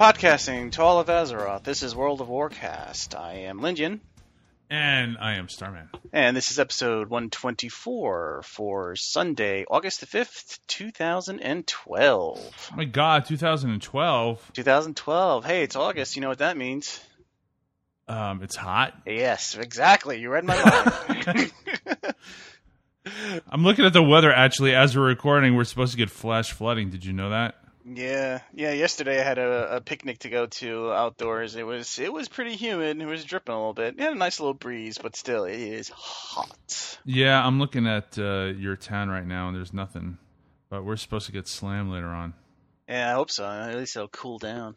Podcasting 0.00 0.72
to 0.72 0.82
all 0.82 0.98
of 0.98 1.08
Azeroth, 1.08 1.62
this 1.62 1.82
is 1.82 1.94
World 1.94 2.22
of 2.22 2.28
Warcast. 2.28 3.14
I 3.14 3.40
am 3.40 3.60
Lindian, 3.60 4.00
And 4.70 5.18
I 5.20 5.34
am 5.34 5.50
Starman. 5.50 5.90
and 6.10 6.34
this 6.34 6.50
is 6.50 6.58
episode 6.58 7.10
124 7.10 8.40
for 8.42 8.96
Sunday, 8.96 9.66
August 9.68 10.00
the 10.00 10.06
5th, 10.06 10.58
2012. 10.68 12.70
Oh 12.72 12.76
my 12.76 12.86
god, 12.86 13.26
2012. 13.26 14.52
2012. 14.54 15.44
Hey, 15.44 15.64
it's 15.64 15.76
August. 15.76 16.16
You 16.16 16.22
know 16.22 16.30
what 16.30 16.38
that 16.38 16.56
means? 16.56 16.98
Um, 18.08 18.42
it's 18.42 18.56
hot. 18.56 18.94
Yes, 19.04 19.54
exactly. 19.54 20.18
You 20.18 20.30
read 20.30 20.44
my 20.44 20.94
mind. 21.06 21.52
I'm 23.50 23.64
looking 23.64 23.84
at 23.84 23.92
the 23.92 24.02
weather 24.02 24.32
actually 24.32 24.74
as 24.74 24.96
we're 24.96 25.04
recording. 25.04 25.56
We're 25.56 25.64
supposed 25.64 25.92
to 25.92 25.98
get 25.98 26.08
flash 26.08 26.52
flooding. 26.52 26.88
Did 26.88 27.04
you 27.04 27.12
know 27.12 27.28
that? 27.28 27.56
Yeah, 27.96 28.40
yeah. 28.54 28.72
Yesterday 28.72 29.20
I 29.20 29.24
had 29.24 29.38
a, 29.38 29.76
a 29.76 29.80
picnic 29.80 30.20
to 30.20 30.30
go 30.30 30.46
to 30.46 30.92
outdoors. 30.92 31.56
It 31.56 31.66
was 31.66 31.98
it 31.98 32.12
was 32.12 32.28
pretty 32.28 32.56
humid. 32.56 32.90
And 32.90 33.02
it 33.02 33.06
was 33.06 33.24
dripping 33.24 33.54
a 33.54 33.58
little 33.58 33.74
bit. 33.74 33.94
It 33.98 34.00
had 34.00 34.12
a 34.12 34.16
nice 34.16 34.40
little 34.40 34.54
breeze, 34.54 34.98
but 34.98 35.16
still, 35.16 35.44
it 35.44 35.58
is 35.58 35.88
hot. 35.88 36.98
Yeah, 37.04 37.44
I'm 37.44 37.58
looking 37.58 37.86
at 37.86 38.18
uh, 38.18 38.52
your 38.56 38.76
town 38.76 39.08
right 39.08 39.26
now 39.26 39.48
and 39.48 39.56
there's 39.56 39.72
nothing. 39.72 40.18
But 40.68 40.84
we're 40.84 40.96
supposed 40.96 41.26
to 41.26 41.32
get 41.32 41.48
slammed 41.48 41.90
later 41.90 42.08
on. 42.08 42.34
Yeah, 42.88 43.10
I 43.10 43.14
hope 43.14 43.30
so. 43.30 43.44
At 43.44 43.76
least 43.76 43.96
it'll 43.96 44.08
cool 44.08 44.38
down. 44.38 44.76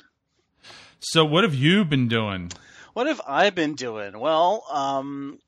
So 1.00 1.26
what 1.26 1.44
have 1.44 1.56
you 1.56 1.86
been 1.86 2.08
doing? 2.08 2.52
What 2.94 3.08
have 3.08 3.22
I 3.28 3.50
been 3.50 3.76
doing? 3.76 4.18
Well, 4.20 4.64
um, 4.72 5.40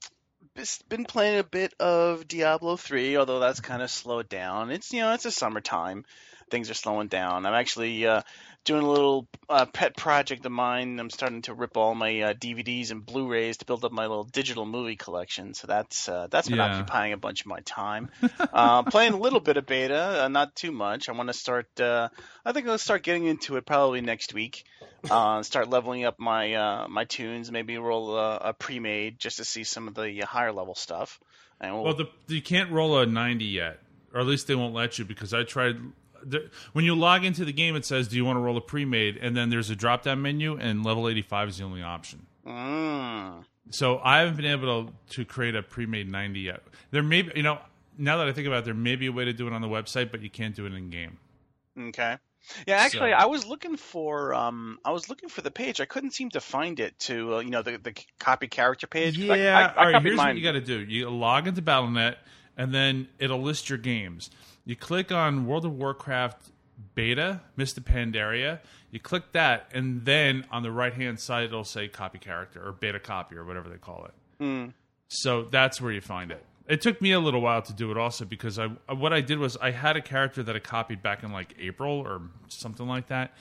been 0.90 1.06
playing 1.06 1.40
a 1.40 1.44
bit 1.44 1.73
of 1.80 2.28
Diablo 2.28 2.75
3, 2.78 3.18
although 3.18 3.40
that's 3.40 3.59
kind 3.59 3.81
of 3.81 3.92
slowed 3.92 4.30
down. 4.30 4.72
It's 4.72 4.92
you 4.94 5.02
know 5.02 5.14
it's 5.14 5.25
a 5.25 5.31
summertime, 5.31 6.06
things 6.50 6.70
are 6.70 6.76
slowing 6.76 7.08
down. 7.08 7.46
I'm 7.46 7.54
actually 7.54 8.06
uh, 8.06 8.22
doing 8.66 8.84
a 8.84 8.90
little 8.90 9.28
uh, 9.50 9.66
pet 9.66 9.96
project 9.96 10.46
of 10.46 10.52
mine. 10.52 11.00
I'm 11.00 11.10
starting 11.10 11.42
to 11.44 11.54
rip 11.54 11.78
all 11.78 11.96
my 11.96 12.22
uh, 12.22 12.34
DVDs 12.34 12.92
and 12.92 13.06
Blu-rays 13.06 13.58
to 13.58 13.66
build 13.66 13.86
up 13.86 13.92
my 13.92 14.04
little 14.04 14.24
digital 14.24 14.66
movie 14.66 14.96
collection. 14.96 15.54
So 15.54 15.68
that's 15.68 16.08
uh, 16.10 16.28
that's 16.30 16.48
been 16.50 16.60
Yeah. 16.60 16.66
occupying 16.66 17.14
a 17.14 17.18
bunch 17.18 17.42
of 17.42 17.48
my 17.48 17.60
time. 17.62 18.10
uh, 18.54 18.84
playing 18.84 19.14
a 19.14 19.18
little 19.18 19.40
bit 19.40 19.58
of 19.58 19.66
beta, 19.66 20.26
uh, 20.26 20.28
not 20.28 20.56
too 20.56 20.72
much. 20.72 21.10
I 21.10 21.14
want 21.14 21.30
to 21.30 21.34
start. 21.34 21.68
Uh, 21.80 22.10
I 22.44 22.52
think 22.52 22.68
I'll 22.68 22.78
start 22.78 23.04
getting 23.04 23.26
into 23.26 23.58
it 23.58 23.66
probably 23.66 24.02
next 24.02 24.34
week. 24.34 24.64
Uh, 25.09 25.44
start 25.44 25.70
leveling 25.70 26.04
up 26.04 26.20
my 26.20 26.54
uh, 26.54 26.88
my 26.88 27.06
toons. 27.06 27.52
Maybe 27.52 27.78
roll 27.78 28.16
a, 28.18 28.38
a 28.38 28.54
pre-made 28.54 29.20
just 29.20 29.38
to 29.38 29.46
see 29.46 29.64
some 29.64 29.88
of 29.88 29.94
the 29.94 30.22
higher 30.22 30.52
level 30.52 30.74
stuff. 30.74 31.20
And 31.62 31.74
we'll, 31.74 31.84
Well, 31.86 31.94
the, 31.94 32.09
you 32.28 32.42
can't 32.42 32.72
roll 32.72 32.98
a 33.00 33.06
90 33.06 33.46
yet, 33.46 33.80
or 34.14 34.20
at 34.20 34.26
least 34.28 34.48
they 34.48 34.56
won't 34.56 34.74
let 34.74 34.98
you 35.00 35.06
because 35.06 35.34
I 35.34 35.44
tried. 35.44 35.78
The, 36.28 36.50
when 36.73 36.86
you 36.86 36.95
log 36.95 37.23
into 37.23 37.45
the 37.45 37.54
game, 37.54 37.76
it 37.76 37.86
says, 37.86 38.08
"Do 38.08 38.16
you 38.16 38.26
want 38.26 38.38
to 38.38 38.42
roll 38.42 38.58
a 38.58 38.62
pre-made?" 38.62 39.18
And 39.18 39.38
then 39.38 39.50
there's 39.50 39.70
a 39.70 39.76
drop-down 39.76 40.22
menu, 40.22 40.58
and 40.58 40.84
level 40.84 41.08
85 41.08 41.50
is 41.50 41.58
the 41.59 41.64
only 41.66 41.84
option. 41.84 42.26
mm, 42.45 43.44
So 43.70 44.00
I 44.04 44.20
haven't 44.20 44.38
been 44.38 44.46
able 44.46 44.86
to, 44.86 44.94
to 45.18 45.26
create 45.26 45.56
a 45.56 45.62
pre-made 45.64 46.09
90 46.09 46.40
yet. 46.40 46.64
There 46.92 47.03
may 47.03 47.22
be, 47.23 47.31
you 47.36 47.44
know, 47.44 47.59
now 47.98 48.18
that 48.18 48.28
I 48.28 48.31
think 48.34 48.48
about 48.48 48.59
it, 48.59 48.66
there 48.66 48.73
may 48.73 48.96
be 48.96 49.08
a 49.08 49.12
way 49.12 49.26
to 49.26 49.34
do 49.34 49.48
it 49.48 49.53
on 49.53 49.62
the 49.62 49.68
website, 49.68 50.12
but 50.12 50.22
you 50.22 50.30
can't 50.30 50.56
do 50.56 50.66
it 50.66 50.73
in 50.73 50.90
game. 50.90 51.18
okay. 51.90 52.18
Yeah, 52.68 52.76
actually, 52.78 53.09
So- 53.12 53.18
I 53.18 53.26
was 53.26 53.44
looking 53.48 53.76
for 53.76 54.34
um, 54.36 54.78
I 54.86 54.92
was 54.92 55.09
looking 55.09 55.30
for 55.30 55.42
the 55.42 55.50
page. 55.50 55.81
I 55.81 55.86
couldn't 55.86 56.12
seem 56.12 56.30
to 56.31 56.40
find 56.40 56.80
it 56.80 56.97
to 57.00 57.38
uh, 57.38 57.40
you 57.40 57.50
know 57.50 57.63
the 57.63 57.78
the 57.78 57.94
copy 58.19 58.47
character 58.47 58.86
page. 58.86 59.18
Yeah. 59.18 59.57
I, 59.57 59.62
I, 59.62 59.75
All 59.86 59.92
right. 59.92 60.02
Here's 60.03 60.16
mine. 60.16 60.28
what 60.28 60.38
you 60.38 60.44
got 60.44 60.52
to 60.52 60.62
do: 60.62 60.80
you 60.86 61.09
log 61.09 61.47
into 61.47 61.63
BattleNet, 61.63 62.18
and 62.56 62.72
then 62.72 63.07
it'll 63.18 63.42
list 63.42 63.68
your 63.69 63.80
games. 63.80 64.30
You 64.66 64.76
click 64.76 65.12
on 65.12 65.46
World 65.46 65.66
of 65.66 65.74
Warcraft 65.78 66.52
Beta, 66.96 67.42
Mists 67.56 67.78
of 67.78 67.86
Pandaria. 67.86 68.59
You 68.92 69.00
click 69.00 69.31
that, 69.34 69.70
and 69.74 70.03
then 70.06 70.46
on 70.52 70.64
the 70.64 70.72
right 70.72 70.94
hand 70.94 71.20
side, 71.20 71.46
it'll 71.46 71.64
say 71.64 71.88
copy 71.88 72.18
character 72.18 72.66
or 72.66 72.72
beta 72.72 73.00
copy 73.00 73.36
or 73.36 73.46
whatever 73.46 73.70
they 73.70 73.78
call 73.78 74.06
it. 74.06 74.44
Hmm. 74.44 74.66
So 75.08 75.44
that's 75.44 75.80
where 75.80 75.92
you 75.92 76.02
find 76.02 76.31
it. 76.31 76.44
It 76.68 76.81
took 76.81 77.00
me 77.00 77.12
a 77.12 77.20
little 77.20 77.42
while 77.42 77.62
to 77.62 77.74
do 77.74 77.92
it 77.92 77.98
also 77.98 78.25
because 78.25 78.58
I 78.58 78.68
what 78.92 79.14
I 79.14 79.22
did 79.22 79.38
was 79.38 79.56
I 79.58 79.70
had 79.70 79.96
a 79.98 80.02
character 80.02 80.42
that 80.42 80.56
I 80.56 80.59
copied 80.59 81.04
back 81.04 81.22
in 81.22 81.31
like 81.31 81.54
April 81.59 82.00
or 82.00 82.24
something 82.48 82.88
like 82.88 83.08
that 83.08 83.36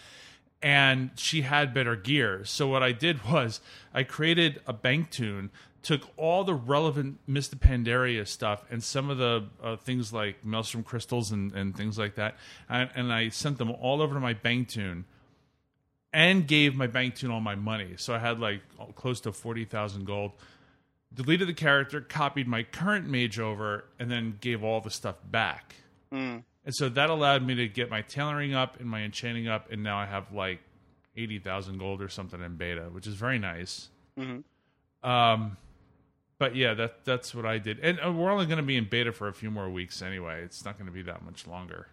and 0.65 1.11
she 1.15 1.43
had 1.43 1.75
better 1.75 1.95
gear. 1.95 2.43
So 2.45 2.67
what 2.67 2.83
I 2.83 2.93
did 2.93 3.23
was 3.31 3.61
I 3.93 4.03
created 4.03 4.61
a 4.67 4.73
bank 4.73 5.11
toon, 5.11 5.51
took 5.85 6.09
all 6.17 6.45
the 6.45 6.55
relevant 6.55 7.19
Mists 7.27 7.53
of 7.53 7.61
Pandaria 7.61 8.27
stuff 8.27 8.65
and 8.71 8.83
some 8.83 9.11
of 9.11 9.19
the 9.19 9.45
uh, 9.63 9.77
things 9.77 10.13
like 10.13 10.45
Maelstrom 10.45 10.83
crystals 10.83 11.31
and, 11.31 11.53
and 11.53 11.77
things 11.77 11.99
like 11.99 12.17
that, 12.17 12.37
and, 12.69 12.91
and 12.95 13.13
I 13.13 13.29
sent 13.29 13.59
them 13.59 13.71
all 13.71 14.03
over 14.03 14.15
to 14.15 14.21
my 14.21 14.33
bank 14.33 14.69
toon 14.69 15.05
and 16.13 16.47
gave 16.47 16.75
my 16.77 16.87
bank 16.87 17.17
toon 17.17 17.31
all 17.31 17.41
my 17.41 17.57
money. 17.57 17.95
So 17.97 18.15
I 18.15 18.19
had 18.19 18.39
like 18.41 18.61
close 18.95 19.21
to 19.23 19.33
40,000 19.33 20.05
gold. 20.05 20.33
Deleted 21.13 21.47
the 21.47 21.55
character, 21.55 22.01
copied 22.01 22.49
my 22.49 22.65
current 22.65 23.09
mage 23.09 23.39
over, 23.39 23.85
and 24.01 24.11
then 24.11 24.37
gave 24.41 24.65
all 24.65 24.81
the 24.81 24.91
stuff 24.91 25.17
back. 25.31 25.77
Hmm. 26.11 26.39
And 26.65 26.75
so 26.75 26.89
that 26.89 27.11
allowed 27.11 27.47
me 27.47 27.55
to 27.57 27.69
get 27.69 27.91
my 27.91 28.03
tailoring 28.03 28.55
up 28.55 28.81
and 28.81 28.89
my 28.89 29.03
enchanting 29.03 29.47
up, 29.47 29.71
and 29.71 29.83
now 29.83 29.97
I 29.99 30.07
have 30.07 30.33
like 30.33 30.61
eighty 31.17 31.39
thousand 31.39 31.79
gold 31.79 32.01
or 32.03 32.09
something 32.09 32.41
in 32.41 32.57
beta, 32.57 32.89
which 32.91 33.07
is 33.07 33.15
very 33.15 33.39
nice. 33.39 33.91
Mhm. 34.19 34.43
Um, 35.05 35.57
but 36.39 36.57
yeah, 36.57 36.75
that 36.75 37.05
that's 37.05 37.35
what 37.35 37.47
I 37.47 37.59
did, 37.59 37.79
and 37.81 37.99
uh, 38.05 38.13
we're 38.13 38.31
only 38.31 38.47
going 38.47 38.59
to 38.59 38.65
be 38.65 38.77
in 38.77 38.89
beta 38.89 39.13
for 39.13 39.29
a 39.29 39.33
few 39.33 39.51
more 39.51 39.69
weeks 39.69 40.03
anyway. 40.03 40.43
It's 40.43 40.65
not 40.65 40.79
going 40.79 40.87
to 40.87 40.93
be 40.93 41.03
that 41.03 41.25
much 41.25 41.47
longer. 41.47 41.89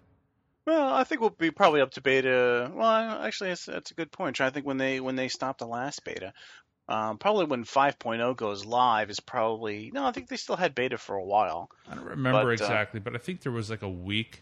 Well, 0.65 0.93
I 0.93 1.03
think 1.03 1.21
we'll 1.21 1.31
be 1.31 1.51
probably 1.51 1.81
up 1.81 1.91
to 1.91 2.01
beta. 2.01 2.71
Well, 2.73 2.85
actually, 3.23 3.49
that's, 3.49 3.65
that's 3.65 3.91
a 3.91 3.95
good 3.95 4.11
point. 4.11 4.35
To 4.35 4.51
think 4.51 4.65
when 4.65 4.77
they 4.77 4.99
when 4.99 5.15
they 5.15 5.27
stopped 5.27 5.59
the 5.59 5.67
last 5.67 6.03
beta. 6.03 6.33
Um, 6.87 7.19
probably 7.19 7.45
when 7.45 7.63
5.0 7.63 8.35
goes 8.35 8.65
live 8.65 9.09
is 9.09 9.21
probably 9.21 9.91
no. 9.93 10.05
I 10.05 10.11
think 10.11 10.27
they 10.27 10.35
still 10.35 10.57
had 10.57 10.75
beta 10.75 10.97
for 10.97 11.15
a 11.15 11.23
while. 11.23 11.69
I 11.89 11.95
don't 11.95 12.03
remember 12.03 12.41
But, 12.41 12.47
uh, 12.47 12.51
exactly, 12.51 12.99
but 12.99 13.15
I 13.15 13.17
think 13.17 13.41
there 13.41 13.51
was 13.51 13.69
like 13.69 13.81
a 13.81 13.89
week 13.89 14.41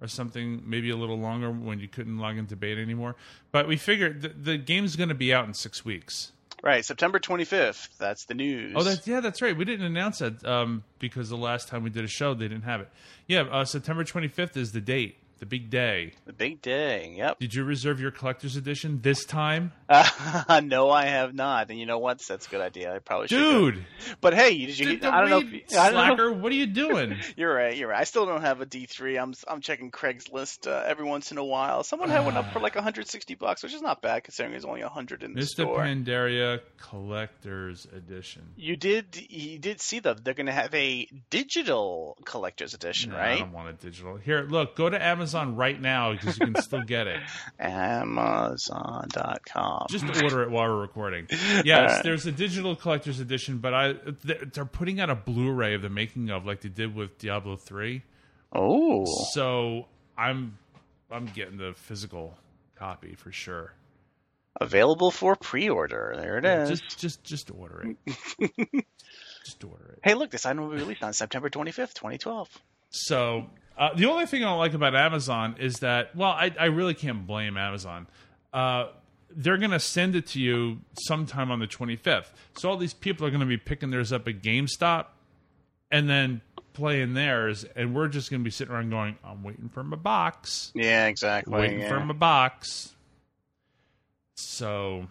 or 0.00 0.08
something, 0.08 0.62
maybe 0.64 0.90
a 0.90 0.96
little 0.96 1.18
longer 1.18 1.50
when 1.50 1.78
you 1.78 1.88
couldn't 1.88 2.18
log 2.18 2.36
into 2.36 2.56
beta 2.56 2.80
anymore. 2.80 3.16
But 3.52 3.68
we 3.68 3.76
figured 3.76 4.22
the, 4.22 4.28
the 4.28 4.58
game's 4.58 4.96
going 4.96 5.08
to 5.08 5.14
be 5.14 5.32
out 5.32 5.46
in 5.46 5.54
six 5.54 5.84
weeks. 5.84 6.32
Right, 6.62 6.84
September 6.84 7.20
25th. 7.20 7.88
That's 7.98 8.24
the 8.24 8.34
news. 8.34 8.74
Oh, 8.76 8.82
that's 8.82 9.06
yeah, 9.06 9.20
that's 9.20 9.40
right. 9.40 9.56
We 9.56 9.64
didn't 9.64 9.86
announce 9.86 10.18
that 10.18 10.44
um, 10.44 10.82
because 10.98 11.28
the 11.28 11.36
last 11.36 11.68
time 11.68 11.84
we 11.84 11.90
did 11.90 12.04
a 12.04 12.08
show, 12.08 12.34
they 12.34 12.48
didn't 12.48 12.64
have 12.64 12.80
it. 12.80 12.88
Yeah, 13.28 13.42
uh, 13.42 13.64
September 13.64 14.02
25th 14.02 14.56
is 14.56 14.72
the 14.72 14.80
date, 14.80 15.18
the 15.38 15.46
big 15.46 15.70
day. 15.70 16.12
the 16.26 16.32
big 16.32 16.60
day. 16.62 17.14
Yep. 17.16 17.38
Did 17.38 17.54
you 17.54 17.64
reserve 17.64 18.00
your 18.00 18.10
collector's 18.10 18.56
edition 18.56 19.00
this 19.02 19.24
time, 19.24 19.72
Uh, 19.88 20.60
no, 20.64 20.90
I 20.90 21.04
have 21.06 21.34
not. 21.34 21.70
And 21.70 21.78
you 21.78 21.86
know 21.86 21.98
what? 21.98 22.18
That's 22.20 22.46
a 22.46 22.50
good 22.50 22.60
idea. 22.60 22.94
I 22.94 22.98
probably 22.98 23.28
should. 23.28 23.74
dude? 23.74 23.84
But 24.20 24.34
hey, 24.34 24.66
did 24.66 24.78
you? 24.78 24.86
Did 24.98 25.04
I 25.04 25.20
don't 25.20 25.30
know. 25.30 25.38
If, 25.38 25.76
I 25.78 25.90
don't 25.90 25.94
know. 25.94 26.06
slacker. 26.16 26.32
What 26.32 26.52
are 26.52 26.56
you 26.56 26.66
doing? 26.66 27.16
You're 27.36 27.54
right. 27.54 27.76
You're 27.76 27.88
right. 27.88 28.00
I 28.00 28.04
still 28.04 28.26
don't 28.26 28.42
have 28.42 28.60
a 28.60 28.66
D3. 28.66 29.20
I'm 29.22 29.34
I'm 29.46 29.60
checking 29.60 29.90
Craigslist 29.90 30.66
uh, 30.66 30.82
every 30.86 31.04
once 31.04 31.30
in 31.32 31.38
a 31.38 31.44
while. 31.44 31.84
Someone 31.84 32.10
had 32.10 32.24
one 32.24 32.36
up 32.36 32.52
for 32.52 32.58
like 32.60 32.74
160 32.74 33.34
bucks, 33.36 33.62
which 33.62 33.74
is 33.74 33.80
not 33.82 34.02
bad 34.02 34.24
considering 34.24 34.52
there's 34.52 34.64
only 34.64 34.82
100 34.82 35.22
in 35.22 35.34
the 35.34 35.40
Mr. 35.40 35.46
store. 35.46 35.78
Pandaria 35.78 36.60
collector's 36.80 37.86
edition. 37.94 38.42
You 38.56 38.76
did 38.76 39.24
you 39.30 39.58
did 39.58 39.80
see 39.80 40.00
them. 40.00 40.18
They're 40.22 40.34
going 40.34 40.46
to 40.46 40.52
have 40.52 40.74
a 40.74 41.06
digital 41.30 42.16
collector's 42.24 42.74
edition, 42.74 43.10
No, 43.12 43.16
I 43.16 43.20
right? 43.20 43.38
don't 43.38 43.52
want 43.52 43.68
it 43.68 43.80
digital. 43.80 44.16
Here, 44.16 44.42
look, 44.42 44.74
go 44.76 44.90
to 44.90 45.00
Amazon 45.02 45.27
right 45.34 45.80
now 45.80 46.12
because 46.12 46.38
you 46.38 46.46
can 46.46 46.62
still 46.62 46.82
get 46.82 47.06
it. 47.06 47.20
Amazon.com. 48.58 49.86
Just 49.90 50.04
order 50.22 50.42
it 50.42 50.50
while 50.50 50.68
we're 50.68 50.80
recording. 50.80 51.26
Yes, 51.64 52.02
there's 52.02 52.26
a 52.26 52.32
digital 52.32 52.76
collector's 52.76 53.20
edition, 53.20 53.58
but 53.58 53.74
I 53.74 53.94
they're 54.52 54.64
putting 54.64 55.00
out 55.00 55.10
a 55.10 55.14
Blu-ray 55.14 55.74
of 55.74 55.82
the 55.82 55.88
making 55.90 56.30
of, 56.30 56.46
like 56.46 56.60
they 56.60 56.68
did 56.68 56.94
with 56.94 57.18
Diablo 57.18 57.56
three. 57.56 58.02
oh, 58.52 59.04
So 59.32 59.86
I'm 60.16 60.56
I'm 61.10 61.26
getting 61.26 61.56
the 61.56 61.72
physical 61.74 62.36
copy 62.76 63.14
for 63.16 63.32
sure. 63.32 63.72
available 64.60 65.10
for 65.10 65.34
pre-order. 65.36 66.14
There 66.16 66.38
it 66.38 66.44
is. 66.44 66.68
Just 66.80 66.98
just 66.98 67.24
just 67.24 67.50
order 67.50 67.82
it. 67.82 67.96
just 69.44 69.64
order 69.64 69.94
it. 69.94 70.00
Hey, 70.02 70.14
look, 70.14 70.30
this 70.30 70.46
item 70.46 70.64
will 70.64 70.70
be 70.70 70.76
released 70.82 71.02
on 71.02 71.12
September 71.12 71.50
25th, 71.50 71.94
2012. 71.94 72.48
So 72.90 73.46
uh, 73.78 73.94
the 73.94 74.06
only 74.06 74.26
thing 74.26 74.42
I 74.42 74.46
don't 74.46 74.58
like 74.58 74.74
about 74.74 74.94
Amazon 74.94 75.56
is 75.58 75.76
that 75.76 76.14
well, 76.16 76.30
I, 76.30 76.52
I 76.58 76.66
really 76.66 76.94
can't 76.94 77.26
blame 77.26 77.56
Amazon. 77.56 78.06
Uh, 78.52 78.86
they're 79.30 79.58
going 79.58 79.70
to 79.70 79.80
send 79.80 80.16
it 80.16 80.26
to 80.28 80.40
you 80.40 80.80
sometime 81.06 81.50
on 81.50 81.58
the 81.60 81.66
25th. 81.66 82.30
So 82.56 82.70
all 82.70 82.76
these 82.76 82.94
people 82.94 83.26
are 83.26 83.30
going 83.30 83.40
to 83.40 83.46
be 83.46 83.58
picking 83.58 83.90
theirs 83.90 84.12
up 84.12 84.26
at 84.26 84.42
GameStop 84.42 85.06
and 85.90 86.08
then 86.08 86.40
playing 86.72 87.14
theirs, 87.14 87.64
and 87.76 87.94
we're 87.94 88.08
just 88.08 88.30
going 88.30 88.40
to 88.40 88.44
be 88.44 88.50
sitting 88.50 88.72
around 88.74 88.90
going, 88.90 89.16
"I'm 89.24 89.42
waiting 89.42 89.68
for 89.68 89.82
my 89.84 89.96
box, 89.96 90.72
Yeah, 90.74 91.06
exactly. 91.06 91.52
waiting 91.52 91.80
yeah. 91.80 91.88
for 91.88 92.00
my 92.00 92.14
box." 92.14 92.94
So 94.36 95.08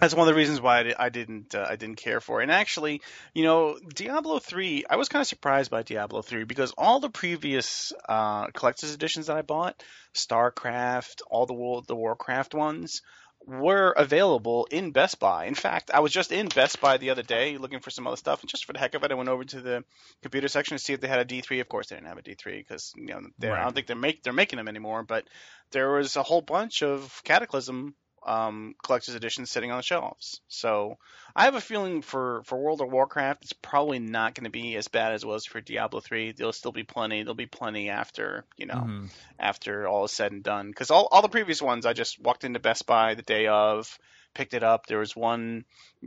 That's 0.00 0.14
one 0.14 0.28
of 0.28 0.34
the 0.34 0.38
reasons 0.38 0.60
why 0.60 0.80
I, 0.80 0.94
I 0.98 1.08
didn't 1.08 1.54
uh, 1.54 1.66
I 1.68 1.76
didn't 1.76 1.96
care 1.96 2.20
for 2.20 2.40
it. 2.40 2.44
And 2.44 2.52
actually, 2.52 3.02
you 3.34 3.44
know, 3.44 3.78
Diablo 3.94 4.38
three, 4.38 4.84
I 4.88 4.96
was 4.96 5.08
kind 5.08 5.20
of 5.20 5.26
surprised 5.26 5.70
by 5.70 5.82
Diablo 5.82 6.22
three 6.22 6.44
because 6.44 6.72
all 6.76 7.00
the 7.00 7.10
previous 7.10 7.92
uh, 8.08 8.46
collector's 8.48 8.94
editions 8.94 9.26
that 9.26 9.36
I 9.36 9.42
bought, 9.42 9.82
StarCraft, 10.14 11.22
all 11.30 11.46
the 11.46 11.54
World 11.54 11.86
the 11.86 11.96
Warcraft 11.96 12.54
ones, 12.54 13.02
were 13.46 13.90
available 13.90 14.66
in 14.70 14.92
Best 14.92 15.18
Buy. 15.18 15.46
In 15.46 15.54
fact, 15.54 15.90
I 15.92 16.00
was 16.00 16.12
just 16.12 16.32
in 16.32 16.48
Best 16.48 16.80
Buy 16.80 16.96
the 16.96 17.10
other 17.10 17.22
day 17.22 17.58
looking 17.58 17.80
for 17.80 17.90
some 17.90 18.06
other 18.06 18.16
stuff, 18.16 18.40
and 18.40 18.48
just 18.48 18.64
for 18.64 18.72
the 18.72 18.78
heck 18.78 18.94
of 18.94 19.04
it, 19.04 19.10
I 19.10 19.14
went 19.14 19.28
over 19.28 19.44
to 19.44 19.60
the 19.60 19.84
computer 20.22 20.48
section 20.48 20.76
to 20.76 20.82
see 20.82 20.92
if 20.92 21.00
they 21.00 21.08
had 21.08 21.20
a 21.20 21.24
D3. 21.24 21.60
Of 21.60 21.68
course, 21.68 21.88
they 21.88 21.96
didn't 21.96 22.08
have 22.08 22.18
a 22.18 22.22
D3 22.22 22.58
because 22.58 22.92
you 22.96 23.06
know 23.06 23.20
they, 23.38 23.50
I 23.50 23.64
don't 23.64 23.74
think 23.74 23.86
they're 23.86 23.96
make 23.96 24.22
they're 24.22 24.32
making 24.32 24.56
them 24.56 24.68
anymore. 24.68 25.02
But 25.02 25.24
there 25.72 25.92
was 25.92 26.16
a 26.16 26.22
whole 26.22 26.42
bunch 26.42 26.82
of 26.82 27.20
Cataclysm 27.24 27.94
um, 28.26 28.74
collector's 28.82 29.14
editions 29.14 29.50
sitting 29.50 29.70
on 29.70 29.78
the 29.78 29.82
shelves. 29.82 30.40
So 30.48 30.96
I 31.34 31.44
have 31.44 31.54
a 31.54 31.60
feeling 31.60 32.02
for 32.02 32.42
for 32.44 32.58
World 32.58 32.80
of 32.80 32.90
Warcraft, 32.90 33.42
it's 33.44 33.52
probably 33.52 33.98
not 33.98 34.34
going 34.34 34.44
to 34.44 34.50
be 34.50 34.76
as 34.76 34.88
bad 34.88 35.12
as 35.12 35.22
it 35.22 35.26
was 35.26 35.46
for 35.46 35.60
Diablo 35.60 36.00
3. 36.00 36.32
There'll 36.32 36.52
still 36.52 36.72
be 36.72 36.84
plenty. 36.84 37.22
There'll 37.22 37.34
be 37.34 37.46
plenty 37.46 37.90
after 37.90 38.44
you 38.56 38.66
know 38.66 38.86
Mhm. 38.86 39.10
after 39.38 39.86
all 39.88 40.04
is 40.04 40.12
said 40.12 40.32
and 40.32 40.42
done. 40.42 40.68
Because 40.68 40.90
all, 40.90 41.08
all 41.10 41.22
the 41.22 41.28
previous 41.28 41.60
ones, 41.62 41.86
I 41.86 41.92
just 41.92 42.20
walked 42.20 42.44
into 42.44 42.60
Best 42.60 42.86
Buy 42.86 43.14
the 43.14 43.22
day 43.22 43.46
of, 43.48 43.98
picked 44.34 44.54
it 44.54 44.62
up. 44.62 44.86
There 44.86 44.98
was 44.98 45.16
one 45.16 45.64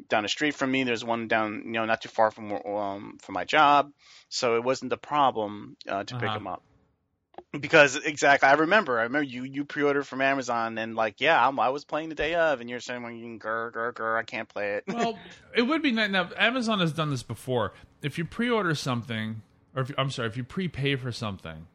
down 0.10 0.24
the 0.24 0.30
street 0.30 0.56
from 0.56 0.72
me. 0.72 0.84
There's 0.84 1.04
one 1.06 1.28
down, 1.28 1.64
you 1.66 1.72
know, 1.74 1.86
not 1.86 2.02
too 2.02 2.10
far 2.10 2.32
from 2.32 2.52
um, 2.52 3.18
from 3.22 3.34
my 3.34 3.44
job, 3.46 3.92
so 4.30 4.56
it 4.56 4.64
wasn't 4.64 4.94
a 4.94 4.98
problem 4.98 5.78
uh, 5.88 6.04
to 6.04 6.16
pick 6.16 6.28
Uh-huh. 6.28 6.34
them 6.34 6.48
up. 6.48 6.64
Because 7.60 7.96
exactly, 7.96 8.50
I 8.50 8.54
remember. 8.54 9.00
I 9.00 9.04
remember 9.04 9.24
you 9.24 9.44
you 9.44 9.66
pre-ordered 9.66 10.06
from 10.06 10.22
Amazon, 10.22 10.78
and 10.78 10.96
like, 10.96 11.22
yeah, 11.22 11.48
I'm, 11.48 11.60
I 11.60 11.70
was 11.70 11.86
playing 11.86 12.10
the 12.10 12.16
day 12.16 12.36
of, 12.36 12.62
and 12.62 12.70
you're 12.70 12.80
saying, 12.80 13.02
grr 13.40 13.72
grr 13.72 13.94
grr, 13.94 14.18
I 14.18 14.24
can't 14.24 14.50
play 14.50 14.76
it. 14.76 14.84
well, 14.88 15.18
it 15.56 15.64
would 15.64 15.82
be 15.82 15.92
nice. 15.92 16.10
Now, 16.10 16.30
Amazon 16.38 16.80
has 16.80 16.92
done 16.92 17.10
this 17.10 17.24
before. 17.24 17.74
If 18.02 18.18
you 18.18 18.26
pre-order 18.26 18.76
something, 18.76 19.42
or 19.76 19.84
if, 19.84 19.92
I'm 19.98 20.10
sorry, 20.10 20.28
if 20.28 20.38
you 20.38 20.44
prepay 20.44 20.96
for 20.96 21.12
something, 21.12 21.68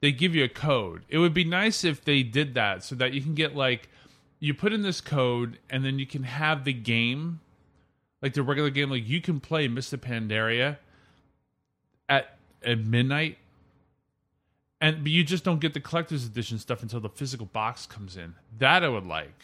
they 0.00 0.12
give 0.12 0.34
you 0.34 0.44
a 0.44 0.48
code. 0.48 1.04
It 1.08 1.18
would 1.18 1.34
be 1.34 1.44
nice 1.44 1.84
if 1.84 2.04
they 2.04 2.22
did 2.22 2.54
that 2.54 2.84
so 2.84 2.94
that 2.96 3.12
you 3.12 3.20
can 3.20 3.34
get 3.34 3.54
like 3.54 3.88
you 4.38 4.54
put 4.54 4.72
in 4.72 4.82
this 4.82 5.00
code 5.00 5.58
and 5.68 5.84
then 5.84 5.98
you 5.98 6.06
can 6.06 6.22
have 6.22 6.64
the 6.64 6.72
game, 6.72 7.40
like 8.22 8.32
the 8.32 8.42
regular 8.42 8.70
game, 8.70 8.90
like 8.90 9.06
you 9.06 9.20
can 9.20 9.40
play 9.40 9.68
Mists 9.68 9.92
of 9.92 10.00
Pandaria 10.00 10.78
at 12.08 12.36
at 12.64 12.78
midnight. 12.78 13.38
And 14.80 15.02
but 15.02 15.12
you 15.12 15.24
just 15.24 15.44
don't 15.44 15.60
get 15.60 15.74
the 15.74 15.80
collector's 15.80 16.24
edition 16.24 16.58
stuff 16.58 16.82
until 16.82 17.00
the 17.00 17.08
physical 17.10 17.46
box 17.46 17.86
comes 17.86 18.16
in. 18.16 18.34
That 18.58 18.82
I 18.82 18.88
would 18.88 19.06
like. 19.06 19.34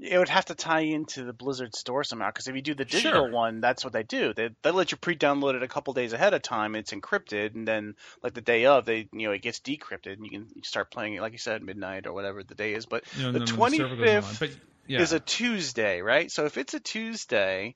It 0.00 0.18
would 0.18 0.28
have 0.28 0.46
to 0.46 0.54
tie 0.56 0.80
into 0.80 1.22
the 1.24 1.32
Blizzard 1.32 1.74
store 1.74 2.02
somehow, 2.02 2.28
because 2.30 2.48
if 2.48 2.54
you 2.56 2.62
do 2.62 2.74
the 2.74 2.84
digital 2.84 3.26
Sure. 3.26 3.30
one, 3.30 3.60
that's 3.60 3.84
what 3.84 3.92
they 3.92 4.02
do. 4.02 4.34
They 4.34 4.50
they 4.62 4.70
let 4.72 4.90
you 4.90 4.98
pre-download 4.98 5.54
it 5.54 5.62
a 5.62 5.68
couple 5.68 5.92
days 5.94 6.12
ahead 6.12 6.34
of 6.34 6.42
time. 6.42 6.74
It's 6.74 6.92
encrypted, 6.92 7.54
and 7.54 7.66
then 7.66 7.94
like 8.22 8.34
the 8.34 8.40
day 8.40 8.66
of, 8.66 8.84
they 8.84 9.08
you 9.12 9.28
know 9.28 9.32
it 9.32 9.42
gets 9.42 9.60
decrypted, 9.60 10.14
and 10.14 10.24
you 10.24 10.30
can 10.30 10.62
start 10.64 10.90
playing 10.90 11.14
it 11.14 11.20
like 11.20 11.32
you 11.32 11.38
said 11.38 11.62
midnight 11.62 12.06
or 12.06 12.12
whatever 12.12 12.42
the 12.42 12.54
day 12.56 12.74
is. 12.74 12.86
But 12.86 13.04
You 13.16 13.24
know, 13.24 13.32
the 13.32 13.38
and 13.40 13.48
then 13.48 13.56
when 13.56 13.72
twenty 13.72 13.82
online. 13.82 14.22
fifth 14.22 14.60
yeah. 14.86 15.00
is 15.00 15.12
a 15.12 15.20
Tuesday, 15.20 16.02
right? 16.02 16.30
So 16.30 16.44
if 16.44 16.58
it's 16.58 16.74
a 16.74 16.80
Tuesday, 16.80 17.74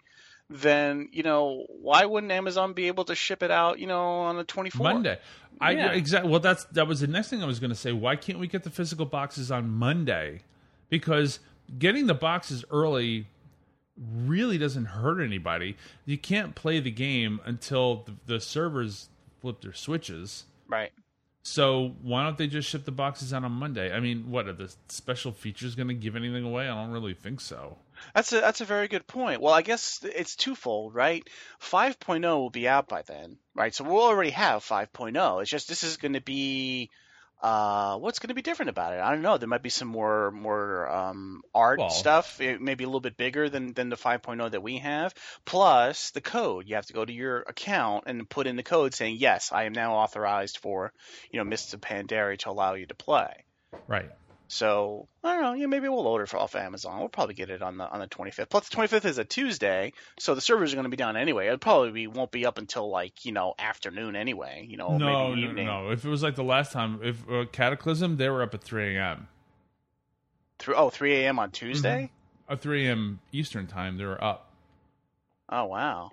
then 0.50 1.08
you 1.12 1.22
know 1.22 1.66
why 1.68 2.04
wouldn't 2.04 2.32
Amazon 2.32 2.72
be 2.72 2.88
able 2.88 3.04
to 3.04 3.14
ship 3.14 3.42
it 3.42 3.50
out? 3.50 3.78
You 3.78 3.86
know 3.86 4.02
on 4.02 4.36
the 4.36 4.44
twenty 4.44 4.70
fourth. 4.70 4.92
Monday. 4.92 5.18
I 5.60 5.72
Yeah. 5.72 5.92
exactly. 5.92 6.30
Well, 6.30 6.40
that's 6.40 6.64
that 6.66 6.86
was 6.86 7.00
the 7.00 7.06
next 7.06 7.28
thing 7.28 7.42
I 7.42 7.46
was 7.46 7.60
going 7.60 7.70
to 7.70 7.76
say. 7.76 7.92
Why 7.92 8.16
can't 8.16 8.38
we 8.38 8.48
get 8.48 8.64
the 8.64 8.70
physical 8.70 9.06
boxes 9.06 9.50
on 9.50 9.70
Monday? 9.70 10.42
Because 10.88 11.40
getting 11.78 12.06
the 12.06 12.14
boxes 12.14 12.64
early 12.70 13.26
really 13.96 14.58
doesn't 14.58 14.86
hurt 14.86 15.20
anybody. 15.20 15.76
You 16.04 16.18
can't 16.18 16.54
play 16.54 16.80
the 16.80 16.90
game 16.90 17.40
until 17.44 18.04
the, 18.04 18.34
the 18.34 18.40
servers 18.40 19.08
flip 19.40 19.60
their 19.60 19.74
switches. 19.74 20.44
Right. 20.68 20.92
So 21.42 21.94
why 22.02 22.24
don't 22.24 22.38
they 22.38 22.46
just 22.46 22.68
ship 22.68 22.84
the 22.84 22.92
boxes 22.92 23.34
out 23.34 23.44
on 23.44 23.52
Monday? 23.52 23.92
I 23.92 24.00
mean, 24.00 24.30
what 24.30 24.46
are 24.46 24.52
the 24.52 24.72
special 24.88 25.32
features 25.32 25.74
going 25.74 25.88
to 25.88 25.94
give 25.94 26.14
anything 26.14 26.44
away? 26.44 26.68
I 26.68 26.74
don't 26.74 26.92
really 26.92 27.14
think 27.14 27.40
so. 27.40 27.78
That's 28.14 28.32
a 28.32 28.40
that's 28.40 28.60
a 28.60 28.64
very 28.64 28.88
good 28.88 29.06
point. 29.06 29.40
Well, 29.40 29.54
I 29.54 29.62
guess 29.62 30.00
it's 30.02 30.36
twofold, 30.36 30.94
right? 30.94 31.26
5.0 31.60 32.22
will 32.22 32.50
be 32.50 32.68
out 32.68 32.88
by 32.88 33.02
then, 33.02 33.38
right? 33.54 33.74
So 33.74 33.84
we'll 33.84 34.02
already 34.02 34.30
have 34.30 34.64
5.0. 34.64 35.42
It's 35.42 35.50
just 35.50 35.68
this 35.68 35.82
is 35.82 35.96
going 35.96 36.14
to 36.14 36.20
be 36.20 36.90
uh, 37.42 37.98
what's 37.98 38.20
going 38.20 38.28
to 38.28 38.34
be 38.34 38.42
different 38.42 38.70
about 38.70 38.92
it? 38.92 39.00
I 39.00 39.10
don't 39.10 39.22
know. 39.22 39.36
There 39.36 39.48
might 39.48 39.64
be 39.64 39.68
some 39.68 39.88
more 39.88 40.30
more 40.30 40.88
um, 40.88 41.42
art 41.52 41.80
Well- 41.80 41.90
stuff. 41.90 42.40
It 42.40 42.60
may 42.60 42.76
be 42.76 42.84
a 42.84 42.86
little 42.86 43.00
bit 43.00 43.16
bigger 43.16 43.48
than 43.48 43.72
than 43.72 43.88
the 43.88 43.96
5.0 43.96 44.50
that 44.52 44.62
we 44.62 44.78
have. 44.78 45.12
Plus 45.44 46.10
the 46.10 46.20
code. 46.20 46.68
You 46.68 46.76
have 46.76 46.86
to 46.86 46.92
go 46.92 47.04
to 47.04 47.12
your 47.12 47.40
account 47.40 48.04
and 48.06 48.28
put 48.28 48.46
in 48.46 48.56
the 48.56 48.62
code 48.62 48.94
saying 48.94 49.16
yes, 49.18 49.50
I 49.50 49.64
am 49.64 49.72
now 49.72 49.94
authorized 49.96 50.58
for 50.58 50.92
you 51.32 51.38
know 51.38 51.44
Mists 51.44 51.74
of 51.74 51.80
Pandaria 51.80 52.38
to 52.38 52.50
allow 52.50 52.74
you 52.74 52.86
to 52.86 52.94
play. 52.94 53.44
Right. 53.88 54.08
So 54.52 55.08
I 55.24 55.32
don't 55.32 55.42
know. 55.42 55.52
Yeah, 55.54 55.64
maybe 55.64 55.88
we'll 55.88 56.06
order 56.06 56.24
it 56.24 56.34
off 56.34 56.54
Amazon. 56.54 56.98
We'll 56.98 57.08
probably 57.08 57.32
get 57.32 57.48
it 57.48 57.62
on 57.62 57.78
the 57.78 57.88
on 57.88 58.00
the 58.00 58.06
25th. 58.06 58.50
Plus, 58.50 58.68
the 58.68 58.76
25th 58.76 59.06
is 59.06 59.16
a 59.16 59.24
Tuesday, 59.24 59.94
so 60.18 60.34
the 60.34 60.42
servers 60.42 60.74
are 60.74 60.76
going 60.76 60.84
to 60.84 60.90
be 60.90 60.96
down 60.98 61.16
anyway. 61.16 61.46
It 61.46 61.58
probably 61.58 61.90
be, 61.90 62.06
won't 62.06 62.30
be 62.30 62.44
up 62.44 62.58
until 62.58 62.90
like 62.90 63.24
you 63.24 63.32
know 63.32 63.54
afternoon 63.58 64.14
anyway. 64.14 64.66
You 64.68 64.76
know, 64.76 64.98
no, 64.98 65.28
maybe 65.30 65.40
no, 65.40 65.48
evening. 65.48 65.66
no. 65.66 65.90
If 65.90 66.04
it 66.04 66.10
was 66.10 66.22
like 66.22 66.34
the 66.34 66.44
last 66.44 66.70
time, 66.70 67.00
if 67.02 67.26
uh, 67.30 67.46
Cataclysm, 67.50 68.18
they 68.18 68.28
were 68.28 68.42
up 68.42 68.52
at 68.52 68.62
3 68.62 68.94
a.m. 68.94 69.26
Through 70.58 70.74
oh 70.74 70.90
3 70.90 71.14
a.m. 71.14 71.38
on 71.38 71.50
Tuesday. 71.50 72.10
At 72.46 72.60
3 72.60 72.88
a.m. 72.88 73.20
Eastern 73.32 73.66
time, 73.66 73.96
they 73.96 74.04
were 74.04 74.22
up. 74.22 74.52
Oh 75.48 75.64
wow. 75.64 76.10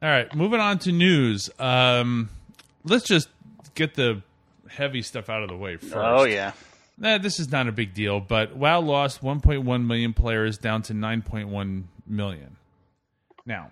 All 0.00 0.08
right, 0.08 0.34
moving 0.34 0.60
on 0.60 0.78
to 0.78 0.92
news. 0.92 1.50
Um, 1.58 2.30
let's 2.82 3.04
just 3.04 3.28
get 3.74 3.92
the 3.94 4.22
heavy 4.70 5.02
stuff 5.02 5.28
out 5.28 5.42
of 5.42 5.50
the 5.50 5.56
way 5.56 5.76
first. 5.76 5.96
Oh 5.96 6.24
yeah. 6.24 6.52
This 6.98 7.38
is 7.38 7.50
not 7.50 7.68
a 7.68 7.72
big 7.72 7.94
deal, 7.94 8.20
but 8.20 8.56
WoW 8.56 8.80
lost 8.80 9.22
1.1 9.22 9.86
million 9.86 10.12
players 10.12 10.58
down 10.58 10.82
to 10.82 10.94
9.1 10.94 11.84
million. 12.06 12.56
Now, 13.46 13.70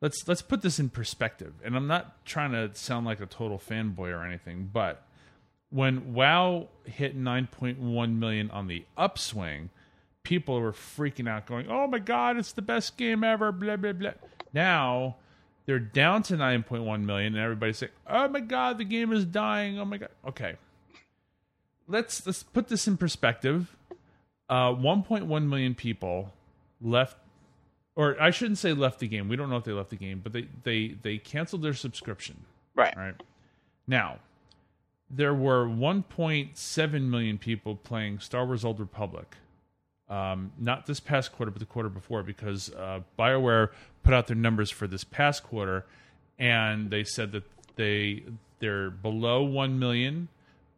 let's 0.00 0.26
let's 0.26 0.42
put 0.42 0.62
this 0.62 0.78
in 0.78 0.90
perspective. 0.90 1.54
And 1.64 1.76
I'm 1.76 1.86
not 1.86 2.24
trying 2.24 2.52
to 2.52 2.74
sound 2.74 3.06
like 3.06 3.20
a 3.20 3.26
total 3.26 3.58
fanboy 3.58 4.12
or 4.12 4.24
anything, 4.24 4.70
but 4.72 5.06
when 5.70 6.14
WoW 6.14 6.68
hit 6.84 7.18
9.1 7.18 8.18
million 8.18 8.50
on 8.50 8.66
the 8.66 8.84
upswing, 8.96 9.70
people 10.22 10.60
were 10.60 10.72
freaking 10.72 11.28
out, 11.28 11.46
going, 11.46 11.68
"Oh 11.68 11.86
my 11.86 11.98
god, 11.98 12.36
it's 12.36 12.52
the 12.52 12.62
best 12.62 12.96
game 12.96 13.24
ever!" 13.24 13.52
Blah 13.52 13.76
blah 13.76 13.92
blah. 13.92 14.12
Now 14.52 15.16
they're 15.66 15.78
down 15.78 16.22
to 16.24 16.36
9.1 16.36 17.04
million, 17.04 17.34
and 17.34 17.42
everybody's 17.42 17.78
saying, 17.78 17.92
"Oh 18.06 18.28
my 18.28 18.40
god, 18.40 18.78
the 18.78 18.84
game 18.84 19.12
is 19.12 19.24
dying!" 19.24 19.78
Oh 19.78 19.84
my 19.84 19.98
god. 19.98 20.10
Okay, 20.26 20.56
let's 21.88 22.26
let's 22.26 22.42
put 22.42 22.68
this 22.68 22.86
in 22.86 22.96
perspective. 22.96 23.76
Uh, 24.48 24.70
1.1 24.70 25.48
million 25.48 25.74
people 25.74 26.32
left, 26.80 27.16
or 27.96 28.20
I 28.20 28.30
shouldn't 28.30 28.58
say 28.58 28.72
left 28.72 28.98
the 29.00 29.08
game. 29.08 29.28
We 29.28 29.36
don't 29.36 29.48
know 29.48 29.56
if 29.56 29.64
they 29.64 29.72
left 29.72 29.90
the 29.90 29.96
game, 29.96 30.20
but 30.22 30.32
they 30.32 30.48
they 30.64 30.96
they 31.02 31.18
canceled 31.18 31.62
their 31.62 31.74
subscription. 31.74 32.44
Right. 32.74 32.96
Right 32.96 33.14
now, 33.86 34.18
there 35.08 35.34
were 35.34 35.66
1.7 35.66 37.02
million 37.02 37.38
people 37.38 37.76
playing 37.76 38.18
Star 38.18 38.44
Wars: 38.44 38.64
Old 38.64 38.80
Republic. 38.80 39.36
Um, 40.08 40.52
not 40.58 40.84
this 40.84 41.00
past 41.00 41.32
quarter, 41.32 41.50
but 41.50 41.60
the 41.60 41.66
quarter 41.66 41.88
before, 41.88 42.22
because 42.22 42.70
uh, 42.74 43.00
Bioware 43.18 43.70
put 44.02 44.12
out 44.12 44.26
their 44.26 44.36
numbers 44.36 44.70
for 44.70 44.86
this 44.86 45.02
past 45.02 45.42
quarter, 45.42 45.86
and 46.38 46.90
they 46.90 47.04
said 47.04 47.32
that 47.32 47.44
they 47.76 48.24
they're 48.58 48.90
below 48.90 49.42
one 49.42 49.78
million, 49.78 50.28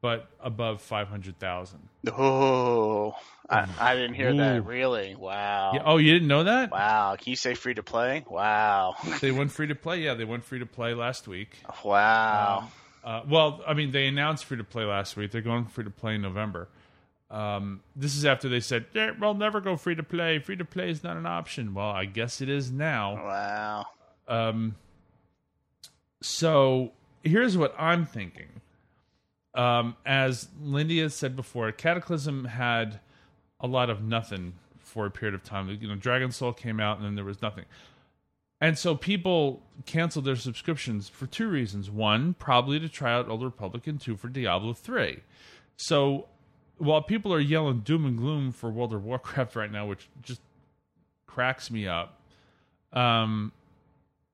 but 0.06 0.28
above 0.38 0.82
five 0.82 1.08
hundred 1.08 1.36
thousand. 1.40 1.80
Oh, 2.06 3.12
I, 3.50 3.66
I 3.80 3.96
didn't 3.96 4.14
hear 4.14 4.30
Ooh. 4.30 4.36
that. 4.36 4.64
Really? 4.64 5.16
Wow. 5.16 5.72
Yeah, 5.74 5.82
oh, 5.84 5.96
you 5.96 6.12
didn't 6.12 6.28
know 6.28 6.44
that? 6.44 6.70
Wow. 6.70 7.16
Can 7.18 7.30
you 7.30 7.34
say 7.34 7.54
free 7.54 7.74
to 7.74 7.82
play? 7.82 8.24
Wow. 8.30 8.94
They 9.20 9.32
went 9.32 9.50
free 9.50 9.66
to 9.66 9.74
play. 9.74 10.02
Yeah, 10.02 10.14
they 10.14 10.24
went 10.24 10.44
free 10.44 10.60
to 10.60 10.66
play 10.66 10.94
last 10.94 11.26
week. 11.26 11.58
wow. 11.84 12.68
Uh, 13.02 13.22
well, 13.28 13.62
I 13.66 13.74
mean, 13.74 13.90
they 13.90 14.06
announced 14.06 14.44
free 14.44 14.58
to 14.58 14.62
play 14.64 14.84
last 14.84 15.16
week. 15.16 15.32
They're 15.32 15.40
going 15.40 15.64
free 15.64 15.82
to 15.82 15.90
play 15.90 16.14
in 16.14 16.22
November. 16.22 16.68
Um, 17.28 17.80
this 17.96 18.14
is 18.14 18.24
after 18.24 18.48
they 18.48 18.60
said, 18.60 18.86
yeah, 18.94 19.10
"We'll 19.18 19.34
never 19.34 19.60
go 19.60 19.76
free 19.76 19.96
to 19.96 20.04
play. 20.04 20.38
Free 20.38 20.54
to 20.54 20.64
play 20.64 20.88
is 20.88 21.02
not 21.02 21.16
an 21.16 21.26
option." 21.26 21.74
Well, 21.74 21.90
I 21.90 22.04
guess 22.04 22.40
it 22.40 22.48
is 22.48 22.70
now. 22.70 23.16
Wow. 23.16 23.86
Um, 24.28 24.76
so 26.22 26.92
here's 27.24 27.58
what 27.58 27.74
I'm 27.76 28.06
thinking. 28.06 28.60
Um, 29.56 29.96
as 30.04 30.48
Lindy 30.62 31.00
has 31.00 31.14
said 31.14 31.34
before, 31.34 31.72
Cataclysm 31.72 32.44
had 32.44 33.00
a 33.58 33.66
lot 33.66 33.88
of 33.88 34.02
nothing 34.02 34.52
for 34.78 35.06
a 35.06 35.10
period 35.10 35.34
of 35.34 35.42
time. 35.42 35.68
You 35.80 35.88
know, 35.88 35.96
Dragon 35.96 36.30
Soul 36.30 36.52
came 36.52 36.78
out 36.78 36.98
and 36.98 37.06
then 37.06 37.14
there 37.14 37.24
was 37.24 37.40
nothing. 37.40 37.64
And 38.60 38.78
so 38.78 38.94
people 38.94 39.62
canceled 39.84 40.24
their 40.24 40.36
subscriptions 40.36 41.08
for 41.08 41.26
two 41.26 41.48
reasons. 41.48 41.90
One, 41.90 42.34
probably 42.34 42.80
to 42.80 42.88
try 42.88 43.12
out 43.12 43.28
Old 43.28 43.42
Republic, 43.42 43.86
and 43.86 44.00
two, 44.00 44.16
for 44.16 44.28
Diablo 44.28 44.72
3. 44.72 45.20
So 45.76 46.26
while 46.78 47.02
people 47.02 47.32
are 47.32 47.40
yelling 47.40 47.80
doom 47.80 48.06
and 48.06 48.16
gloom 48.16 48.52
for 48.52 48.70
World 48.70 48.94
of 48.94 49.04
Warcraft 49.04 49.56
right 49.56 49.70
now, 49.70 49.86
which 49.86 50.08
just 50.22 50.40
cracks 51.26 51.70
me 51.70 51.86
up, 51.86 52.20
um, 52.92 53.52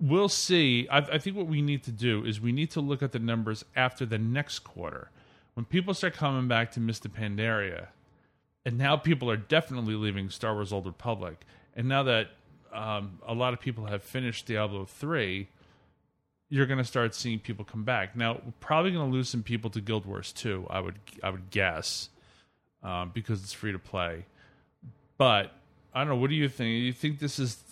we'll 0.02 0.28
see. 0.28 0.88
I, 0.90 0.98
I 0.98 1.18
think 1.18 1.36
what 1.36 1.46
we 1.46 1.62
need 1.62 1.84
to 1.84 1.92
do 1.92 2.24
is 2.24 2.40
we 2.40 2.52
need 2.52 2.70
to 2.72 2.80
look 2.80 3.02
at 3.02 3.12
the 3.12 3.20
numbers 3.20 3.64
after 3.76 4.04
the 4.04 4.18
next 4.18 4.58
quarter. 4.60 5.10
When 5.54 5.64
people 5.64 5.94
start 5.94 6.14
coming 6.14 6.48
back 6.48 6.72
to 6.72 6.80
Mists 6.80 7.06
of 7.06 7.14
Pandaria, 7.14 7.88
and 8.66 8.76
now 8.76 8.96
people 8.96 9.30
are 9.30 9.36
definitely 9.36 9.94
leaving 9.94 10.28
Star 10.28 10.54
Wars 10.54 10.72
Old 10.72 10.86
Republic. 10.86 11.44
And 11.76 11.88
now 11.88 12.02
that 12.04 12.30
um, 12.72 13.18
a 13.26 13.34
lot 13.34 13.52
of 13.52 13.60
people 13.60 13.86
have 13.86 14.02
finished 14.02 14.46
Diablo 14.46 14.84
three, 14.84 15.48
you're 16.48 16.66
going 16.66 16.78
to 16.78 16.84
start 16.84 17.14
seeing 17.14 17.38
people 17.38 17.64
come 17.64 17.84
back. 17.84 18.14
Now, 18.14 18.34
we're 18.34 18.52
probably 18.60 18.90
going 18.90 19.10
to 19.10 19.12
lose 19.12 19.28
some 19.28 19.42
people 19.42 19.70
to 19.70 19.80
Guild 19.80 20.04
Wars 20.04 20.32
2, 20.32 20.66
I 20.68 20.80
would 20.80 20.96
I 21.22 21.30
would 21.30 21.50
guess, 21.50 22.08
um, 22.82 23.10
because 23.14 23.42
it's 23.42 23.52
free 23.52 23.72
to 23.72 23.78
play. 23.78 24.26
But 25.16 25.52
I 25.94 26.00
don't 26.00 26.08
know. 26.08 26.16
What 26.16 26.30
do 26.30 26.36
you 26.36 26.48
think? 26.48 26.82
You 26.82 26.92
think 26.92 27.20
this 27.20 27.38
is? 27.38 27.62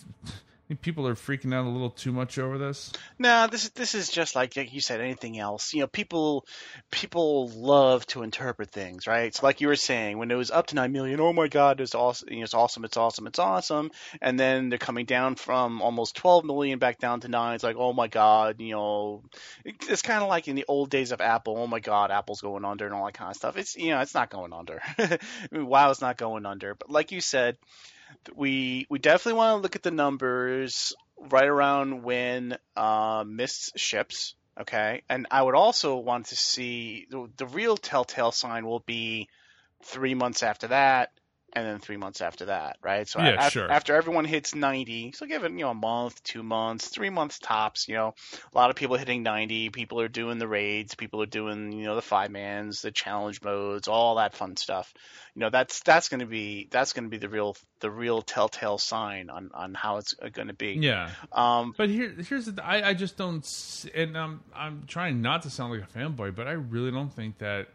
People 0.75 1.07
are 1.07 1.15
freaking 1.15 1.53
out 1.53 1.65
a 1.65 1.69
little 1.69 1.89
too 1.89 2.11
much 2.11 2.37
over 2.37 2.57
this? 2.57 2.91
No, 3.19 3.47
this 3.47 3.65
is 3.65 3.69
this 3.71 3.95
is 3.95 4.09
just 4.09 4.35
like 4.35 4.55
you 4.55 4.81
said. 4.81 5.01
Anything 5.01 5.37
else? 5.37 5.73
You 5.73 5.81
know, 5.81 5.87
people 5.87 6.45
people 6.91 7.49
love 7.49 8.05
to 8.07 8.23
interpret 8.23 8.71
things, 8.71 9.07
right? 9.07 9.33
So, 9.33 9.45
like 9.45 9.61
you 9.61 9.67
were 9.67 9.75
saying, 9.75 10.17
when 10.17 10.31
it 10.31 10.35
was 10.35 10.51
up 10.51 10.67
to 10.67 10.75
nine 10.75 10.91
million, 10.91 11.19
oh 11.19 11.33
my 11.33 11.47
God, 11.47 11.81
it's 11.81 11.95
awesome! 11.95 12.29
You 12.29 12.37
know, 12.37 12.43
it's 12.43 12.53
awesome! 12.53 12.85
It's 12.85 12.97
awesome! 12.97 13.27
It's 13.27 13.39
awesome! 13.39 13.91
And 14.21 14.39
then 14.39 14.69
they're 14.69 14.79
coming 14.79 15.05
down 15.05 15.35
from 15.35 15.81
almost 15.81 16.15
twelve 16.15 16.45
million 16.45 16.79
back 16.79 16.99
down 16.99 17.21
to 17.21 17.27
nine. 17.27 17.55
It's 17.55 17.63
like, 17.63 17.77
oh 17.77 17.93
my 17.93 18.07
God! 18.07 18.59
You 18.59 18.75
know, 18.75 19.23
it's 19.65 20.01
kind 20.01 20.21
of 20.23 20.29
like 20.29 20.47
in 20.47 20.55
the 20.55 20.65
old 20.67 20.89
days 20.89 21.11
of 21.11 21.21
Apple. 21.21 21.57
Oh 21.57 21.67
my 21.67 21.79
God, 21.79 22.11
Apple's 22.11 22.41
going 22.41 22.65
under 22.65 22.85
and 22.85 22.93
all 22.93 23.05
that 23.05 23.13
kind 23.13 23.31
of 23.31 23.35
stuff. 23.35 23.57
It's 23.57 23.75
you 23.75 23.89
know, 23.89 23.99
it's 24.01 24.13
not 24.13 24.29
going 24.29 24.53
under. 24.53 24.81
I 24.97 25.17
mean, 25.51 25.69
not 25.69 26.17
going 26.17 26.45
under. 26.45 26.75
But 26.75 26.89
like 26.89 27.11
you 27.11 27.21
said 27.21 27.57
we 28.35 28.85
we 28.89 28.99
definitely 28.99 29.37
want 29.37 29.57
to 29.57 29.61
look 29.61 29.75
at 29.75 29.83
the 29.83 29.91
numbers 29.91 30.93
right 31.17 31.47
around 31.47 32.03
when 32.03 32.57
uh, 32.75 33.23
Mist 33.27 33.77
ships. 33.77 34.35
Okay, 34.59 35.01
and 35.09 35.27
I 35.31 35.41
would 35.41 35.55
also 35.55 35.97
want 35.97 36.27
to 36.27 36.35
see 36.35 37.07
the, 37.09 37.29
the 37.37 37.45
real 37.45 37.77
telltale 37.77 38.31
sign 38.31 38.65
will 38.65 38.81
be 38.81 39.29
three 39.83 40.13
months 40.13 40.43
after 40.43 40.67
that, 40.67 41.11
and 41.53 41.65
then 41.65 41.79
three 41.79 41.97
months 41.97 42.21
after 42.21 42.45
that, 42.45 42.77
right? 42.81 43.07
So 43.07 43.19
yeah, 43.19 43.31
after, 43.31 43.59
sure. 43.59 43.71
after 43.71 43.95
everyone 43.95 44.25
hits 44.25 44.55
90, 44.55 45.11
so 45.13 45.25
give 45.25 45.43
it, 45.43 45.51
you 45.51 45.59
know, 45.59 45.71
a 45.71 45.73
month, 45.73 46.23
two 46.23 46.43
months, 46.43 46.87
three 46.87 47.09
months 47.09 47.39
tops, 47.39 47.87
you 47.87 47.95
know, 47.95 48.13
a 48.53 48.57
lot 48.57 48.69
of 48.69 48.75
people 48.75 48.95
hitting 48.95 49.23
90, 49.23 49.69
people 49.69 49.99
are 49.99 50.07
doing 50.07 50.37
the 50.37 50.47
raids, 50.47 50.95
people 50.95 51.21
are 51.21 51.27
doing, 51.27 51.71
you 51.71 51.83
know, 51.83 51.95
the 51.95 52.01
five 52.01 52.31
mans, 52.31 52.81
the 52.81 52.91
challenge 52.91 53.41
modes, 53.41 53.87
all 53.87 54.15
that 54.15 54.33
fun 54.33 54.55
stuff. 54.55 54.93
You 55.35 55.41
know, 55.41 55.49
that's, 55.49 55.81
that's 55.81 56.09
going 56.09 56.19
to 56.19 56.25
be, 56.25 56.67
that's 56.71 56.93
going 56.93 57.05
to 57.05 57.09
be 57.09 57.17
the 57.17 57.29
real, 57.29 57.55
the 57.79 57.89
real 57.89 58.21
telltale 58.21 58.77
sign 58.77 59.29
on, 59.29 59.51
on 59.53 59.73
how 59.73 59.97
it's 59.97 60.13
going 60.13 60.47
to 60.47 60.53
be. 60.53 60.73
Yeah. 60.73 61.09
Um, 61.31 61.73
But 61.77 61.89
here, 61.89 62.13
here's 62.27 62.45
the. 62.45 62.63
I, 62.65 62.89
I 62.89 62.93
just 62.93 63.17
don't. 63.17 63.45
and 63.93 64.17
I'm 64.17 64.41
I'm 64.55 64.83
trying 64.87 65.21
not 65.21 65.43
to 65.43 65.49
sound 65.49 65.73
like 65.73 65.81
a 65.81 65.97
fanboy, 65.97 66.35
but 66.35 66.47
I 66.47 66.51
really 66.51 66.91
don't 66.91 67.13
think 67.13 67.37
that 67.39 67.67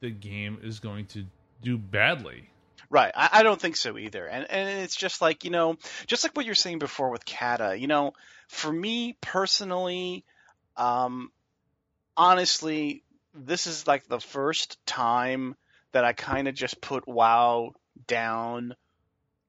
the 0.00 0.10
game 0.10 0.58
is 0.62 0.80
going 0.80 1.06
to 1.06 1.24
do 1.62 1.78
badly. 1.78 2.50
Right. 2.90 3.12
I, 3.14 3.28
I 3.34 3.42
don't 3.44 3.60
think 3.60 3.76
so 3.76 3.96
either. 3.96 4.26
And 4.26 4.50
and 4.50 4.80
it's 4.80 4.96
just 4.96 5.22
like, 5.22 5.44
you 5.44 5.50
know, 5.50 5.76
just 6.06 6.24
like 6.24 6.36
what 6.36 6.44
you're 6.44 6.54
saying 6.56 6.80
before 6.80 7.10
with 7.10 7.24
Cata, 7.24 7.78
you 7.78 7.86
know, 7.86 8.12
for 8.48 8.72
me 8.72 9.16
personally, 9.20 10.24
um 10.76 11.30
honestly, 12.16 13.04
this 13.34 13.66
is 13.66 13.86
like 13.86 14.06
the 14.08 14.20
first 14.20 14.84
time 14.86 15.56
that 15.92 16.04
I 16.04 16.12
kind 16.12 16.48
of 16.48 16.54
just 16.54 16.80
put 16.80 17.06
WoW 17.08 17.74
down 18.06 18.74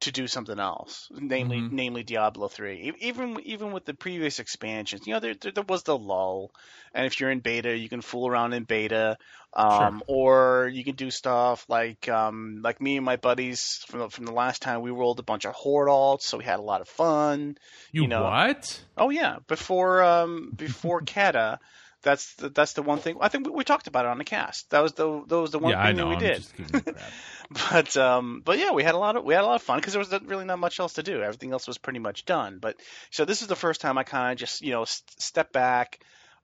to 0.02 0.12
do 0.12 0.28
something 0.28 0.60
else, 0.60 1.08
namely 1.12 1.62
Mhm. 1.62 1.72
namely 1.72 2.04
Diablo 2.04 2.48
three. 2.48 2.94
Even 3.02 3.40
even 3.42 3.72
with 3.72 3.86
the 3.86 3.94
previous 3.94 4.40
expansions, 4.40 5.08
you 5.08 5.14
know, 5.14 5.20
there, 5.20 5.36
there 5.36 5.52
there 5.52 5.64
was 5.68 5.84
the 5.84 5.98
lull, 5.98 6.52
and 6.94 7.06
if 7.06 7.20
you're 7.20 7.32
in 7.32 7.40
beta, 7.40 7.76
you 7.78 7.90
can 7.90 8.02
fool 8.02 8.28
around 8.28 8.54
in 8.54 8.64
beta, 8.64 9.18
um, 9.54 10.04
or 10.08 10.70
you 10.74 10.84
can 10.84 10.96
do 10.96 11.12
stuff 11.12 11.66
like 11.70 12.08
um, 12.10 12.62
like 12.64 12.82
me 12.82 12.98
and 12.98 13.06
my 13.06 13.16
buddies 13.18 13.84
from 13.88 14.00
the, 14.02 14.10
from 14.10 14.26
the 14.26 14.34
last 14.34 14.62
time 14.62 14.82
we 14.82 14.92
rolled 14.92 15.20
a 15.20 15.24
bunch 15.24 15.46
of 15.46 15.54
horde 15.54 15.90
alts, 15.90 16.24
so 16.24 16.38
we 16.38 16.44
had 16.46 16.60
a 16.60 16.64
lot 16.64 16.82
of 16.82 16.88
fun. 16.90 17.58
You, 17.92 18.04
You 18.04 18.08
know, 18.08 18.24
what? 18.24 18.84
Oh 18.98 19.10
yeah, 19.10 19.38
before 19.48 20.04
um 20.04 20.54
before 20.58 21.02
Cata, 21.06 21.60
that's 22.04 22.34
the, 22.36 22.50
that's 22.50 22.74
the 22.74 22.82
one 22.82 23.00
thing. 23.00 23.18
I 23.22 23.30
think 23.30 23.48
we, 23.48 23.54
we 23.54 23.64
talked 23.64 23.88
about 23.88 24.06
it 24.06 24.10
on 24.10 24.18
the 24.18 24.24
cast. 24.24 24.70
That 24.72 24.82
was 24.82 24.94
the 24.94 25.24
that 25.28 25.40
was 25.40 25.52
the 25.52 25.60
one 25.60 25.72
yeah, 25.72 25.82
thing 25.82 25.88
I 25.88 25.92
know. 25.92 26.06
that 26.06 26.10
we 26.10 26.16
I'm 26.16 26.20
did. 26.20 26.38
just 26.38 26.56
giving 26.56 26.74
you. 26.86 26.94
But 27.72 27.98
um, 27.98 28.42
but 28.46 28.60
yeah, 28.60 28.72
we 28.72 28.82
had 28.82 28.96
a 28.96 28.98
lot 28.98 29.18
of 29.18 29.26
we 29.26 29.34
had 29.34 29.44
a 29.44 29.46
lot 29.46 29.56
of 29.56 29.62
fun 29.62 29.78
because 29.78 29.92
there 29.94 30.00
was 30.00 30.12
really 30.26 30.46
not 30.46 30.58
much 30.60 30.80
else 30.80 30.94
to 30.94 31.04
do. 31.04 31.22
Everything 31.22 31.52
else 31.52 31.68
was 31.68 31.78
pretty 31.78 32.00
much 32.00 32.24
done. 32.24 32.60
But 32.62 32.78
so 33.10 33.26
this 33.26 33.42
is 33.42 33.50
the 33.50 33.58
first 33.58 33.82
time 33.82 33.98
I 33.98 34.04
kind 34.04 34.32
of 34.32 34.38
just 34.38 34.62
you 34.62 34.72
know 34.72 34.86
st- 34.86 35.22
step 35.22 35.52
back, 35.52 36.00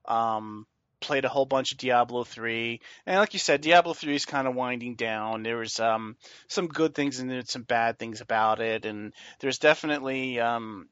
um, 0.05 0.67
played 0.99 1.23
a 1.23 1.29
whole 1.29 1.45
bunch 1.45 1.71
of 1.71 1.77
Diablo 1.77 2.25
three, 2.25 2.81
and 3.05 3.17
like 3.19 3.31
you 3.31 3.39
said, 3.39 3.61
Diablo 3.61 3.93
three 3.93 4.15
is 4.15 4.25
kind 4.25 4.47
of 4.49 4.55
winding 4.55 4.95
down. 4.95 5.43
There 5.43 5.57
was 5.57 5.79
um 5.79 6.17
some 6.49 6.67
good 6.67 6.93
things 6.93 7.19
and 7.19 7.29
there's 7.29 7.51
some 7.51 7.63
bad 7.63 7.97
things 7.97 8.19
about 8.19 8.59
it, 8.59 8.85
and 8.85 9.13
there's 9.39 9.59
definitely 9.59 10.41
um 10.41 10.89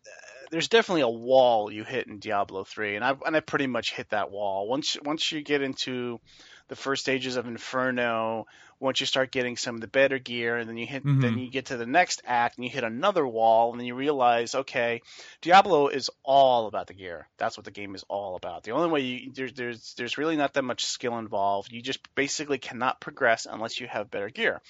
there's 0.52 0.68
definitely 0.68 1.02
a 1.02 1.10
wall 1.10 1.72
you 1.72 1.84
hit 1.84 2.08
in 2.08 2.20
Diablo 2.20 2.64
three, 2.64 2.96
and 2.96 3.04
I 3.04 3.16
and 3.26 3.36
I 3.36 3.40
pretty 3.40 3.68
much 3.68 3.94
hit 3.94 4.10
that 4.10 4.32
wall 4.32 4.68
once 4.68 4.98
once 5.04 5.32
you 5.32 5.42
get 5.42 5.62
into 5.62 6.20
the 6.68 6.76
first 6.76 7.04
stages 7.04 7.36
of 7.36 7.46
Inferno, 7.46 8.48
once 8.80 9.00
you 9.00 9.06
start 9.06 9.32
getting 9.32 9.56
some 9.56 9.76
of 9.76 9.82
the 9.82 9.88
better 9.88 10.18
gear, 10.18 10.58
and 10.58 10.68
then 10.68 10.78
you 10.78 10.88
hit, 10.88 11.04
Mhm. 11.06 11.22
then 11.22 11.38
you 11.38 11.52
get 11.52 11.68
to 11.68 11.78
the 11.78 11.86
next 11.86 12.24
act, 12.26 12.58
and 12.58 12.66
you 12.66 12.72
hit 12.72 12.84
another 12.84 13.26
wall, 13.26 13.72
and 13.72 13.80
then 13.80 13.86
you 13.86 13.94
realize, 13.94 14.56
okay, 14.56 15.02
Diablo 15.42 15.90
is 15.90 16.10
all 16.24 16.66
about 16.66 16.88
the 16.88 16.96
gear. 16.96 17.28
That's 17.38 17.56
what 17.56 17.66
the 17.66 17.72
game 17.72 17.94
is 17.94 18.04
all 18.10 18.36
about. 18.36 18.64
The 18.64 18.72
only 18.72 18.90
way 18.90 19.02
you 19.02 19.32
there's 19.32 19.54
there's 19.54 19.94
there's 19.96 20.18
really 20.18 20.38
not 20.38 20.54
that 20.54 20.64
much 20.64 20.86
skill 20.86 21.18
involved. 21.20 21.72
You 21.72 21.82
just 21.82 22.00
basically 22.16 22.58
cannot 22.58 23.00
progress 23.00 23.46
unless 23.46 23.80
you 23.80 23.88
have 23.88 24.10
better 24.10 24.30
gear. 24.30 24.62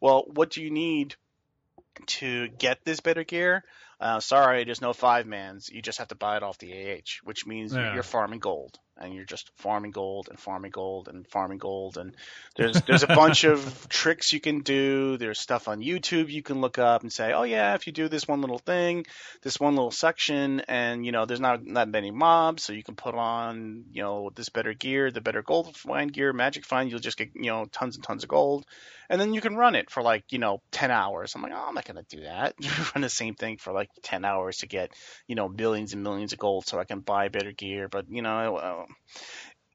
Well, 0.00 0.24
what 0.26 0.50
do 0.50 0.62
you 0.62 0.70
need 0.70 1.16
to 2.06 2.48
get 2.48 2.84
this 2.84 3.00
better 3.00 3.24
gear? 3.24 3.62
Uh, 4.02 4.18
sorry, 4.18 4.64
there's 4.64 4.80
no 4.80 4.92
five 4.92 5.26
mans. 5.26 5.70
You 5.70 5.80
just 5.80 5.98
have 5.98 6.08
to 6.08 6.16
buy 6.16 6.36
it 6.36 6.42
off 6.42 6.58
the 6.58 6.72
AH, 6.72 7.20
which 7.22 7.46
means 7.46 7.72
Yeah. 7.72 7.94
you're 7.94 8.02
farming 8.02 8.40
gold, 8.40 8.78
and 9.02 9.14
you're 9.14 9.24
just 9.24 9.50
farming 9.56 9.90
gold 9.90 10.28
and 10.30 10.38
farming 10.38 10.70
gold 10.70 11.08
and 11.08 11.26
farming 11.26 11.58
gold. 11.58 11.98
And 11.98 12.14
there's 12.56 12.80
there's 12.82 13.02
a 13.02 13.08
bunch 13.08 13.44
of 13.44 13.88
tricks 13.88 14.32
you 14.32 14.40
can 14.40 14.60
do. 14.60 15.16
There's 15.16 15.40
stuff 15.40 15.68
on 15.68 15.80
YouTube 15.80 16.30
you 16.30 16.42
can 16.42 16.60
look 16.60 16.78
up 16.78 17.02
and 17.02 17.12
say, 17.12 17.32
oh 17.32 17.42
yeah, 17.42 17.74
if 17.74 17.86
you 17.86 17.92
do 17.92 18.08
this 18.08 18.28
one 18.28 18.40
little 18.40 18.58
thing, 18.58 19.06
this 19.42 19.58
one 19.58 19.74
little 19.74 19.90
section, 19.90 20.60
and 20.68 21.04
you 21.04 21.12
know 21.12 21.26
there's 21.26 21.40
not 21.40 21.60
that 21.74 21.88
many 21.88 22.10
mobs, 22.10 22.62
so 22.62 22.72
you 22.72 22.82
can 22.82 22.96
put 22.96 23.14
on 23.14 23.84
you 23.92 24.02
know 24.02 24.30
this 24.34 24.48
better 24.48 24.74
gear, 24.74 25.10
the 25.10 25.20
better 25.20 25.42
gold 25.42 25.76
find 25.76 26.12
gear, 26.12 26.32
magic 26.32 26.64
find. 26.64 26.90
You'll 26.90 27.00
just 27.00 27.18
get 27.18 27.30
you 27.34 27.50
know 27.50 27.66
tons 27.66 27.96
and 27.96 28.04
tons 28.04 28.22
of 28.22 28.28
gold 28.28 28.64
and 29.12 29.20
then 29.20 29.34
you 29.34 29.42
can 29.42 29.54
run 29.54 29.74
it 29.74 29.90
for 29.90 30.02
like 30.02 30.24
you 30.30 30.38
know 30.38 30.60
10 30.72 30.90
hours 30.90 31.34
i'm 31.34 31.42
like 31.42 31.52
oh 31.54 31.64
i'm 31.68 31.74
not 31.74 31.84
going 31.84 32.02
to 32.02 32.16
do 32.16 32.22
that 32.24 32.54
run 32.94 33.02
the 33.02 33.08
same 33.08 33.34
thing 33.34 33.58
for 33.58 33.72
like 33.72 33.90
10 34.02 34.24
hours 34.24 34.58
to 34.58 34.66
get 34.66 34.90
you 35.28 35.34
know 35.34 35.48
millions 35.48 35.92
and 35.92 36.02
millions 36.02 36.32
of 36.32 36.38
gold 36.38 36.66
so 36.66 36.78
i 36.78 36.84
can 36.84 37.00
buy 37.00 37.28
better 37.28 37.52
gear 37.52 37.88
but 37.88 38.06
you 38.08 38.22
know 38.22 38.86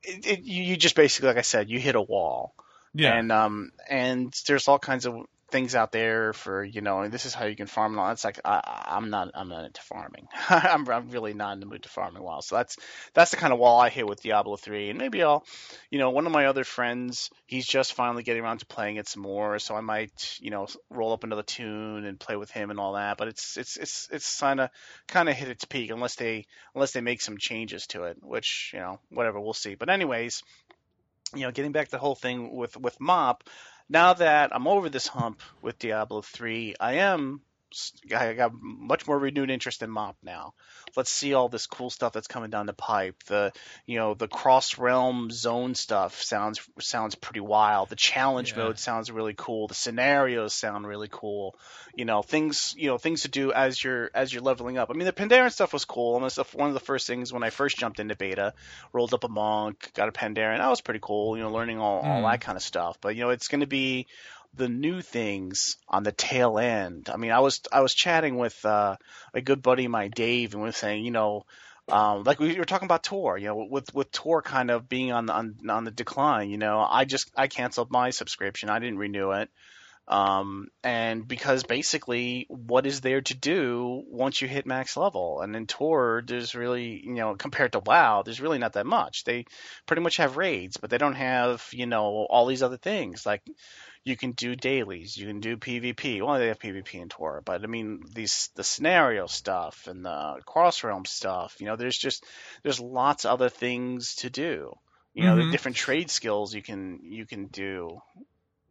it, 0.03 0.25
it, 0.25 0.39
you, 0.43 0.77
just 0.77 0.95
basically 0.95 1.27
like 1.27 1.38
i 1.38 1.41
said 1.41 1.69
you 1.69 1.79
hit 1.79 1.95
a 1.95 2.01
wall 2.01 2.53
Yeah. 2.93 3.13
and 3.17 3.31
um 3.31 3.71
and 3.89 4.33
there's 4.47 4.67
all 4.67 4.79
kinds 4.79 5.05
of 5.05 5.15
things 5.50 5.75
out 5.75 5.92
there 5.92 6.34
for 6.34 6.63
you 6.63 6.82
know 6.82 7.08
this 7.08 7.25
is 7.25 7.34
how 7.34 7.46
you 7.46 7.56
can 7.56 7.68
farm 7.68 7.94
and 7.94 8.00
all 8.00 8.12
it's 8.12 8.25
like 8.25 8.39
I, 8.44 8.86
i'm 8.88 9.10
not 9.10 9.32
i'm 9.34 9.50
not 9.50 9.66
into 9.66 9.82
farming. 9.82 10.27
I'm, 10.50 10.88
I'm 10.89 11.10
really 11.10 11.34
not 11.34 11.54
in 11.54 11.60
the 11.60 11.66
mood 11.66 11.84
to 11.84 11.89
farm 11.89 12.08
farming 12.08 12.24
well 12.24 12.42
so 12.42 12.56
that's 12.56 12.77
that's 13.13 13.32
the 13.32 13.38
kind 13.38 13.54
of 13.54 13.60
wall 13.60 13.80
i 13.80 13.89
hit 13.89 14.08
with 14.08 14.22
diablo 14.22 14.58
3 14.58 14.89
and 14.89 15.00
maybe 15.00 15.24
i'll 15.24 15.46
you 15.89 16.00
know 16.00 16.10
one 16.10 16.25
of 16.25 16.32
my 16.32 16.48
other 16.48 16.63
friends 16.63 17.30
he's 17.48 17.66
just 17.66 17.94
finally 17.94 18.24
getting 18.24 18.44
around 18.44 18.60
to 18.60 18.66
playing 18.66 18.98
it 18.98 19.08
some 19.08 19.24
more. 19.24 19.58
So 19.58 19.75
i 19.75 19.82
might 19.82 20.38
you 20.39 20.51
know 20.51 20.68
roll 20.89 21.13
up 21.13 21.24
another 21.24 21.44
toon 21.44 22.06
and 22.06 22.20
play 22.20 22.36
with 22.36 22.51
him 22.51 22.70
and 22.70 22.80
all 22.80 22.94
that. 22.94 23.18
But 23.18 23.30
it's 23.30 23.58
it's 23.58 23.77
it's 23.77 24.08
it's 24.12 24.39
kind 24.39 24.60
of 24.60 24.70
kind 25.08 25.30
of 25.30 25.36
hit 25.36 25.48
its 25.48 25.66
peak 25.66 25.89
unless 25.89 26.16
they 26.16 26.46
unless 26.75 26.92
they 26.92 27.01
make 27.01 27.22
some 27.22 27.38
changes 27.38 27.88
to 27.88 28.04
it 28.04 28.18
which 28.22 28.72
you 28.74 28.80
know 28.80 29.00
whatever 29.10 29.39
we'll 29.39 29.54
see. 29.54 29.75
But 29.75 29.89
anyways 29.89 30.44
you 31.34 31.42
know 31.42 31.51
getting 31.51 31.72
back 31.72 31.86
to 31.86 31.92
the 31.92 31.98
whole 31.98 32.16
thing 32.16 32.56
with 32.56 32.77
with 32.77 33.00
mop 33.00 33.44
now 33.89 34.13
that 34.13 34.53
I'm 34.53 34.67
over 34.67 34.89
this 34.89 35.08
hump 35.08 35.41
with 35.62 35.79
Diablo 35.79 36.22
3, 36.22 36.75
I 36.79 36.94
am 36.94 37.41
I 38.15 38.33
got 38.33 38.51
much 38.53 39.07
more 39.07 39.19
renewed 39.19 39.50
interest 39.50 39.83
in 39.83 39.89
MOP 39.89 40.15
now. 40.24 40.53
Let's 40.95 41.12
see 41.12 41.33
all 41.33 41.50
this 41.50 41.67
cool 41.67 41.89
stuff 41.89 42.13
that's 42.13 42.27
coming 42.27 42.50
down 42.50 42.65
the 42.65 42.74
pipe. 42.74 43.21
The 43.27 43.51
you 43.86 43.97
know 44.00 44.13
the 44.13 44.27
cross 44.27 44.77
realm 44.77 45.29
zone 45.31 45.75
stuff 45.75 46.21
sounds 46.24 46.62
sounds 46.79 47.15
pretty 47.15 47.41
wild. 47.41 47.89
The 47.89 47.95
challenge 47.97 48.51
Yeah. 48.53 48.63
mode 48.63 48.79
sounds 48.79 49.12
really 49.12 49.33
cool. 49.38 49.67
The 49.67 49.74
scenarios 49.75 50.53
sound 50.53 50.88
really 50.88 51.09
cool. 51.12 51.55
You 51.93 52.05
know 52.05 52.21
things 52.21 52.74
you 52.77 52.88
know 52.88 52.97
things 52.97 53.24
to 53.24 53.27
do 53.27 53.51
as 53.51 53.83
you're 53.83 54.09
as 54.13 54.31
you're 54.33 54.43
leveling 54.43 54.77
up. 54.77 54.89
I 54.89 54.93
mean 54.93 55.05
the 55.05 55.13
Pandaren 55.13 55.51
stuff 55.51 55.74
was 55.74 55.83
cool. 55.86 56.25
It's 56.25 56.38
one 56.53 56.69
of 56.69 56.74
the 56.74 56.79
first 56.79 57.05
things 57.05 57.33
when 57.33 57.43
I 57.43 57.50
first 57.50 57.77
jumped 57.77 58.00
into 58.00 58.15
beta. 58.15 58.53
Rolled 58.93 59.13
up 59.13 59.24
a 59.25 59.29
monk, 59.29 59.91
got 59.93 60.07
a 60.07 60.12
Pandaren. 60.13 60.57
That 60.59 60.69
was 60.69 60.81
pretty 60.81 61.01
cool. 61.03 61.36
You 61.38 61.43
know 61.43 61.51
learning 61.51 61.79
all 61.79 62.00
all 62.00 62.21
Mm. 62.21 62.31
that 62.31 62.41
kind 62.41 62.55
of 62.55 62.63
stuff. 62.63 62.97
But 63.01 63.15
you 63.15 63.21
know 63.24 63.31
it's 63.31 63.50
going 63.50 63.62
to 63.62 63.67
be 63.67 64.07
the 64.58 64.70
new 64.70 65.02
things 65.02 65.78
on 65.88 66.04
the 66.04 66.12
tail 66.12 66.60
end. 66.60 67.10
I 67.14 67.18
mean, 67.18 67.32
I 67.32 67.40
was 67.40 67.62
I 67.72 67.82
was 67.82 67.94
chatting 67.94 68.38
with 68.38 68.66
uh, 68.66 68.98
a 69.34 69.42
good 69.42 69.62
buddy 69.62 69.86
of 69.86 69.92
mine, 69.92 70.12
Dave, 70.14 70.54
and 70.54 70.62
we 70.62 70.68
were 70.68 70.74
saying, 70.74 71.06
you 71.06 71.12
know, 71.12 71.46
um, 71.90 72.24
like 72.24 72.40
we 72.40 72.58
were 72.58 72.66
talking 72.66 72.86
about 72.86 73.04
Tor, 73.04 73.38
you 73.38 73.48
know, 73.48 73.68
with 73.70 73.94
with 73.94 74.12
Tor 74.12 74.42
kind 74.42 74.72
of 74.72 74.90
being 74.90 75.12
on 75.12 75.26
the 75.26 75.34
on, 75.34 75.56
on 75.70 75.84
the 75.86 75.92
decline. 75.92 76.50
You 76.50 76.58
know, 76.58 76.86
I 76.88 77.06
just 77.06 77.32
I 77.36 77.48
canceled 77.48 77.92
my 77.92 78.10
subscription. 78.10 78.70
I 78.70 78.80
didn't 78.80 78.98
renew 78.98 79.32
it. 79.32 79.50
Um, 80.08 80.70
and 80.84 81.28
because 81.28 81.64
basically, 81.64 82.46
what 82.50 82.86
is 82.88 83.02
there 83.02 83.22
to 83.22 83.34
do 83.36 84.04
once 84.08 84.42
you 84.42 84.48
hit 84.48 84.66
max 84.66 84.96
level? 84.96 85.42
And 85.42 85.56
in 85.56 85.68
Tor, 85.68 86.24
there's 86.26 86.56
really, 86.56 87.02
you 87.06 87.16
know, 87.16 87.36
compared 87.36 87.74
to 87.74 87.80
WoW, 87.80 88.22
there's 88.24 88.40
really 88.40 88.58
not 88.58 88.74
that 88.74 88.86
much. 88.86 89.26
They 89.26 89.46
pretty 89.86 90.02
much 90.02 90.18
have 90.18 90.38
raids, 90.38 90.78
but 90.78 90.90
they 90.90 90.98
don't 90.98 91.16
have, 91.16 91.68
you 91.74 91.88
know, 91.88 92.26
all 92.30 92.46
these 92.46 92.64
other 92.64 92.78
things. 92.78 93.26
Like 93.26 93.42
you 94.04 94.16
can 94.16 94.32
do 94.32 94.56
dailies, 94.56 95.18
you 95.18 95.28
can 95.28 95.40
do 95.42 95.58
PvP. 95.58 96.22
Well, 96.22 96.40
they 96.40 96.48
have 96.48 96.60
PvP 96.60 96.96
in 97.02 97.10
Tor, 97.10 97.42
but 97.46 97.64
I 97.64 97.68
mean, 97.68 98.04
these 98.14 98.50
the 98.56 98.64
scenario 98.64 99.28
stuff 99.28 99.88
and 99.88 100.06
the 100.06 100.42
cross 100.46 100.84
realm 100.84 101.06
stuff. 101.06 101.58
You 101.60 101.66
know, 101.68 101.76
there's 101.76 101.98
just 101.98 102.26
there's 102.64 102.80
lots 102.80 103.26
of 103.26 103.32
other 103.32 103.50
things 103.50 104.16
to 104.18 104.30
do. 104.30 104.74
You 105.14 105.26
know, 105.26 105.36
Mhm. 105.36 105.40
the 105.46 105.52
different 105.52 105.78
trade 105.78 106.10
skills 106.10 106.54
you 106.54 106.62
can 106.62 107.00
you 107.04 107.26
can 107.26 107.48
do. 107.48 108.00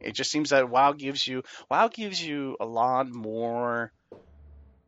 It 0.07 0.15
just 0.15 0.31
seems 0.31 0.51
that 0.51 0.71
WoW 0.71 0.93
gives 0.93 1.27
you 1.27 1.43
WoW 1.71 1.89
gives 1.89 2.23
you 2.25 2.57
a 2.61 2.67
lot 2.67 3.09
more 3.09 3.93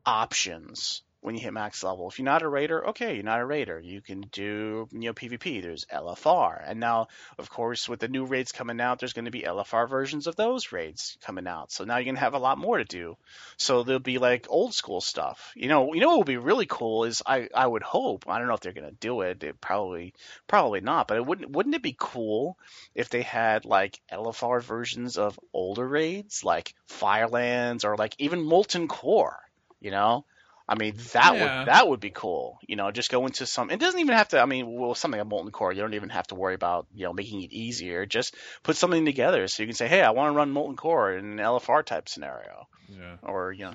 options 0.06 1.02
when 1.20 1.34
you 1.34 1.40
hit 1.40 1.52
max 1.52 1.82
level. 1.82 2.08
If 2.08 2.18
you're 2.18 2.24
not 2.24 2.42
a 2.42 2.48
raider, 2.48 2.88
okay, 2.88 3.14
you're 3.14 3.24
not 3.24 3.40
a 3.40 3.44
raider. 3.44 3.80
You 3.80 4.00
can 4.00 4.20
do 4.32 4.88
you 4.92 5.00
know 5.00 5.12
PvP. 5.12 5.62
There's 5.62 5.84
LFR, 5.86 6.62
and 6.64 6.78
now 6.78 7.08
of 7.38 7.50
course 7.50 7.88
with 7.88 8.00
the 8.00 8.08
new 8.08 8.24
raids 8.24 8.52
coming 8.52 8.80
out, 8.80 9.00
there's 9.00 9.12
going 9.12 9.24
to 9.24 9.30
be 9.30 9.42
LFR 9.42 9.88
versions 9.88 10.26
of 10.26 10.36
those 10.36 10.72
raids 10.72 11.18
coming 11.22 11.46
out. 11.46 11.72
So 11.72 11.84
now 11.84 11.96
you're 11.96 12.04
going 12.04 12.14
to 12.14 12.20
have 12.20 12.34
a 12.34 12.38
lot 12.38 12.58
more 12.58 12.78
to 12.78 12.84
do. 12.84 13.16
So 13.56 13.82
there'll 13.82 14.00
be 14.00 14.18
like 14.18 14.46
old 14.48 14.74
school 14.74 15.00
stuff. 15.00 15.52
You 15.56 15.68
know, 15.68 15.92
you 15.94 16.00
know 16.00 16.08
what 16.10 16.18
would 16.18 16.26
be 16.26 16.36
really 16.36 16.66
cool 16.66 17.04
is 17.04 17.22
I 17.26 17.48
I 17.54 17.66
would 17.66 17.82
hope 17.82 18.24
I 18.28 18.38
don't 18.38 18.48
know 18.48 18.54
if 18.54 18.60
they're 18.60 18.72
going 18.72 18.90
to 18.90 18.96
do 18.96 19.22
it. 19.22 19.42
It 19.42 19.60
probably 19.60 20.14
probably 20.46 20.80
not, 20.80 21.08
but 21.08 21.16
it 21.16 21.26
wouldn't 21.26 21.50
wouldn't 21.50 21.74
it 21.74 21.82
be 21.82 21.96
cool 21.98 22.56
if 22.94 23.10
they 23.10 23.22
had 23.22 23.64
like 23.64 24.00
LFR 24.12 24.62
versions 24.62 25.18
of 25.18 25.38
older 25.52 25.86
raids 25.86 26.44
like 26.44 26.74
Firelands 26.86 27.84
or 27.84 27.96
like 27.96 28.14
even 28.18 28.42
Molten 28.42 28.88
Core, 28.88 29.38
you 29.80 29.90
know? 29.90 30.24
I 30.68 30.74
mean 30.74 30.94
that 31.12 31.34
Yeah. 31.34 31.40
would 31.60 31.66
that 31.68 31.88
would 31.88 32.00
be 32.00 32.10
cool. 32.10 32.58
You 32.68 32.76
know, 32.76 32.90
just 32.90 33.10
go 33.10 33.24
into 33.26 33.46
some 33.46 33.70
it 33.70 33.80
doesn't 33.80 33.98
even 34.00 34.14
have 34.14 34.28
to 34.28 34.40
I 34.40 34.44
mean, 34.44 34.70
well 34.78 34.94
something 34.94 35.18
like 35.18 35.28
Molten 35.28 35.50
Core, 35.50 35.72
you 35.72 35.80
don't 35.80 35.94
even 35.94 36.10
have 36.10 36.26
to 36.28 36.34
worry 36.34 36.54
about, 36.54 36.86
you 36.94 37.04
know, 37.04 37.12
making 37.12 37.42
it 37.42 37.52
easier. 37.52 38.04
Just 38.06 38.34
put 38.62 38.76
something 38.76 39.04
together 39.04 39.48
so 39.48 39.62
you 39.62 39.66
can 39.66 39.74
say, 39.76 39.88
Hey, 39.88 40.02
I 40.02 40.10
want 40.10 40.32
to 40.32 40.36
run 40.36 40.50
Molten 40.50 40.76
Core 40.76 41.12
in 41.12 41.24
an 41.24 41.38
LFR 41.38 41.84
type 41.84 42.08
scenario. 42.08 42.68
Yeah. 42.88 43.16
Or, 43.22 43.52
you 43.52 43.64
know 43.64 43.74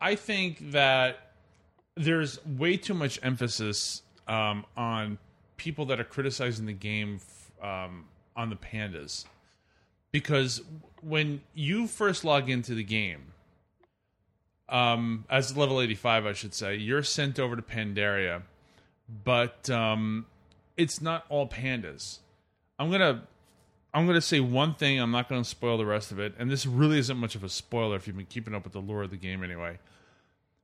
I 0.00 0.14
think 0.14 0.72
that 0.72 1.18
there's 1.96 2.44
way 2.46 2.76
too 2.76 2.94
much 2.94 3.18
emphasis 3.22 4.02
um, 4.28 4.64
on 4.76 5.18
people 5.56 5.86
that 5.86 5.98
are 5.98 6.04
criticizing 6.04 6.66
the 6.66 6.72
game 6.72 7.20
f- 7.60 7.64
um, 7.64 8.04
on 8.36 8.48
the 8.50 8.54
pandas, 8.54 9.24
because 10.12 10.62
when 11.02 11.40
you 11.54 11.88
first 11.88 12.24
log 12.24 12.48
into 12.48 12.74
the 12.76 12.84
game, 12.84 13.32
um, 14.68 15.24
as 15.30 15.56
level 15.56 15.80
85, 15.80 16.26
I 16.26 16.32
should 16.32 16.54
say, 16.54 16.76
you're 16.76 17.02
sent 17.02 17.38
over 17.38 17.56
to 17.56 17.62
Pandaria, 17.62 18.42
but 19.24 19.68
um, 19.70 20.26
it's 20.76 21.00
not 21.00 21.24
all 21.28 21.48
pandas. 21.48 22.18
I'm 22.78 22.90
gonna 22.90 23.24
I'm 23.92 24.06
gonna 24.06 24.20
say 24.20 24.40
one 24.40 24.74
thing. 24.74 25.00
I'm 25.00 25.10
not 25.10 25.28
gonna 25.28 25.44
spoil 25.44 25.78
the 25.78 25.86
rest 25.86 26.12
of 26.12 26.18
it, 26.18 26.34
and 26.38 26.50
this 26.50 26.66
really 26.66 26.98
isn't 26.98 27.16
much 27.16 27.34
of 27.34 27.42
a 27.42 27.48
spoiler 27.48 27.96
if 27.96 28.06
you've 28.06 28.16
been 28.16 28.26
keeping 28.26 28.54
up 28.54 28.64
with 28.64 28.72
the 28.72 28.80
lore 28.80 29.02
of 29.02 29.10
the 29.10 29.16
game 29.16 29.42
anyway. 29.42 29.78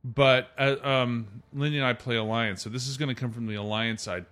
But 0.05 0.51
uh, 0.59 0.77
um, 0.83 1.43
Lindy 1.55 1.79
and 1.79 1.87
I 1.87 1.95
play 1.95 2.17
Alliance, 2.17 2.63
so 2.63 2.69
this 2.69 2.87
is 2.87 2.99
to 3.09 3.21
come 3.21 3.33
from 3.33 3.47
the 3.47 3.55
Alliance 3.55 4.03
side. 4.03 4.27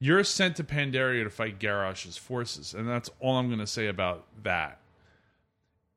You're 0.00 0.24
sent 0.24 0.56
to 0.56 0.64
Pandaria 0.64 1.22
to 1.22 1.30
fight 1.30 1.60
Garrosh's 1.60 2.16
forces, 2.16 2.74
and 2.74 2.88
that's 2.88 3.08
all 3.20 3.36
I'm 3.36 3.46
to 3.60 3.66
say 3.66 3.86
about 3.86 4.26
that. 4.42 4.80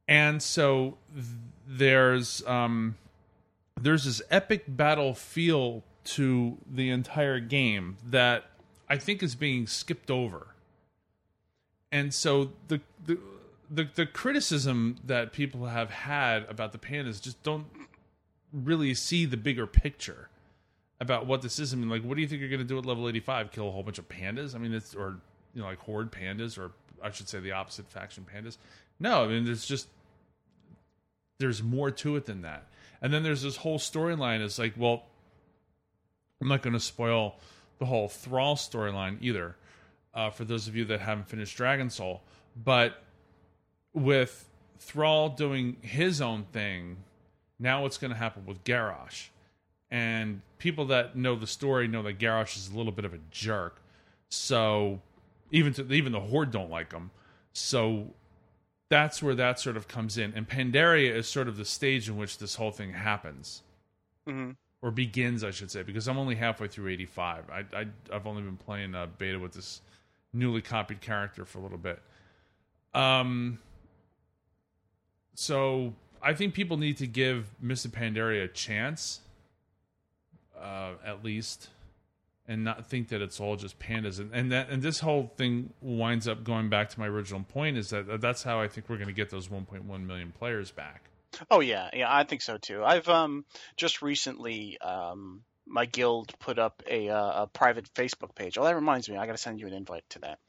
And 0.08 0.42
so 0.42 0.98
th- 1.14 1.26
there's 1.68 2.46
um, 2.46 2.96
there's 3.80 4.06
this 4.06 4.22
epic 4.30 4.64
battle 4.68 5.14
feel 5.14 5.84
to 6.04 6.58
the 6.70 6.90
entire 6.90 7.40
game 7.40 7.98
that 8.10 8.46
I 8.90 8.98
think 8.98 9.22
is 9.22 9.36
being 9.36 9.68
skipped 9.68 10.10
over. 10.10 10.56
And 11.92 12.14
so 12.14 12.52
the 12.68 12.82
the 13.06 13.18
the, 13.70 13.90
the 13.94 14.06
criticism 14.06 14.98
that 15.04 15.34
people 15.34 15.66
have 15.66 15.90
had 15.90 16.46
about 16.50 16.72
the 16.72 16.78
pandas 16.78 17.22
just 17.22 17.42
don't 17.44 17.66
really 18.54 18.94
see 18.94 19.26
the 19.26 19.36
bigger 19.36 19.68
picture 19.68 20.30
about 21.00 21.26
what 21.28 21.42
this 21.42 21.60
is. 21.60 21.74
I 21.74 21.76
mean, 21.76 21.90
like, 21.90 22.02
what 22.04 22.16
do 22.16 22.22
you 22.22 22.28
think 22.28 22.40
you're 22.40 22.50
going 22.50 22.62
to 22.62 22.66
do 22.66 22.78
at 22.78 22.86
level 22.86 23.08
85? 23.08 23.52
Kill 23.52 23.68
a 23.68 23.72
whole 23.72 23.84
bunch 23.84 24.00
of 24.00 24.08
pandas? 24.08 24.56
I 24.56 24.58
mean, 24.58 24.74
it's 24.74 24.96
or 24.96 25.18
you 25.54 25.62
know, 25.62 25.68
like 25.68 25.80
horde 25.80 26.12
pandas, 26.12 26.58
or 26.58 26.72
I 27.04 27.12
should 27.12 27.30
say 27.30 27.40
the 27.40 27.52
opposite 27.52 27.90
faction 27.90 28.26
pandas. 28.34 28.58
No, 29.00 29.24
I 29.24 29.28
mean, 29.28 29.46
there's 29.46 29.66
just 29.66 29.88
there's 31.40 31.62
more 31.62 31.92
to 31.92 32.16
it 32.16 32.26
than 32.26 32.42
that. 32.42 32.68
And 33.02 33.14
then 33.14 33.24
there's 33.24 33.42
this 33.42 33.58
whole 33.58 33.80
storyline. 33.80 34.44
It's 34.44 34.60
like, 34.60 34.74
well, 34.78 35.04
I'm 36.42 36.48
not 36.48 36.62
going 36.62 36.74
to 36.74 36.80
spoil 36.80 37.36
the 37.80 37.86
whole 37.86 38.08
Thrall 38.08 38.56
storyline 38.56 39.18
either. 39.22 39.56
Uh, 40.14 40.30
for 40.32 40.46
those 40.46 40.68
of 40.68 40.76
you 40.76 40.86
that 40.86 41.00
haven't 41.00 41.30
finished 41.30 41.56
Dragon 41.56 41.92
Soul, 41.92 42.24
but 42.56 43.04
with 43.94 44.50
Thrall 44.80 45.30
doing 45.30 45.78
his 45.82 46.22
own 46.22 46.46
thing, 46.52 46.98
now 47.60 47.84
what's 47.84 47.98
going 47.98 48.12
to 48.12 48.18
happen 48.18 48.46
with 48.46 48.64
Garrosh? 48.64 49.28
And 49.92 50.42
people 50.58 50.86
that 50.86 51.16
know 51.16 51.36
the 51.36 51.48
story 51.48 51.88
know 51.88 52.02
that 52.04 52.20
Garrosh 52.20 52.58
is 52.58 52.70
a 52.70 52.76
little 52.76 52.92
bit 52.92 53.06
of 53.06 53.14
a 53.14 53.20
jerk. 53.32 53.82
So 54.30 55.02
even 55.52 55.74
to 55.74 55.92
even 55.94 56.12
the 56.12 56.20
Horde 56.20 56.52
don't 56.52 56.70
like 56.70 56.92
him. 56.92 57.12
So 57.54 58.08
that's 58.90 59.22
where 59.22 59.36
that 59.36 59.60
sort 59.60 59.78
of 59.78 59.88
comes 59.88 60.18
in. 60.18 60.34
And 60.36 60.48
Pandaria 60.48 61.14
is 61.14 61.28
sort 61.28 61.48
of 61.48 61.58
the 61.58 61.66
stage 61.66 62.10
in 62.10 62.18
which 62.18 62.38
this 62.38 62.56
whole 62.56 62.72
thing 62.72 62.94
happens 62.94 63.64
mhm. 64.28 64.56
or 64.82 64.92
begins, 64.92 65.44
I 65.44 65.52
should 65.52 65.72
say, 65.72 65.84
because 65.84 66.08
I'm 66.08 66.18
only 66.18 66.36
halfway 66.36 66.68
through 66.68 66.90
85. 66.90 67.46
I, 67.50 67.66
I 67.78 67.86
I've 68.12 68.28
only 68.28 68.44
been 68.44 68.58
playing 68.58 68.96
uh, 68.96 69.08
beta 69.18 69.40
with 69.40 69.54
this 69.54 69.82
newly 70.34 70.62
copied 70.62 71.02
character 71.02 71.46
for 71.46 71.60
a 71.60 71.62
little 71.62 71.78
bit. 71.78 72.02
Um, 72.94 73.60
so 75.34 75.94
I 76.22 76.34
think 76.34 76.54
people 76.54 76.78
need 76.78 76.98
to 76.98 77.08
give 77.08 77.48
Mists 77.62 77.86
of 77.86 77.92
Pandaria 77.92 78.46
a 78.46 78.48
chance, 78.48 79.20
uh, 80.60 80.94
at 81.06 81.24
least, 81.24 81.70
and 82.48 82.64
not 82.64 82.88
think 82.88 83.10
that 83.10 83.22
it's 83.22 83.40
all 83.40 83.56
just 83.56 83.80
pandas. 83.80 84.20
And 84.20 84.34
and 84.34 84.52
that 84.52 84.70
and 84.70 84.82
this 84.82 85.00
whole 85.00 85.32
thing 85.38 85.74
winds 85.82 86.28
up 86.28 86.44
going 86.44 86.70
back 86.70 86.90
to 86.90 87.00
my 87.00 87.08
original 87.08 87.44
point 87.44 87.78
is 87.78 87.90
that 87.90 88.22
that's 88.22 88.44
how 88.44 88.60
I 88.62 88.68
think 88.68 88.90
we're 88.90 88.98
going 88.98 89.08
to 89.08 89.14
get 89.14 89.30
those 89.30 89.50
1.1 89.50 90.06
million 90.06 90.32
players 90.32 90.72
back. 90.72 91.10
Oh 91.52 91.60
yeah, 91.60 91.90
yeah, 91.94 92.14
I 92.14 92.24
think 92.24 92.42
so 92.42 92.58
too. 92.58 92.84
I've 92.84 93.08
um 93.10 93.46
just 93.76 94.02
recently 94.02 94.78
um 94.80 95.44
my 95.66 95.86
guild 95.86 96.34
put 96.40 96.60
up 96.60 96.82
a 96.90 97.10
uh, 97.10 97.44
a 97.44 97.48
private 97.48 97.94
Facebook 97.94 98.34
page. 98.36 98.58
Oh, 98.58 98.64
that 98.64 98.76
reminds 98.76 99.10
me, 99.10 99.18
I 99.18 99.26
got 99.26 99.34
to 99.34 99.38
send 99.38 99.60
you 99.60 99.68
an 99.68 99.74
invite 99.74 100.06
to 100.12 100.20
that. 100.20 100.40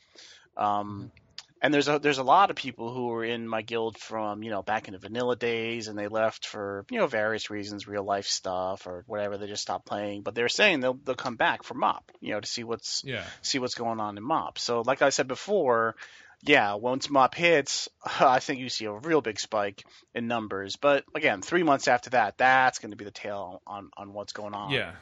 Um, 0.57 1.11
and 1.61 1.73
there's 1.73 1.89
a 1.89 1.99
there's 1.99 2.19
a 2.19 2.23
lot 2.23 2.51
of 2.51 2.57
people 2.57 2.93
who 2.93 3.07
were 3.09 3.25
in 3.25 3.49
my 3.49 3.63
guild 3.63 3.99
from 3.99 4.43
you 4.43 4.51
know 4.51 4.63
back 4.63 4.89
in 4.89 4.93
the 4.93 4.99
vanilla 4.99 5.37
days, 5.37 5.89
and 5.89 5.99
they 5.99 6.09
left 6.09 6.47
for 6.47 6.85
you 6.91 6.99
know 6.99 7.07
various 7.07 7.51
reasons, 7.51 7.89
real 7.89 8.05
life 8.05 8.27
stuff 8.27 8.87
or 8.87 9.05
whatever. 9.07 9.39
They 9.39 9.47
just 9.47 9.63
stopped 9.63 9.87
playing, 9.87 10.23
but 10.23 10.35
they're 10.35 10.49
saying 10.49 10.81
they'll 10.81 10.99
they'll 11.05 11.15
come 11.15 11.37
back 11.37 11.63
for 11.63 11.75
MOP, 11.75 12.11
you 12.21 12.33
know, 12.33 12.41
to 12.41 12.47
see 12.47 12.65
what's 12.65 13.03
Yeah. 13.05 13.25
see 13.43 13.59
what's 13.59 13.75
going 13.75 14.01
on 14.01 14.17
in 14.17 14.23
MOP. 14.25 14.59
So, 14.59 14.83
like 14.83 15.03
I 15.03 15.11
said 15.11 15.29
before, 15.29 15.97
yeah, 16.43 16.75
once 16.75 17.11
MOP 17.11 17.35
hits, 17.35 17.89
I 18.21 18.39
think 18.39 18.61
you 18.61 18.69
see 18.69 18.85
a 18.85 18.93
real 18.93 19.21
big 19.21 19.41
spike 19.41 19.85
in 20.15 20.29
numbers. 20.29 20.77
But 20.77 21.05
again, 21.15 21.43
three 21.43 21.63
months 21.63 21.89
after 21.89 22.11
that, 22.11 22.39
that's 22.39 22.79
going 22.79 22.93
to 22.93 22.97
be 22.97 23.05
the 23.05 23.11
tail 23.11 23.63
on, 23.67 23.91
on 23.97 24.13
what's 24.13 24.33
going 24.33 24.55
on. 24.55 24.73
Yeah. 24.73 24.93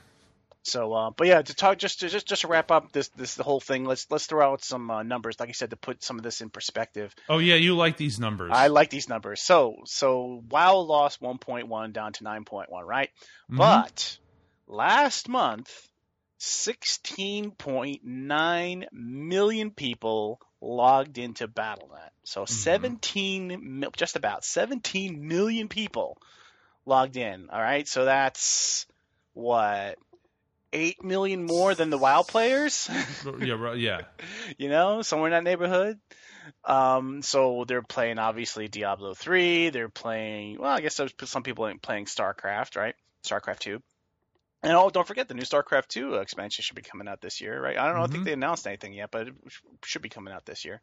So, 0.66 0.92
uh, 0.92 1.10
but 1.10 1.28
yeah, 1.28 1.42
to 1.42 1.54
talk 1.54 1.78
just 1.78 2.00
to 2.00 2.08
just 2.08 2.26
just 2.26 2.42
to 2.42 2.48
wrap 2.48 2.72
up 2.72 2.90
this 2.90 3.06
this 3.10 3.36
the 3.36 3.44
whole 3.44 3.60
thing. 3.60 3.84
Let's 3.84 4.10
let's 4.10 4.26
throw 4.26 4.52
out 4.52 4.64
some 4.64 4.90
uh, 4.90 5.04
numbers, 5.04 5.38
like 5.38 5.48
I 5.48 5.52
said, 5.52 5.70
to 5.70 5.76
put 5.76 6.02
some 6.02 6.18
of 6.18 6.24
this 6.24 6.40
in 6.40 6.50
perspective. 6.50 7.14
Oh 7.28 7.38
yeah, 7.38 7.54
you 7.54 7.76
like 7.76 7.96
these 7.96 8.18
numbers. 8.18 8.50
I 8.52 8.66
like 8.66 8.90
these 8.90 9.08
numbers. 9.08 9.40
So 9.40 9.76
so 9.84 10.42
WoW 10.50 10.78
lost 10.78 11.22
1.1 11.22 11.92
down 11.92 12.12
to 12.14 12.24
9.1, 12.24 12.66
right? 12.84 13.10
Mhm. 13.48 13.58
But 13.58 14.18
last 14.66 15.28
month, 15.28 15.70
16.9 16.40 18.86
million 18.92 19.70
people 19.70 20.40
logged 20.60 21.18
into 21.18 21.46
BattleNet. 21.46 22.10
So 22.24 22.44
17, 22.44 23.84
just 23.96 24.16
about 24.16 24.44
17 24.44 25.28
million 25.28 25.68
people 25.68 26.18
logged 26.84 27.16
in. 27.16 27.50
All 27.50 27.62
right, 27.62 27.86
so 27.86 28.04
that's 28.04 28.86
what 29.32 29.96
8 30.76 31.02
million 31.02 31.44
more 31.44 31.74
than 31.74 31.90
the 31.90 31.98
WoW 31.98 32.22
players. 32.22 32.88
yeah, 33.40 33.54
right, 33.54 33.78
yeah. 33.78 34.02
you 34.58 34.68
know, 34.68 35.00
somewhere 35.02 35.28
in 35.28 35.32
that 35.32 35.48
neighborhood. 35.48 35.98
Um, 36.64 37.22
so 37.22 37.64
they're 37.66 37.82
playing 37.82 38.18
obviously 38.18 38.68
Diablo 38.68 39.14
3. 39.14 39.70
They're 39.70 39.88
playing, 39.88 40.58
well, 40.60 40.70
I 40.70 40.80
guess 40.80 40.96
there's 40.96 41.14
some 41.24 41.42
people 41.42 41.72
playing 41.80 42.04
StarCraft, 42.04 42.76
right? 42.76 42.94
StarCraft 43.24 43.60
2. 43.60 43.82
And 44.62 44.72
oh, 44.76 44.90
don't 44.90 45.06
forget 45.06 45.28
the 45.28 45.34
new 45.34 45.42
StarCraft 45.42 45.88
2 45.88 46.14
expansion 46.14 46.62
should 46.62 46.76
be 46.76 46.82
coming 46.82 47.08
out 47.08 47.20
this 47.20 47.40
year, 47.40 47.60
right? 47.60 47.78
I 47.78 47.86
don't 47.86 47.96
know, 47.96 48.02
I 48.02 48.06
think 48.08 48.22
Mhm. 48.22 48.26
they 48.26 48.32
announced 48.32 48.66
anything 48.66 48.92
yet, 48.92 49.10
but 49.10 49.28
it 49.28 49.34
should 49.84 50.02
be 50.02 50.08
coming 50.08 50.34
out 50.34 50.44
this 50.44 50.64
year. 50.64 50.80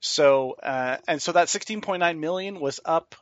So, 0.00 0.52
uh, 0.62 0.98
and 1.08 1.20
so 1.20 1.32
that 1.32 1.48
16.9 1.48 2.18
million 2.18 2.60
was 2.60 2.80
up 2.84 3.14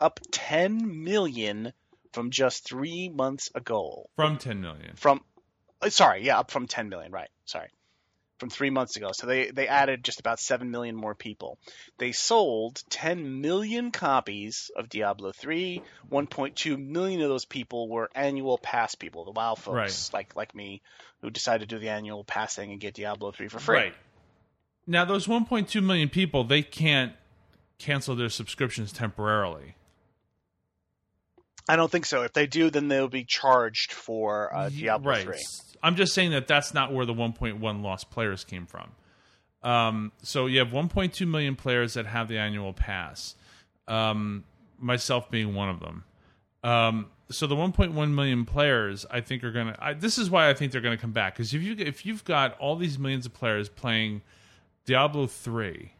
up 0.00 0.18
10 0.32 1.04
million 1.04 1.72
from 2.12 2.30
just 2.30 2.66
three 2.66 3.08
months 3.08 3.50
ago. 3.54 4.08
From 4.16 4.38
10 4.38 4.60
million. 4.60 4.92
From, 4.96 5.20
uh, 5.80 5.88
sorry, 5.90 6.24
yeah, 6.24 6.38
up 6.38 6.50
from 6.50 6.66
10 6.66 6.88
million, 6.88 7.10
right? 7.12 7.30
Sorry, 7.44 7.68
from 8.38 8.50
three 8.50 8.70
months 8.70 8.96
ago. 8.96 9.10
So 9.12 9.26
they 9.26 9.50
they 9.50 9.68
added 9.68 10.04
just 10.04 10.20
about 10.20 10.38
7 10.40 10.70
million 10.70 10.94
more 10.96 11.14
people. 11.14 11.58
They 11.98 12.12
sold 12.12 12.82
10 12.90 13.40
million 13.40 13.90
copies 13.90 14.70
of 14.76 14.88
Diablo 14.88 15.32
3. 15.32 15.82
1.2 16.10 16.78
million 16.78 17.20
of 17.22 17.28
those 17.28 17.44
people 17.44 17.88
were 17.88 18.10
annual 18.14 18.58
pass 18.58 18.94
people, 18.94 19.24
the 19.24 19.32
WoW 19.32 19.54
folks 19.54 19.74
Right. 19.76 20.10
like 20.12 20.36
like 20.36 20.54
me, 20.54 20.82
who 21.20 21.30
decided 21.30 21.68
to 21.68 21.76
do 21.76 21.80
the 21.80 21.88
annual 21.90 22.24
pass 22.24 22.54
thing 22.56 22.70
and 22.72 22.80
get 22.80 22.94
Diablo 22.94 23.32
3 23.32 23.48
for 23.48 23.58
free. 23.58 23.76
Right. 23.76 23.94
Now, 24.86 25.04
those 25.04 25.28
1.2 25.28 25.80
million 25.80 26.08
people, 26.08 26.42
they 26.42 26.62
can't 26.62 27.12
cancel 27.78 28.16
their 28.16 28.28
subscriptions 28.28 28.92
temporarily. 28.92 29.76
I 31.68 31.76
don't 31.76 31.90
think 31.90 32.06
so. 32.06 32.22
If 32.22 32.32
they 32.32 32.46
do, 32.46 32.70
then 32.70 32.88
they'll 32.88 33.08
be 33.08 33.24
charged 33.24 33.92
for 33.92 34.54
uh, 34.54 34.68
Diablo 34.68 35.10
right. 35.10 35.24
3. 35.24 35.38
I'm 35.82 35.96
just 35.96 36.14
saying 36.14 36.30
that 36.30 36.46
that's 36.46 36.74
not 36.74 36.92
where 36.92 37.06
the 37.06 37.14
1.1 37.14 37.82
lost 37.82 38.10
players 38.10 38.44
came 38.44 38.66
from. 38.66 38.90
Um, 39.62 40.12
so 40.22 40.46
you 40.46 40.58
have 40.58 40.68
1.2 40.68 41.26
million 41.26 41.56
players 41.56 41.94
that 41.94 42.06
have 42.06 42.28
the 42.28 42.38
annual 42.38 42.72
pass, 42.72 43.36
um, 43.86 44.44
myself 44.78 45.30
being 45.30 45.54
one 45.54 45.68
of 45.68 45.80
them. 45.80 46.04
Um, 46.64 47.06
so 47.30 47.46
the 47.46 47.54
1.1 47.54 48.14
million 48.14 48.44
players, 48.44 49.06
I 49.10 49.20
think, 49.20 49.42
are 49.44 49.52
gonna. 49.52 49.96
This 49.98 50.18
is 50.18 50.30
why 50.30 50.50
I 50.50 50.54
think 50.54 50.72
they're 50.72 50.80
gonna 50.80 50.98
come 50.98 51.12
back 51.12 51.34
because 51.34 51.54
if 51.54 51.62
you 51.62 51.74
if 51.78 52.04
you've 52.04 52.24
got 52.24 52.58
all 52.58 52.76
these 52.76 52.98
millions 52.98 53.26
of 53.26 53.32
players 53.32 53.68
playing 53.68 54.22
Diablo 54.84 55.26
three, 55.26 55.92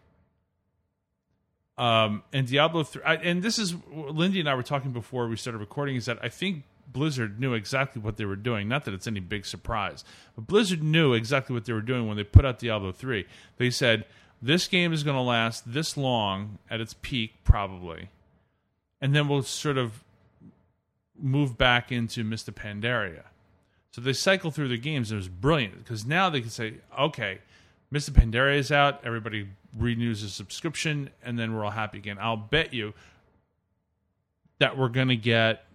um, 1.78 2.22
and 2.32 2.46
Diablo 2.46 2.85
three, 2.85 3.02
and 3.04 3.42
this 3.42 3.58
is 3.58 3.74
Lindy 3.92 4.40
and 4.40 4.48
I 4.48 4.54
were 4.54 4.62
talking 4.62 4.92
before 4.92 5.28
we 5.28 5.37
started 5.37 5.58
recording. 5.58 5.96
Is 5.96 6.06
that 6.06 6.18
I 6.22 6.28
think 6.28 6.64
Blizzard 6.87 7.40
knew 7.40 7.54
exactly 7.54 8.02
what 8.02 8.16
they 8.16 8.24
were 8.24 8.37
doing. 8.37 8.68
Not 8.68 8.85
that 8.85 8.94
it's 8.94 9.06
any 9.06 9.20
big 9.20 9.46
surprise, 9.46 10.04
but 10.35 10.46
Blizzard 10.46 10.82
knew 10.82 11.14
exactly 11.14 11.54
what 11.54 11.64
they 11.64 11.72
were 11.72 11.80
doing 11.80 12.06
when 12.06 12.16
they 12.16 12.24
put 12.24 12.44
out 12.44 12.58
Diablo 12.58 12.92
three. 12.92 13.26
They 13.56 13.70
said 13.70 14.04
this 14.40 14.68
game 14.68 14.92
is 14.92 15.02
going 15.02 15.16
to 15.16 15.22
last 15.22 15.72
this 15.72 15.96
long 15.96 16.58
at 16.68 16.80
its 16.80 16.94
peak, 17.00 17.35
probably, 17.44 18.11
and 19.00 19.14
then 19.14 19.28
we'll 19.28 19.42
sort 19.42 19.78
of 19.78 20.04
move 21.18 21.56
back 21.56 21.92
into 21.92 22.24
Mists 22.24 22.48
of 22.48 22.56
Pandaria. 22.56 23.22
So 23.92 24.00
they 24.00 24.14
cycle 24.14 24.50
through 24.50 24.68
the 24.68 24.78
games. 24.78 25.11
And 25.11 25.18
it 25.18 25.20
was 25.20 25.28
brilliant 25.28 25.78
because 25.78 26.04
now 26.06 26.30
they 26.30 26.40
can 26.40 26.50
say, 26.50 26.76
okay, 26.98 27.38
Mists 27.92 28.09
of 28.09 28.14
Pandaria 28.14 28.57
is 28.57 28.72
out. 28.72 29.05
Everybody 29.05 29.46
renews 29.78 30.22
his 30.22 30.33
subscription, 30.33 31.11
and 31.22 31.38
then 31.38 31.55
we're 31.55 31.62
all 31.62 31.70
happy 31.70 31.98
again. 31.98 32.16
I'll 32.18 32.38
bet 32.38 32.72
you 32.72 32.94
that 34.61 34.78
we're 34.78 34.88
going 34.88 35.09
to 35.09 35.16
get 35.16 35.66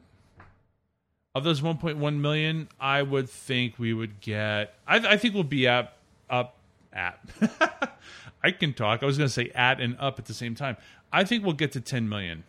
of 1.36 1.43
those 1.43 1.62
1.1 1.62 2.19
million. 2.19 2.69
I 2.80 3.03
would 3.03 3.30
think 3.30 3.77
we 3.77 3.93
would 3.93 4.19
get. 4.19 4.73
I, 4.88 4.95
I 4.95 5.17
think 5.17 5.36
we'll 5.36 5.43
be 5.43 5.67
up 5.67 5.99
up 6.27 6.56
at. 6.91 7.19
I 8.43 8.49
can 8.49 8.73
talk. 8.73 9.03
I 9.03 9.06
was 9.06 9.19
going 9.19 9.27
to 9.27 9.34
say 9.34 9.51
at 9.53 9.80
and 9.80 9.95
up 9.99 10.17
at 10.17 10.25
the 10.25 10.34
same 10.34 10.56
time. 10.56 10.75
I 11.13 11.23
think 11.23 11.43
we'll 11.43 11.53
get 11.53 11.73
to 11.73 11.82
10 11.82 12.10
million. 12.10 12.43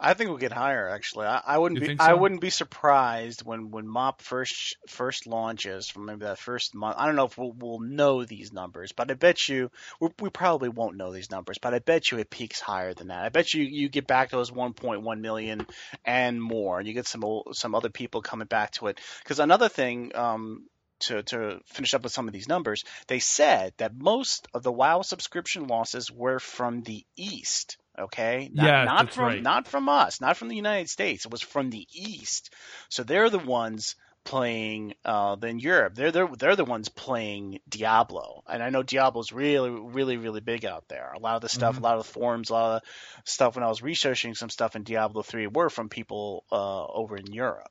I 0.00 0.14
think 0.14 0.30
we'll 0.30 0.38
get 0.38 0.52
higher. 0.52 0.88
Actually, 0.88 1.26
I, 1.26 1.42
I 1.46 1.58
wouldn't 1.58 1.76
You 1.76 1.80
be. 1.82 1.86
think 1.88 2.00
I 2.00 2.14
wouldn't 2.14 2.40
be 2.40 2.50
surprised 2.50 3.44
when 3.44 3.70
when 3.70 3.86
MOP 3.86 4.22
first 4.22 4.76
first 4.88 5.26
launches 5.26 5.88
from 5.88 6.06
maybe 6.06 6.24
that 6.24 6.38
first 6.38 6.74
month. 6.74 6.96
I 6.98 7.06
don't 7.06 7.16
know 7.16 7.26
if 7.26 7.36
we'll, 7.36 7.52
we'll 7.52 7.80
know 7.80 8.24
these 8.24 8.52
numbers, 8.52 8.92
but 8.92 9.10
I 9.10 9.14
bet 9.14 9.48
you 9.48 9.70
we, 10.00 10.08
we 10.20 10.30
probably 10.30 10.70
won't 10.70 10.96
know 10.96 11.12
these 11.12 11.30
numbers. 11.30 11.58
But 11.58 11.74
I 11.74 11.80
bet 11.80 12.10
you 12.10 12.18
it 12.18 12.30
peaks 12.30 12.60
higher 12.60 12.94
than 12.94 13.08
that. 13.08 13.24
I 13.24 13.28
bet 13.28 13.52
you 13.52 13.62
you 13.62 13.88
get 13.90 14.06
back 14.06 14.30
to 14.30 14.36
those 14.36 14.50
1.1 14.50 15.20
million 15.20 15.66
and 16.04 16.42
more, 16.42 16.78
and 16.78 16.88
you 16.88 16.94
get 16.94 17.06
some 17.06 17.22
old, 17.22 17.54
some 17.56 17.74
other 17.74 17.90
people 17.90 18.22
coming 18.22 18.46
back 18.46 18.72
to 18.72 18.86
it. 18.86 18.98
Because 19.22 19.38
another 19.38 19.68
thing. 19.68 20.12
Um, 20.16 20.66
to, 21.04 21.22
to 21.22 21.60
finish 21.64 21.94
up 21.94 22.02
with 22.02 22.12
some 22.12 22.28
of 22.28 22.34
these 22.34 22.46
numbers, 22.46 22.84
they 23.06 23.20
said 23.20 23.72
that 23.78 23.96
most 23.96 24.46
of 24.52 24.62
the 24.62 24.70
WoW 24.70 25.00
subscription 25.00 25.66
losses 25.66 26.10
were 26.10 26.38
from 26.38 26.82
the 26.82 27.06
East. 27.16 27.78
Okay, 28.00 28.50
not, 28.52 28.64
Yeah, 28.66 28.84
not 28.84 28.98
that's 29.06 29.16
from 29.16 29.24
right. 29.26 29.42
not 29.42 29.66
from 29.68 29.88
us, 29.88 30.20
not 30.20 30.36
from 30.36 30.48
the 30.48 30.56
United 30.56 30.88
States. 30.90 31.24
It 31.24 31.30
was 31.32 31.42
from 31.42 31.70
the 31.70 31.86
East. 31.92 32.52
So 32.88 33.02
they're 33.02 33.30
the 33.30 33.38
ones 33.38 33.96
playing 34.24 34.94
uh, 35.04 35.36
in 35.42 35.58
Europe. 35.58 35.94
They're 35.94 36.12
they're 36.12 36.28
they're 36.38 36.56
the 36.56 36.64
ones 36.64 36.88
playing 36.88 37.60
Diablo, 37.68 38.42
and 38.48 38.62
I 38.62 38.70
know 38.70 38.82
Diablo's 38.82 39.32
really 39.32 39.70
really 39.70 40.16
really 40.18 40.40
big 40.40 40.64
out 40.64 40.88
there. 40.88 41.12
A 41.14 41.18
lot 41.18 41.36
of 41.36 41.42
the 41.42 41.48
stuff, 41.48 41.76
Mm-hmm. 41.76 41.84
a 41.84 41.86
lot 41.86 41.96
of 41.98 42.06
the 42.06 42.12
forums, 42.12 42.50
a 42.50 42.52
lot 42.54 42.76
of 42.76 42.88
stuff. 43.24 43.54
When 43.56 43.64
I 43.64 43.68
was 43.68 43.82
researching 43.82 44.34
some 44.34 44.50
stuff 44.50 44.76
in 44.76 44.82
Diablo 44.82 45.22
three, 45.22 45.46
were 45.46 45.70
from 45.70 45.88
people 45.88 46.44
uh, 46.52 46.84
over 46.86 47.16
in 47.16 47.32
Europe. 47.32 47.70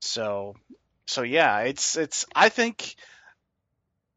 So 0.00 0.54
so 1.06 1.22
yeah, 1.22 1.60
it's 1.60 1.96
it's. 1.96 2.26
I 2.34 2.48
think 2.48 2.94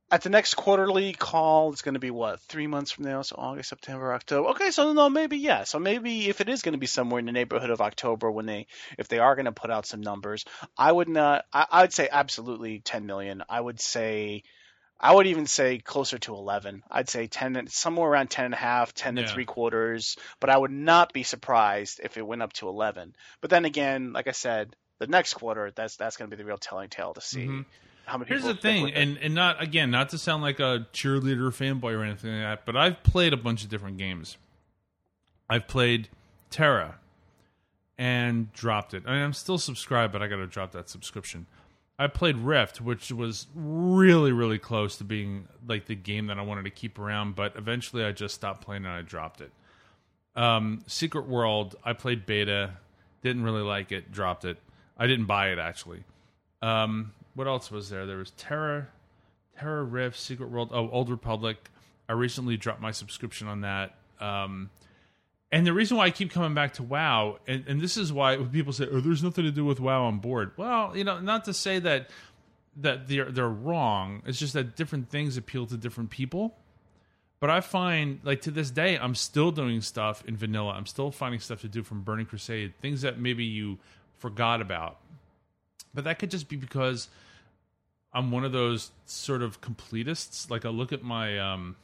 at 0.10 0.22
the 0.22 0.30
next 0.30 0.54
quarterly 0.54 1.14
call, 1.14 1.74
it's 1.74 1.82
going 1.82 1.96
to 1.96 2.00
be 2.00 2.12
what 2.12 2.40
three 2.42 2.68
months 2.68 2.92
from 2.92 3.06
now, 3.06 3.22
so 3.22 3.36
August, 3.38 3.70
September, 3.70 4.14
October. 4.14 4.50
Okay, 4.50 4.72
so 4.72 4.94
no, 4.94 5.10
maybe 5.10 5.38
yeah. 5.38 5.64
So 5.66 5.80
maybe 5.80 6.30
if 6.30 6.40
it 6.42 6.48
is 6.50 6.62
going 6.62 6.74
to 6.74 6.80
be 6.80 6.88
somewhere 6.88 7.20
in 7.20 7.26
the 7.26 7.32
neighborhood 7.34 7.70
of 7.70 7.82
October 7.82 8.32
when 8.32 8.46
they, 8.46 8.68
if 8.98 9.08
they 9.10 9.20
are 9.20 9.36
going 9.36 9.46
to 9.46 9.52
put 9.52 9.70
out 9.72 9.86
some 9.86 10.02
numbers, 10.02 10.46
I 10.78 10.92
would 10.92 11.10
not. 11.10 11.46
I, 11.52 11.66
I 11.70 11.82
would 11.82 11.94
say 11.94 12.08
absolutely 12.12 12.80
10 12.80 13.06
million. 13.06 13.44
I 13.50 13.60
would 13.60 13.80
say. 13.80 14.44
I 15.00 15.14
would 15.14 15.28
even 15.28 15.46
say 15.46 15.78
closer 15.78 16.18
to 16.18 16.34
11. 16.34 16.82
I'd 16.90 17.08
say 17.08 17.28
10, 17.28 17.68
somewhere 17.68 18.10
around 18.10 18.32
10 18.32 18.46
and 18.46 18.54
a 18.56 18.58
half, 18.58 18.96
10 18.96 19.16
Yeah. 19.16 19.22
and 19.22 19.32
three 19.32 19.46
quarters. 19.46 20.18
But 20.40 20.50
I 20.50 20.58
would 20.58 20.72
not 20.72 21.14
be 21.14 21.22
surprised 21.22 22.00
if 22.04 22.18
it 22.18 22.26
went 22.26 22.42
up 22.42 22.54
to 22.54 22.68
11. 22.68 23.14
But 23.40 23.52
then 23.52 23.66
again, 23.66 24.12
like 24.12 24.28
I 24.28 24.32
said, 24.32 24.76
the 24.98 25.06
next 25.06 25.36
quarter, 25.36 25.72
that's 25.76 25.98
that's 25.98 26.18
going 26.18 26.32
to 26.32 26.36
be 26.36 26.42
the 26.42 26.48
real 26.48 26.58
telling 26.58 26.90
tale 26.90 27.14
to 27.14 27.22
see 27.22 27.46
Mhm. 27.46 27.66
How 28.08 28.18
many. 28.18 28.30
Here's 28.30 28.44
the 28.44 28.56
thing, 28.56 28.94
and 28.94 29.18
and 29.18 29.36
not 29.36 29.62
again, 29.62 29.92
not 29.92 30.10
to 30.10 30.18
sound 30.18 30.42
like 30.42 30.62
a 30.62 30.88
cheerleader 30.94 31.50
fanboy 31.50 31.94
or 31.94 32.04
anything 32.04 32.32
like 32.32 32.42
that, 32.42 32.66
but 32.66 32.78
I've 32.78 33.04
played 33.04 33.34
a 33.34 33.38
bunch 33.38 33.66
of 33.66 33.70
different 33.70 33.98
games. 33.98 34.38
I've 35.50 35.68
played 35.68 36.08
TERA 36.50 36.96
and 37.98 38.52
dropped 38.54 38.94
it. 38.94 39.04
I 39.06 39.12
mean, 39.12 39.24
I'm 39.24 39.34
still 39.34 39.58
subscribed, 39.58 40.14
but 40.14 40.22
I 40.22 40.28
got 40.28 40.38
to 40.38 40.48
drop 40.48 40.72
that 40.72 40.90
subscription. 40.90 41.48
I 42.00 42.08
played 42.08 42.38
Rift, 42.38 42.80
which 42.80 43.12
was 43.12 43.48
really, 43.56 44.32
really 44.32 44.60
close 44.60 44.98
to 44.98 45.04
being 45.04 45.48
like 45.68 45.88
the 45.88 45.96
game 45.96 46.28
that 46.28 46.38
I 46.38 46.44
wanted 46.44 46.64
to 46.64 46.70
keep 46.70 47.00
around, 47.00 47.36
but 47.36 47.56
eventually 47.58 48.06
I 48.06 48.14
just 48.14 48.36
stopped 48.36 48.64
playing 48.64 48.86
and 48.86 48.94
I 48.94 49.02
dropped 49.02 49.42
it. 49.42 49.52
Um, 50.36 50.84
Secret 50.88 51.28
World, 51.28 51.76
I 51.84 51.94
played 51.94 52.26
beta, 52.26 52.72
didn't 53.22 53.44
really 53.44 53.64
like 53.64 53.92
it, 53.92 54.12
dropped 54.12 54.46
it. 54.46 54.58
I 54.98 55.08
didn't 55.08 55.26
buy 55.26 55.50
it 55.50 55.60
actually. 55.60 56.04
Um, 56.62 57.14
what 57.38 57.48
else 57.48 57.70
was 57.70 57.90
there? 57.90 58.08
There 58.08 58.18
was 58.18 58.32
TERA, 58.32 58.88
TERA 59.60 59.84
Rift, 59.84 60.20
Secret 60.20 60.50
World. 60.50 60.72
Oh, 60.74 60.90
Old 60.90 61.10
Republic. 61.10 61.70
I 62.10 62.14
recently 62.14 62.58
dropped 62.58 62.82
my 62.82 62.90
subscription 62.92 63.48
on 63.48 63.62
that. 63.62 63.96
Um, 64.20 64.72
and 65.52 65.66
the 65.66 65.72
reason 65.72 65.98
why 65.98 66.06
I 66.06 66.10
keep 66.10 66.32
coming 66.32 66.56
back 66.56 66.74
to 66.74 66.84
WoW, 66.84 67.38
and, 67.48 67.64
and 67.68 67.80
this 67.80 67.96
is 67.96 68.12
why 68.12 68.38
people 68.38 68.74
say, 68.74 68.88
"Oh, 68.92 69.00
there's 69.00 69.24
nothing 69.24 69.46
to 69.46 69.52
do 69.52 69.64
with 69.64 69.80
WoW 69.80 70.06
on 70.06 70.18
board." 70.18 70.52
Well, 70.58 70.98
you 70.98 71.04
know, 71.04 71.20
not 71.20 71.46
to 71.46 71.54
say 71.54 71.78
that 71.80 72.10
that 72.78 73.08
they're 73.08 73.32
they're 73.32 73.48
wrong. 73.48 74.24
It's 74.26 74.40
just 74.40 74.54
that 74.54 74.76
different 74.76 75.10
things 75.10 75.38
appeal 75.38 75.68
to 75.68 75.78
different 75.78 76.10
people. 76.10 76.56
But 77.40 77.52
I 77.52 77.62
find, 77.62 78.20
like 78.24 78.42
to 78.42 78.52
this 78.52 78.72
day, 78.72 78.98
I'm 78.98 79.14
still 79.14 79.52
doing 79.52 79.82
stuff 79.82 80.24
in 80.28 80.36
vanilla. 80.36 80.74
I'm 80.74 80.88
still 80.88 81.12
finding 81.12 81.40
stuff 81.40 81.62
to 81.62 81.68
do 81.68 81.84
from 81.84 82.02
Burning 82.02 82.26
Crusade, 82.26 82.74
things 82.82 83.04
that 83.04 83.20
maybe 83.20 83.46
you 83.46 83.78
forgot 84.18 84.60
about. 84.60 84.98
But 85.94 86.06
that 86.06 86.18
could 86.18 86.32
just 86.32 86.50
be 86.50 86.56
because 86.56 87.10
I'm 88.18 88.32
one 88.32 88.44
of 88.44 88.52
those 88.52 88.92
sort 89.06 89.42
of 89.44 89.62
completists. 89.62 90.50
Like 90.50 90.66
I 90.66 90.70
look 90.70 90.92
at 90.92 91.04
my 91.04 91.38
um, 91.38 91.76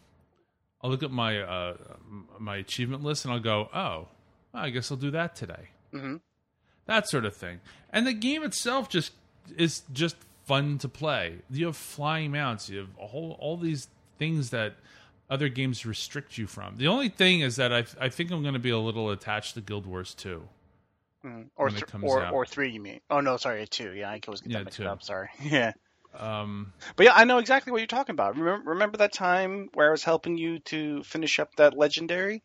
I'll 0.81 0.89
look 0.89 1.03
at 1.03 1.11
my 1.11 1.39
uh, 1.41 1.77
my 2.39 2.57
achievement 2.57 3.03
list 3.03 3.25
and 3.25 3.33
I'll 3.33 3.39
go, 3.39 3.69
oh, 3.73 4.07
I 4.53 4.69
guess 4.71 4.91
I'll 4.91 4.97
do 4.97 5.11
that 5.11 5.35
today. 5.35 5.69
Mhm. 5.93 6.21
That 6.85 7.07
sort 7.07 7.25
of 7.25 7.35
thing. 7.35 7.59
And 7.91 8.07
the 8.07 8.13
game 8.13 8.43
itself 8.43 8.89
just 8.89 9.11
is 9.57 9.83
just 9.93 10.15
fun 10.45 10.77
to 10.79 10.89
play. 10.89 11.39
You 11.49 11.67
have 11.67 11.77
flying 11.77 12.31
mounts. 12.31 12.69
You 12.69 12.79
have 12.79 12.89
a 12.99 13.07
whole 13.07 13.37
all 13.39 13.57
these 13.57 13.87
things 14.17 14.49
that 14.49 14.75
other 15.29 15.49
games 15.49 15.85
restrict 15.85 16.37
you 16.37 16.47
from. 16.47 16.77
The 16.77 16.87
only 16.87 17.09
thing 17.09 17.41
is 17.41 17.55
that 17.57 17.71
I 17.71 17.85
I 18.01 18.09
think 18.09 18.31
I'm 18.31 18.41
going 18.41 18.53
to 18.55 18.59
be 18.59 18.71
a 18.71 18.79
little 18.79 19.11
attached 19.11 19.53
to 19.53 19.61
Guild 19.61 19.85
Wars 19.85 20.13
2. 20.15 20.41
Mm. 21.25 21.45
Or 21.55 21.69
th- 21.69 21.83
or 22.01 22.21
out. 22.23 22.33
or 22.33 22.45
three, 22.45 22.71
you 22.71 22.81
mean? 22.81 22.99
Oh 23.09 23.21
no, 23.21 23.37
sorry, 23.37 23.65
two. 23.67 23.93
Yeah, 23.93 24.09
I 24.09 24.19
always 24.27 24.41
get 24.41 24.51
Yeah, 24.51 24.57
that 24.57 24.65
mixed 24.65 24.77
two. 24.79 24.85
up. 24.87 25.01
Sorry. 25.03 25.29
Yeah, 25.41 25.71
Um, 26.17 26.73
but 26.95 27.05
yeah, 27.05 27.13
I 27.15 27.23
know 27.25 27.39
exactly 27.39 27.71
what 27.71 27.79
you're 27.79 27.87
talking 27.87 28.13
about. 28.13 28.37
Remember, 28.37 28.69
remember 28.71 28.97
that 28.97 29.13
time 29.13 29.69
where 29.73 29.87
I 29.89 29.91
was 29.91 30.03
helping 30.03 30.37
you 30.37 30.59
to 30.59 31.03
finish 31.03 31.39
up 31.39 31.55
that 31.57 31.77
legendary, 31.77 32.43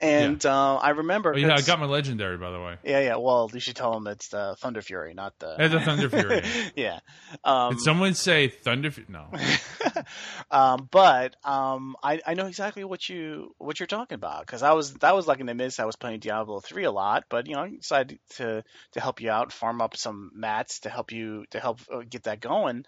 And 0.00 0.44
uh, 0.46 0.76
I 0.76 0.90
remember. 0.90 1.34
Oh, 1.34 1.36
yeah, 1.36 1.54
I 1.54 1.60
got 1.60 1.80
my 1.80 1.86
legendary 1.86 2.36
by 2.36 2.52
the 2.52 2.60
way. 2.60 2.76
yeah, 2.84 3.00
yeah. 3.00 3.16
Well, 3.16 3.50
you 3.52 3.58
should 3.58 3.74
tell 3.74 3.92
them 3.92 4.06
it's 4.06 4.28
the 4.28 4.56
Thunderfury, 4.62 5.14
not 5.14 5.36
the. 5.40 5.56
It's 5.58 5.74
a 5.74 5.78
Thunderfury. 5.78 6.70
yeah. 6.76 7.00
Um, 7.42 7.74
Did 7.74 7.80
someone 7.80 8.14
say 8.14 8.46
Thunder? 8.46 8.92
Fury? 8.92 9.08
No. 9.08 9.26
um, 10.52 10.88
but 10.88 11.34
um, 11.44 11.96
I, 12.00 12.20
I 12.24 12.34
know 12.34 12.46
exactly 12.46 12.84
what 12.84 13.08
you 13.08 13.54
what 13.58 13.80
you're 13.80 13.88
talking 13.88 14.14
about 14.14 14.46
because 14.46 14.62
I 14.62 14.72
was 14.72 14.94
that 14.94 15.16
was 15.16 15.26
like 15.26 15.40
in 15.40 15.46
the 15.46 15.54
midst 15.54 15.80
I 15.80 15.84
was 15.86 15.96
playing 15.96 16.20
Diablo 16.20 16.60
three 16.60 16.84
a 16.84 16.92
lot, 16.92 17.24
but 17.28 17.48
you 17.48 17.54
know 17.54 17.62
I 17.62 17.70
decided 17.70 18.20
to 18.36 18.62
to 18.92 19.00
help 19.00 19.20
you 19.20 19.30
out, 19.30 19.52
farm 19.52 19.80
up 19.80 19.96
some 19.96 20.30
mats 20.32 20.80
to 20.80 20.90
help 20.90 21.10
you 21.10 21.44
to 21.50 21.58
help 21.58 21.80
uh, 21.92 22.02
get 22.08 22.24
that 22.24 22.40
going, 22.40 22.84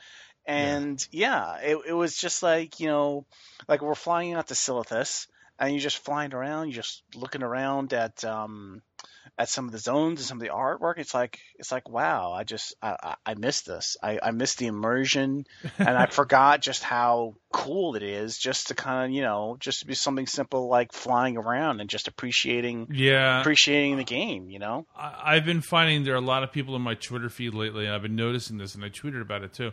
and 0.47 1.05
yeah, 1.11 1.57
it 1.57 1.77
it 1.89 1.93
was 1.93 2.17
just 2.17 2.43
like 2.43 2.79
you 2.79 2.87
know 2.87 3.27
like 3.67 3.83
we're 3.83 3.97
flying 3.97 4.35
out 4.35 4.47
to 4.49 4.55
Silithus 4.55 5.27
and 5.61 5.73
you're 5.73 5.81
just 5.81 5.99
flying 5.99 6.35
around, 6.35 6.69
you're 6.69 6.83
just 6.83 7.03
looking 7.15 7.43
around 7.43 7.93
at 7.93 8.25
um 8.25 8.83
at 9.39 9.49
some 9.49 9.67
of 9.67 9.73
the 9.73 9.79
zones 9.79 10.21
and 10.21 10.27
some 10.27 10.39
of 10.39 10.43
the 10.43 10.53
artwork. 10.53 10.99
It's 10.99 11.15
like 11.15 11.39
it's 11.57 11.71
like 11.71 11.89
wow, 11.89 12.33
I 12.33 12.45
just 12.45 12.75
I 12.83 13.15
I, 13.25 13.35
missed 13.35 13.67
this. 13.67 13.97
I 14.03 14.19
I 14.23 14.31
missed 14.33 14.59
the 14.59 14.67
immersion 14.67 15.45
and 15.79 15.89
I 15.89 16.07
forgot 16.11 16.61
just 16.61 16.83
how 16.83 17.37
cool 17.53 17.95
it 17.97 18.03
is 18.03 18.39
just 18.39 18.69
to 18.69 18.75
kind 18.75 19.11
of 19.11 19.15
you 19.15 19.23
know 19.23 19.57
just 19.61 19.81
to 19.81 19.87
be 19.87 19.95
something 19.95 20.27
simple 20.27 20.69
like 20.69 20.93
flying 20.93 21.37
around 21.37 21.81
and 21.81 21.89
just 21.89 22.09
appreciating 22.09 22.89
Yeah. 22.91 23.41
appreciating 23.41 23.97
the 23.99 24.05
game. 24.05 24.51
You 24.51 24.59
know. 24.59 24.87
I, 24.97 25.37
I've 25.37 25.45
been 25.45 25.61
finding 25.63 26.05
there 26.05 26.15
are 26.15 26.17
a 26.17 26.21
lot 26.21 26.43
of 26.43 26.53
people 26.53 26.75
in 26.77 26.83
my 26.83 26.95
Twitter 26.95 27.29
feed 27.29 27.55
lately, 27.55 27.87
and 27.87 27.95
I've 27.95 28.03
been 28.03 28.17
noticing 28.17 28.59
this, 28.59 28.75
and 28.75 28.85
I 28.85 28.89
tweeted 28.89 29.21
about 29.21 29.43
it 29.43 29.53
too. 29.53 29.73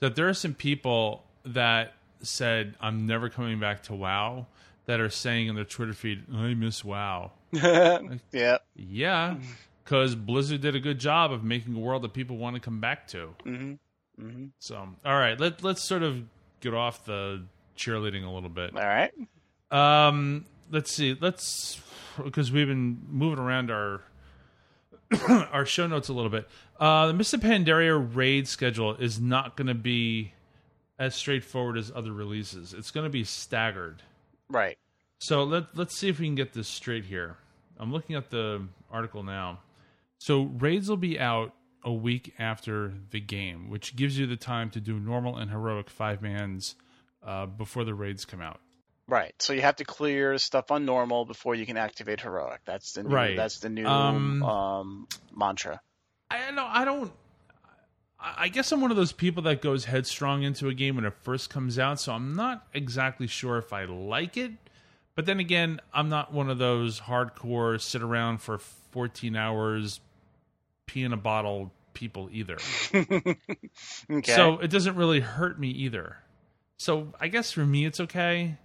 That 0.00 0.16
there 0.16 0.28
are 0.28 0.34
some 0.34 0.54
people 0.54 1.24
that 1.44 1.94
said, 2.22 2.74
"I'm 2.80 3.06
never 3.06 3.28
coming 3.28 3.58
back 3.60 3.82
to 3.84 3.94
WoW," 3.94 4.46
that 4.86 5.00
are 5.00 5.10
saying 5.10 5.48
in 5.48 5.54
their 5.54 5.64
Twitter 5.64 5.92
feed, 5.92 6.24
"I 6.32 6.54
miss 6.54 6.84
WoW." 6.84 7.32
yeah. 7.52 8.58
Yeah, 8.74 9.36
because 9.84 10.14
Blizzard 10.14 10.60
did 10.60 10.74
a 10.74 10.80
good 10.80 10.98
job 10.98 11.32
of 11.32 11.44
making 11.44 11.74
a 11.76 11.78
world 11.78 12.02
that 12.02 12.12
people 12.12 12.36
want 12.36 12.54
to 12.54 12.60
come 12.60 12.80
back 12.80 13.06
to. 13.08 13.34
hmm 13.44 13.74
hmm 14.18 14.46
So, 14.58 14.76
all 15.04 15.18
right, 15.18 15.38
let 15.38 15.62
let's 15.62 15.82
sort 15.82 16.02
of 16.02 16.22
get 16.60 16.74
off 16.74 17.04
the 17.04 17.42
cheerleading 17.76 18.24
a 18.24 18.30
little 18.30 18.48
bit. 18.48 18.74
All 18.76 18.82
right. 18.82 19.12
Um, 19.70 20.46
let's 20.70 20.92
see. 20.92 21.16
Let's 21.20 21.80
because 22.22 22.50
we've 22.50 22.66
been 22.66 22.98
moving 23.10 23.38
around 23.38 23.70
our 23.70 24.02
our 25.28 25.66
show 25.66 25.86
notes 25.86 26.08
a 26.08 26.12
little 26.12 26.30
bit. 26.30 26.48
Uh, 26.78 27.06
the 27.08 27.12
Mists 27.12 27.32
of 27.34 27.40
Pandaria 27.40 27.96
raid 28.14 28.48
schedule 28.48 28.94
is 28.94 29.20
not 29.20 29.56
going 29.56 29.68
to 29.68 29.74
be 29.74 30.32
as 30.98 31.14
straightforward 31.14 31.76
as 31.76 31.92
other 31.94 32.12
releases. 32.12 32.72
It's 32.72 32.90
going 32.90 33.04
to 33.04 33.10
be 33.10 33.24
staggered. 33.24 34.02
Right. 34.48 34.78
So 35.18 35.44
let 35.44 35.76
let's 35.76 35.98
see 35.98 36.08
if 36.08 36.18
we 36.18 36.26
can 36.26 36.34
get 36.34 36.52
this 36.52 36.68
straight 36.68 37.04
here. 37.04 37.36
I'm 37.78 37.92
looking 37.92 38.16
at 38.16 38.30
the 38.30 38.66
article 38.90 39.22
now. 39.22 39.60
So 40.18 40.42
raids 40.44 40.88
will 40.88 40.96
be 40.96 41.18
out 41.20 41.52
a 41.84 41.92
week 41.92 42.34
after 42.38 42.92
the 43.10 43.20
game, 43.20 43.70
which 43.70 43.96
gives 43.96 44.18
you 44.18 44.26
the 44.26 44.36
time 44.36 44.70
to 44.70 44.80
do 44.80 44.98
normal 44.98 45.36
and 45.36 45.50
heroic 45.50 45.88
five 45.90 46.22
mans 46.22 46.74
uh, 47.24 47.46
before 47.46 47.84
the 47.84 47.94
raids 47.94 48.24
come 48.24 48.40
out. 48.40 48.60
Right. 49.08 49.34
So 49.38 49.52
you 49.52 49.60
have 49.60 49.76
to 49.76 49.84
clear 49.84 50.36
stuff 50.38 50.70
on 50.70 50.84
normal 50.84 51.24
before 51.24 51.54
you 51.54 51.64
can 51.64 51.76
activate 51.76 52.20
heroic. 52.20 52.60
That's 52.64 52.92
the 52.92 53.04
new, 53.04 53.14
Right. 53.14 53.36
That's 53.36 53.60
the 53.60 53.68
new 53.68 53.86
Um, 53.86 54.42
um, 54.42 55.08
mantra. 55.34 55.80
I 56.30 56.50
don't. 56.50 56.58
I 56.58 56.84
don't. 56.84 57.12
I 58.36 58.48
guess 58.48 58.72
I'm 58.72 58.80
one 58.80 58.90
of 58.90 58.96
those 58.96 59.12
people 59.12 59.42
that 59.44 59.62
goes 59.62 59.84
headstrong 59.84 60.42
into 60.42 60.68
a 60.68 60.74
game 60.74 60.96
when 60.96 61.04
it 61.04 61.14
first 61.22 61.50
comes 61.50 61.78
out, 61.78 62.00
so 62.00 62.12
I'm 62.12 62.34
not 62.34 62.66
exactly 62.74 63.26
sure 63.26 63.58
if 63.58 63.72
I 63.72 63.84
like 63.84 64.36
it. 64.36 64.52
But 65.14 65.26
then 65.26 65.40
again, 65.40 65.80
I'm 65.94 66.08
not 66.08 66.32
one 66.32 66.50
of 66.50 66.58
those 66.58 67.00
hardcore 67.00 67.80
sit 67.80 68.02
around 68.02 68.38
for 68.38 68.58
14 68.58 69.36
hours, 69.36 70.00
pee 70.86 71.04
in 71.04 71.12
a 71.12 71.16
bottle 71.16 71.72
people 71.94 72.28
either. 72.32 72.58
okay. 72.94 73.38
So 74.22 74.58
it 74.58 74.70
doesn't 74.70 74.96
really 74.96 75.20
hurt 75.20 75.58
me 75.58 75.68
either. 75.68 76.18
So 76.78 77.14
I 77.20 77.28
guess 77.28 77.52
for 77.52 77.64
me, 77.64 77.86
it's 77.86 78.00
okay. 78.00 78.58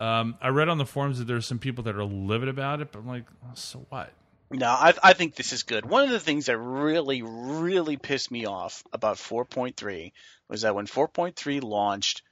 Um, 0.00 0.36
I 0.40 0.48
read 0.48 0.68
on 0.68 0.78
the 0.78 0.86
forums 0.86 1.18
that 1.18 1.24
there's 1.24 1.46
some 1.46 1.58
people 1.58 1.82
that 1.84 1.96
are 1.96 2.04
livid 2.04 2.48
about 2.48 2.80
it, 2.80 2.92
but 2.92 3.00
I'm 3.00 3.08
like, 3.08 3.24
oh, 3.44 3.52
so 3.54 3.84
what? 3.88 4.12
No, 4.50 4.66
I, 4.66 4.94
I 5.02 5.12
think 5.12 5.34
this 5.34 5.52
is 5.52 5.62
good. 5.62 5.84
One 5.84 6.04
of 6.04 6.10
the 6.10 6.20
things 6.20 6.46
that 6.46 6.56
really, 6.56 7.22
really 7.22 7.96
pissed 7.96 8.30
me 8.30 8.46
off 8.46 8.82
about 8.92 9.16
4.3 9.16 10.12
was 10.48 10.62
that 10.62 10.74
when 10.74 10.86
4.3 10.86 11.62
launched, 11.62 12.22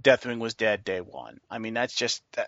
Deathwing 0.00 0.38
was 0.38 0.54
dead 0.54 0.84
day 0.84 1.00
one. 1.00 1.38
I 1.50 1.58
mean, 1.58 1.74
that's 1.74 1.94
just 1.94 2.22
uh, 2.36 2.42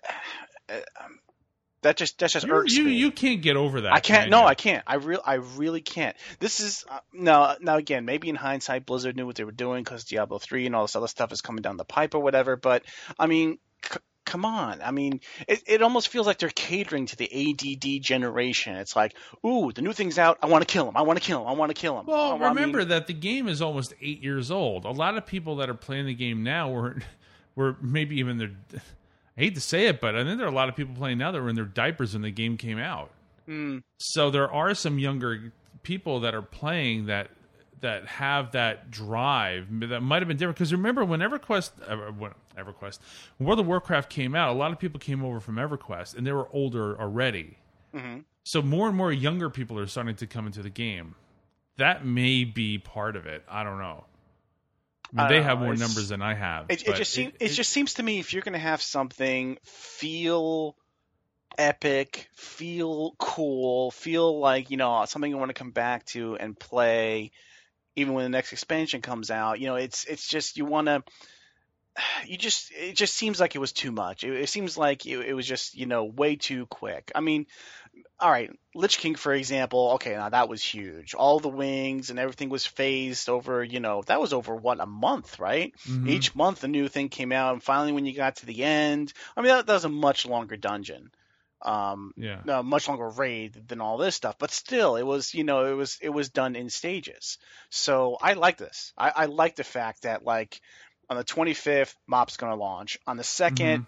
uh, 0.69 0.81
that 1.83 1.97
just 1.99 2.19
that 2.19 2.31
just 2.31 2.47
You, 2.47 2.55
irks 2.55 2.77
you, 2.77 2.85
me. 2.85 2.93
you 2.95 3.11
can't 3.11 3.43
get 3.43 3.57
over 3.57 3.83
that. 3.83 3.93
I 3.93 4.01
can't. 4.01 4.23
can 4.23 4.31
No, 4.31 4.41
you? 4.41 4.47
I 4.47 4.55
can't. 4.55 4.83
I 4.87 4.95
real. 4.97 5.21
I 5.25 5.35
really 5.35 5.83
can't. 5.83 6.17
This 6.39 6.61
is 6.61 6.85
uh, 6.91 7.01
now. 7.13 7.57
Now 7.61 7.77
again, 7.77 8.07
maybe 8.07 8.31
in 8.31 8.35
hindsight, 8.37 8.87
Blizzard 8.87 9.15
knew 9.17 9.27
what 9.27 9.37
they 9.37 9.45
were 9.45 9.53
doing 9.53 9.85
because 9.85 10.05
Diablo 10.05 10.39
three 10.39 10.65
and 10.65 10.75
all 10.75 10.85
this 10.85 10.97
other 10.97 11.07
stuff 11.07 11.33
is 11.33 11.43
coming 11.43 11.61
down 11.61 11.77
the 11.77 11.85
pipe 11.85 12.15
or 12.15 12.21
whatever. 12.21 12.57
But 12.57 12.83
I 13.19 13.27
mean, 13.27 13.59
c- 13.85 13.99
come 14.25 14.45
on. 14.45 14.81
I 14.83 14.91
mean, 14.91 15.21
it, 15.49 15.63
it 15.67 15.83
almost 15.83 16.09
feels 16.09 16.27
like 16.27 16.39
they're 16.39 16.49
catering 16.51 17.07
to 17.07 17.17
the 17.17 17.29
ADD 17.33 18.03
generation. 18.03 18.77
It's 18.77 18.97
like, 18.97 19.15
ooh, 19.47 19.73
the 19.73 19.83
new 19.83 19.93
thing's 19.93 20.19
out. 20.19 20.39
I 20.43 20.47
want 20.47 20.67
to 20.67 20.73
kill 20.73 20.89
him. 20.89 20.97
I 20.97 21.03
want 21.03 21.19
to 21.21 21.25
kill 21.25 21.43
him. 21.43 21.49
I 21.49 21.53
want 21.53 21.71
to 21.71 21.75
kill 21.81 21.99
him. 22.01 22.07
Well, 22.07 22.33
I- 22.33 22.37
I 22.47 22.49
remember 22.49 22.79
mean, 22.79 22.89
that 22.89 23.07
the 23.07 23.13
game 23.13 23.49
is 23.49 23.61
almost 23.63 23.95
eight 24.01 24.23
years 24.23 24.51
old. 24.51 24.85
A 24.85 24.91
lot 24.91 25.17
of 25.17 25.27
people 25.27 25.57
that 25.57 25.69
are 25.69 25.75
playing 25.75 26.07
the 26.07 26.15
game 26.15 26.43
now 26.43 26.71
were, 26.71 26.97
were 27.57 27.77
maybe 27.81 28.19
even 28.19 28.39
their. 28.39 28.51
I 29.37 29.41
hate 29.41 29.55
to 29.57 29.61
say 29.61 29.87
it, 29.87 30.01
but 30.01 30.15
I 30.15 30.23
think 30.25 30.39
there 30.39 30.47
are 30.47 30.51
a 30.51 30.55
lot 30.55 30.69
of 30.69 30.77
people 30.77 30.95
playing 30.95 31.19
now 31.19 31.33
that 31.33 31.43
were 31.43 31.49
in 31.49 31.57
their 31.57 31.65
diapers 31.65 32.13
when 32.13 32.23
the 32.23 32.31
game 32.31 32.57
came 32.57 32.79
out. 32.79 33.11
hmm, 33.47 33.79
So 33.99 34.31
there 34.31 34.51
are 34.53 34.75
some 34.75 34.99
younger 34.99 35.53
people 35.83 36.21
that 36.21 36.35
are 36.35 36.43
playing 36.43 37.07
that 37.07 37.31
that 37.85 38.07
have 38.07 38.53
that 38.53 38.91
drive 38.91 39.67
that 39.89 40.01
might 40.01 40.21
have 40.21 40.29
been 40.29 40.37
different. 40.37 40.57
Because 40.57 40.73
remember 40.73 41.05
when 41.05 41.21
EverQuest, 41.21 41.71
uh, 41.89 42.13
when 42.13 42.33
EverQuest, 42.59 42.99
World 43.39 43.61
of 43.61 43.67
Warcraft 43.67 44.11
came 44.11 44.35
out, 44.35 44.51
a 44.51 44.59
lot 44.59 44.73
of 44.73 44.79
people 44.79 44.99
came 44.99 45.25
over 45.25 45.39
from 45.41 45.57
EverQuest 45.57 46.17
and 46.17 46.27
they 46.27 46.33
were 46.33 46.49
older 46.53 47.01
already. 47.01 47.57
hmm 47.95 48.19
So 48.43 48.61
more 48.61 48.89
and 48.89 48.97
more 48.97 49.13
younger 49.13 49.49
people 49.49 49.79
are 49.79 49.87
starting 49.87 50.17
to 50.17 50.27
come 50.27 50.47
into 50.47 50.63
the 50.63 50.71
game. 50.71 51.15
That 51.77 52.05
may 52.05 52.45
be 52.45 52.79
part 52.79 53.17
of 53.17 53.27
it. 53.27 53.45
I 53.49 53.65
don't 53.65 53.79
know. 53.79 54.05
I 55.17 55.23
mean, 55.23 55.29
they 55.29 55.43
have 55.43 55.59
know. 55.59 55.65
more 55.67 55.75
It's- 55.75 55.89
numbers 55.89 56.09
than 56.09 56.23
I 56.23 56.35
have. 56.35 56.67
It, 56.71 56.87
it 56.89 56.97
just 56.97 57.13
seems 57.13 57.33
it, 57.41 57.49
just 57.49 57.71
seems 57.71 57.95
to 57.95 58.03
me 58.03 58.19
if 58.19 58.33
you're 58.33 58.43
going 58.43 58.55
to 58.55 58.59
have 58.59 58.83
something 58.83 59.59
feel 59.63 60.77
epic, 61.57 62.29
feel 62.35 63.15
cool, 63.19 63.91
feel 63.91 64.39
like 64.41 64.71
you 64.71 64.77
know 64.77 65.05
something 65.07 65.31
you 65.31 65.37
want 65.39 65.51
to 65.51 65.55
come 65.55 65.71
back 65.71 66.05
to 66.07 66.37
and 66.37 66.59
play, 66.59 67.31
even 67.97 68.15
when 68.15 68.25
the 68.25 68.29
next 68.31 68.53
expansion 68.53 69.01
comes 69.03 69.31
out. 69.31 69.61
You 69.61 69.67
know, 69.69 69.77
it's 69.77 70.05
it's 70.05 70.27
just 70.29 70.57
you 70.57 70.65
want 70.65 70.87
to. 70.89 71.03
You 72.27 72.37
just 72.37 72.73
it 72.73 72.97
just 72.97 73.15
seems 73.15 73.39
like 73.39 73.55
it 73.55 73.61
was 73.61 73.73
too 73.73 73.93
much. 73.93 74.25
It, 74.25 74.33
it 74.33 74.49
seems 74.49 74.77
like 74.77 75.07
it, 75.07 75.19
it 75.21 75.35
was 75.35 75.47
just 75.47 75.75
you 75.77 75.87
know 75.87 76.05
way 76.05 76.37
too 76.37 76.67
quick. 76.67 77.13
I 77.15 77.21
mean, 77.21 77.47
all 78.19 78.31
right, 78.31 78.51
Lich 78.75 78.99
King 78.99 79.15
for 79.15 79.33
example. 79.33 79.93
Okay, 79.95 80.15
now 80.15 80.29
that 80.29 80.49
was 80.49 80.63
huge. 80.63 81.15
All 81.15 81.39
the 81.39 81.49
wings 81.49 82.11
and 82.11 82.19
everything 82.19 82.49
was 82.49 82.67
phased 82.67 83.29
over. 83.29 83.63
You 83.63 83.79
know, 83.81 84.03
that 84.07 84.21
was 84.21 84.33
over 84.33 84.57
what 84.57 84.81
a 84.81 84.87
month, 84.87 85.39
right? 85.39 85.73
Mhm. 85.87 86.09
Each 86.09 86.35
month 86.35 86.65
a 86.65 86.69
new 86.69 86.89
thing 86.89 87.11
came 87.11 87.31
out, 87.31 87.53
and 87.53 87.63
finally 87.63 87.93
when 87.93 88.07
you 88.07 88.15
got 88.15 88.37
to 88.37 88.47
the 88.47 88.65
end, 88.65 89.13
I 89.37 89.43
mean 89.43 89.49
that, 89.51 89.67
that 89.67 89.75
was 89.75 89.85
a 89.85 89.89
much 89.89 90.27
longer 90.27 90.57
dungeon, 90.57 91.11
um, 91.65 92.13
yeah. 92.17 92.41
a 92.49 92.63
much 92.63 92.89
longer 92.89 93.09
raid 93.09 93.69
than 93.69 93.81
all 93.81 93.97
this 93.97 94.15
stuff. 94.15 94.37
But 94.39 94.51
still, 94.51 94.97
it 94.97 95.03
was 95.03 95.35
you 95.35 95.45
know 95.45 95.67
it 95.67 95.75
was 95.75 95.99
it 96.01 96.11
was 96.11 96.29
done 96.29 96.57
in 96.57 96.71
stages. 96.71 97.39
So 97.71 98.17
I 98.21 98.35
like 98.35 98.57
this. 98.59 98.93
I, 98.97 99.11
I 99.11 99.25
like 99.27 99.57
the 99.57 99.65
fact 99.65 100.03
that 100.03 100.25
like 100.25 100.61
on 101.11 101.17
the 101.17 101.25
25th, 101.25 101.95
Mop's 102.07 102.37
going 102.37 102.53
to 102.53 102.57
launch. 102.59 102.99
On 103.07 103.17
the 103.17 103.23
2nd, 103.25 103.79
Mhm. 103.79 103.87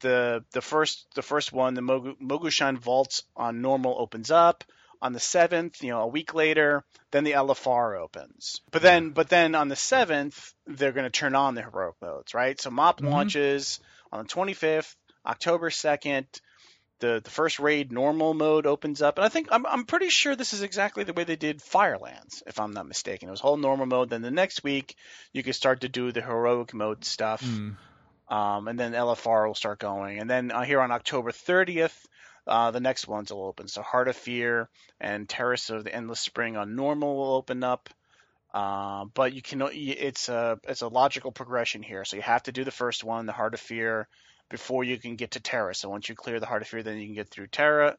the 0.00 0.44
the 0.52 0.62
first 0.62 1.06
the 1.14 1.22
first 1.22 1.52
one, 1.52 1.74
the 1.74 1.82
Mogu, 1.82 2.16
Mogu'shan 2.20 2.78
Vaults 2.78 3.22
on 3.36 3.60
normal 3.62 3.96
opens 3.98 4.30
up. 4.30 4.64
On 5.02 5.14
the 5.14 5.20
seventh, 5.20 5.82
you 5.82 5.88
know, 5.90 6.02
a 6.02 6.06
week 6.06 6.34
later, 6.34 6.84
then 7.10 7.24
the 7.24 7.32
LFR 7.32 7.98
opens. 7.98 8.60
But 8.70 8.82
then, 8.82 9.10
but 9.10 9.30
then 9.30 9.54
on 9.54 9.68
the 9.68 9.76
seventh, 9.76 10.52
they're 10.66 10.92
going 10.92 11.04
to 11.06 11.10
turn 11.10 11.34
on 11.34 11.54
the 11.54 11.62
heroic 11.62 11.94
modes, 12.02 12.34
right? 12.34 12.60
So 12.60 12.70
MOP 12.70 13.00
Mhm. 13.00 13.10
launches 13.10 13.80
on 14.12 14.22
the 14.24 14.28
25th, 14.28 14.94
October 15.24 15.70
2nd. 15.70 16.26
The 17.00 17.20
the 17.24 17.30
first 17.30 17.58
raid 17.58 17.90
normal 17.92 18.34
mode 18.34 18.66
opens 18.66 19.02
up, 19.02 19.18
and 19.18 19.24
I 19.24 19.28
think 19.28 19.48
I'm 19.50 19.66
I'm 19.66 19.84
pretty 19.84 20.08
sure 20.10 20.36
this 20.36 20.52
is 20.52 20.62
exactly 20.62 21.04
the 21.04 21.12
way 21.12 21.24
they 21.24 21.36
did 21.36 21.60
Firelands, 21.62 22.42
if 22.46 22.60
I'm 22.60 22.72
not 22.72 22.86
mistaken. 22.86 23.28
It 23.28 23.32
was 23.32 23.40
whole 23.40 23.56
normal 23.56 23.86
mode. 23.86 24.10
Then 24.10 24.22
the 24.22 24.30
next 24.30 24.62
week, 24.62 24.96
you 25.32 25.42
can 25.42 25.52
start 25.54 25.80
to 25.80 25.88
do 25.88 26.12
the 26.12 26.20
heroic 26.22 26.72
mode 26.74 27.04
stuff 27.04 27.42
Mm. 27.42 27.76
um, 28.28 28.68
and 28.68 28.78
then 28.78 28.92
LFR 28.92 29.46
will 29.46 29.54
start 29.54 29.78
going. 29.78 30.18
And 30.20 30.28
then 30.30 30.50
uh, 30.52 30.62
here 30.62 30.80
on 30.80 30.90
October 30.92 31.32
30th, 31.32 31.96
uh, 32.46 32.70
the 32.70 32.80
next 32.80 33.08
ones 33.08 33.32
will 33.32 33.44
open. 33.46 33.66
So 33.68 33.82
Heart 33.82 34.08
of 34.08 34.16
Fear 34.16 34.68
and 35.00 35.28
Terrace 35.28 35.70
of 35.70 35.84
the 35.84 35.94
Endless 35.94 36.20
Spring 36.20 36.56
on 36.56 36.76
normal 36.76 37.16
will 37.16 37.34
open 37.34 37.64
up. 37.64 37.88
Uh, 38.52 39.04
but 39.14 39.32
you 39.32 39.42
can 39.42 39.62
it's 39.72 40.28
a 40.28 40.58
it's 40.64 40.82
a 40.82 40.88
logical 40.88 41.30
progression 41.32 41.82
here. 41.82 42.04
So 42.04 42.16
you 42.16 42.22
have 42.22 42.42
to 42.44 42.52
do 42.52 42.64
the 42.64 42.72
first 42.72 43.04
one, 43.04 43.26
the 43.26 43.32
Heart 43.32 43.54
of 43.54 43.60
Fear, 43.60 44.08
before 44.50 44.84
you 44.84 44.98
can 44.98 45.16
get 45.16 45.30
to 45.32 45.40
Terra. 45.40 45.74
So 45.74 45.88
once 45.88 46.08
you 46.08 46.14
clear 46.14 46.38
the 46.38 46.46
Heart 46.46 46.62
of 46.62 46.68
Fear, 46.68 46.82
then 46.82 46.98
you 46.98 47.06
can 47.06 47.14
get 47.14 47.28
through 47.28 47.46
Terra, 47.46 47.96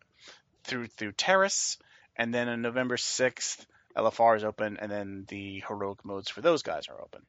through 0.63 0.87
through 0.87 1.13
Terrace, 1.13 1.79
and 2.15 2.31
then 2.31 2.47
on 2.47 2.61
November 2.61 2.97
sixth, 2.97 3.65
LFR 3.97 4.37
is 4.37 4.43
open, 4.43 4.77
and 4.77 4.91
then 4.91 5.25
the 5.27 5.63
heroic 5.67 6.05
modes 6.05 6.29
for 6.29 6.41
those 6.41 6.61
guys 6.61 6.87
are 6.87 7.01
open. 7.01 7.21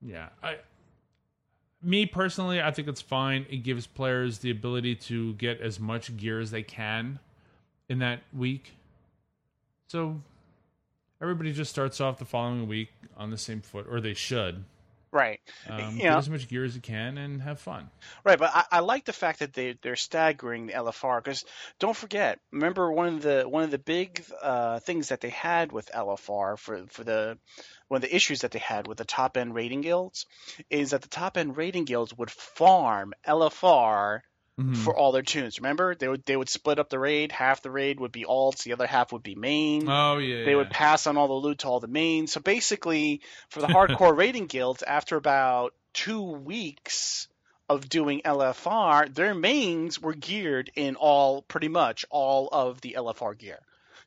Yeah, 0.00 0.28
I. 0.42 0.56
Me 1.80 2.06
personally, 2.06 2.60
I 2.60 2.72
think 2.72 2.88
it's 2.88 3.02
fine. 3.02 3.46
It 3.50 3.58
gives 3.58 3.86
players 3.86 4.38
the 4.38 4.50
ability 4.50 4.96
to 4.96 5.34
get 5.34 5.60
as 5.60 5.78
much 5.78 6.16
gear 6.16 6.40
as 6.40 6.50
they 6.50 6.62
can 6.62 7.20
in 7.88 8.00
that 8.00 8.20
week. 8.36 8.72
So 9.86 10.20
everybody 11.22 11.52
just 11.52 11.70
starts 11.70 12.00
off 12.00 12.18
the 12.18 12.24
following 12.24 12.66
week 12.66 12.90
on 13.16 13.30
the 13.30 13.38
same 13.38 13.60
foot, 13.60 13.86
or 13.88 14.00
they 14.00 14.14
should. 14.14 14.64
Right. 15.10 15.40
Um, 15.68 15.96
You 15.96 16.04
know- 16.04 16.18
as 16.18 16.28
much 16.28 16.48
gear 16.48 16.64
as 16.64 16.74
you 16.74 16.80
can 16.80 17.18
and 17.18 17.40
have 17.42 17.60
fun. 17.60 17.90
Right, 18.24 18.38
but 18.38 18.50
I, 18.54 18.64
I 18.72 18.80
like 18.80 19.04
the 19.04 19.12
fact 19.12 19.40
that 19.40 19.52
they 19.52 19.76
they're 19.82 19.96
staggering 19.96 20.66
the 20.66 20.74
LFR 20.74 21.22
because 21.22 21.44
don't 21.78 21.96
forget. 21.96 22.38
Remember 22.52 22.92
one 22.92 23.08
of 23.14 23.22
the 23.22 23.44
one 23.48 23.62
of 23.64 23.70
the 23.70 23.78
big 23.78 24.24
uh, 24.42 24.80
things 24.80 25.08
that 25.08 25.20
they 25.20 25.30
had 25.30 25.72
with 25.72 25.90
LFR 25.92 26.58
for 26.58 26.86
for 26.88 27.04
the 27.04 27.38
one 27.88 27.96
of 27.98 28.02
the 28.02 28.14
issues 28.14 28.42
that 28.42 28.50
they 28.50 28.58
had 28.58 28.86
with 28.86 28.98
the 28.98 29.04
top 29.04 29.36
end 29.36 29.54
raiding 29.54 29.80
guilds 29.80 30.26
is 30.68 30.90
that 30.90 31.00
the 31.02 31.08
top 31.08 31.36
end 31.38 31.56
raiding 31.56 31.84
guilds 31.84 32.12
would 32.16 32.30
farm 32.30 33.14
LFR 33.26 34.20
Mhm. 34.58 34.76
for 34.76 34.96
all 34.96 35.12
their 35.12 35.22
toons. 35.22 35.58
Remember 35.60 35.94
they 35.94 36.08
would 36.08 36.24
they 36.24 36.36
would 36.36 36.48
split 36.48 36.78
up 36.78 36.88
the 36.88 36.98
raid. 36.98 37.30
Half 37.30 37.62
the 37.62 37.70
raid 37.70 38.00
would 38.00 38.10
be 38.10 38.24
alts, 38.24 38.64
the 38.64 38.72
other 38.72 38.86
half 38.86 39.12
would 39.12 39.22
be 39.22 39.36
main 39.36 39.88
oh 39.88 40.18
yeah, 40.18 40.44
they 40.44 40.50
yeah. 40.50 40.56
would 40.56 40.70
pass 40.70 41.06
on 41.06 41.16
all 41.16 41.28
the 41.28 41.34
loot 41.34 41.60
to 41.60 41.68
all 41.68 41.80
the 41.80 41.86
mains. 41.86 42.32
So 42.32 42.40
basically, 42.40 43.20
for 43.50 43.60
the 43.60 43.68
hardcore 43.68 44.16
raiding 44.16 44.46
guilds, 44.46 44.82
after 44.82 45.16
about 45.16 45.74
two 45.92 46.22
weeks 46.22 47.28
of 47.68 47.88
doing 47.88 48.22
LFR, 48.24 49.14
their 49.14 49.34
mains 49.34 50.00
were 50.00 50.14
geared 50.14 50.70
in 50.74 50.96
all, 50.96 51.42
pretty 51.42 51.68
much 51.68 52.04
all 52.10 52.48
of 52.50 52.80
the 52.80 52.96
LFR 52.98 53.38
gear. 53.38 53.58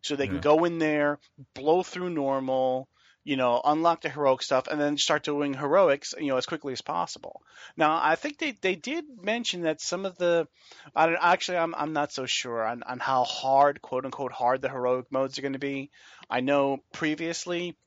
So 0.01 0.15
they 0.15 0.27
can 0.27 0.39
go 0.39 0.65
in 0.65 0.79
there, 0.79 1.19
blow 1.53 1.83
through 1.83 2.09
normal, 2.09 2.87
you 3.23 3.35
know, 3.37 3.61
unlock 3.63 4.01
the 4.01 4.09
heroic 4.09 4.41
stuff, 4.41 4.67
and 4.67 4.79
then 4.79 4.97
start 4.97 5.23
doing 5.23 5.53
heroics, 5.53 6.13
you 6.17 6.27
know, 6.27 6.37
as 6.37 6.45
quickly 6.45 6.73
as 6.73 6.81
possible. 6.81 7.41
Now, 7.77 7.99
I 8.01 8.15
think 8.15 8.37
they, 8.39 8.53
they 8.61 8.75
did 8.75 9.05
mention 9.21 9.61
that 9.63 9.81
some 9.81 10.05
of 10.05 10.17
the, 10.17 10.47
I 10.95 11.05
don't, 11.07 11.17
actually, 11.21 11.57
I'm 11.59 11.75
I'm 11.75 11.93
not 11.93 12.11
so 12.11 12.25
sure 12.25 12.65
on, 12.65 12.83
on 12.83 12.99
how 12.99 13.23
hard, 13.23 13.81
quote 13.81 14.05
unquote, 14.05 14.31
hard 14.31 14.61
the 14.61 14.69
heroic 14.69 15.11
modes 15.11 15.37
are 15.37 15.41
going 15.43 15.53
to 15.53 15.59
be. 15.59 15.91
I 16.29 16.41
know 16.41 16.79
previously 16.93 17.77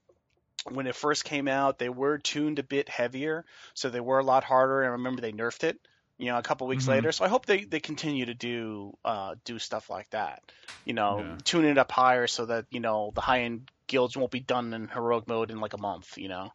when 0.71 0.87
it 0.87 0.95
first 0.97 1.25
came 1.25 1.49
out, 1.49 1.79
they 1.79 1.89
were 1.89 2.19
tuned 2.19 2.59
a 2.59 2.63
bit 2.63 2.89
heavier, 2.89 3.45
so 3.75 3.91
they 3.91 4.01
were 4.01 4.19
a 4.19 4.25
lot 4.25 4.45
harder. 4.45 4.81
And 4.83 4.89
I 4.89 4.93
remember 4.93 5.21
they 5.21 5.33
nerfed 5.33 5.65
it, 5.65 5.79
you 6.19 6.27
know, 6.27 6.39
a 6.39 6.43
couple 6.43 6.67
weeks 6.67 6.87
Mhm. 6.87 6.89
later. 6.89 7.13
So 7.13 7.25
I 7.25 7.29
hope 7.29 7.47
they, 7.47 7.65
they 7.65 7.81
continue 7.81 8.27
to 8.27 8.35
do 8.35 8.93
uh, 9.05 9.35
do 9.45 9.59
stuff 9.59 9.91
like 9.91 10.09
that. 10.11 10.43
You 10.85 10.95
know, 10.95 11.19
Yeah. 11.19 11.37
tune 11.45 11.65
it 11.67 11.79
up 11.79 11.91
higher 11.93 12.27
so 12.27 12.47
that 12.47 12.67
you 12.71 12.81
know 12.81 13.13
the 13.15 13.21
high 13.21 13.43
end 13.43 13.71
guilds 13.87 14.17
won't 14.17 14.31
be 14.31 14.41
done 14.41 14.73
in 14.73 14.89
heroic 14.89 15.29
mode 15.29 15.51
in 15.51 15.61
like 15.61 15.75
a 15.75 15.79
month. 15.79 16.17
You 16.17 16.29
know, 16.29 16.53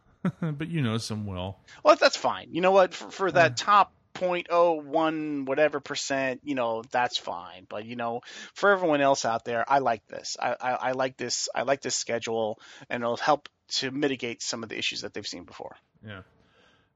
but 0.40 0.68
you 0.68 0.82
know 0.82 0.98
some 0.98 1.26
will. 1.26 1.58
well 1.82 1.96
that's 1.96 2.16
fine. 2.16 2.48
You 2.52 2.60
know 2.60 2.72
what? 2.72 2.94
For, 2.94 3.10
for 3.10 3.32
that 3.32 3.56
top 3.56 3.92
0.01 4.14 5.46
whatever 5.46 5.80
percent, 5.80 6.40
you 6.44 6.54
know, 6.54 6.82
that's 6.90 7.18
fine. 7.18 7.66
But 7.68 7.84
you 7.84 7.96
know, 7.96 8.20
for 8.54 8.70
everyone 8.70 9.00
else 9.00 9.24
out 9.24 9.44
there, 9.44 9.64
I 9.70 9.78
like 9.78 10.06
this. 10.06 10.36
I, 10.40 10.56
I, 10.60 10.70
I 10.72 10.92
like 10.92 11.16
this. 11.16 11.48
I 11.54 11.62
like 11.62 11.80
this 11.80 11.96
schedule, 11.96 12.60
and 12.88 13.02
it'll 13.02 13.16
help 13.16 13.48
to 13.68 13.90
mitigate 13.90 14.42
some 14.42 14.62
of 14.62 14.68
the 14.68 14.78
issues 14.78 15.00
that 15.00 15.14
they've 15.14 15.26
seen 15.26 15.44
before. 15.44 15.76
Yeah. 16.06 16.22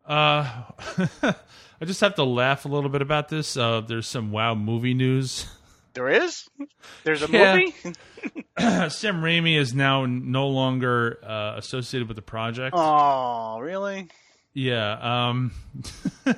Uh, 0.06 0.62
I 1.80 1.84
just 1.84 2.00
have 2.00 2.14
to 2.16 2.24
laugh 2.24 2.64
a 2.64 2.68
little 2.68 2.90
bit 2.90 3.02
about 3.02 3.28
this. 3.28 3.56
Uh, 3.56 3.80
there's 3.80 4.06
some 4.06 4.30
WoW 4.30 4.54
movie 4.54 4.94
news. 4.94 5.46
There 5.96 6.08
is. 6.10 6.48
There's 7.04 7.22
a 7.22 7.30
Yeah. 7.30 7.54
movie. 7.56 7.74
Sam 8.90 9.22
Raimi 9.22 9.58
is 9.58 9.74
now 9.74 10.04
no 10.06 10.46
longer 10.48 11.18
uh, 11.24 11.54
associated 11.56 12.06
with 12.06 12.16
the 12.16 12.22
project. 12.22 12.74
Oh, 12.78 13.58
really? 13.60 14.08
Yeah. 14.52 15.28
Um, 15.28 15.52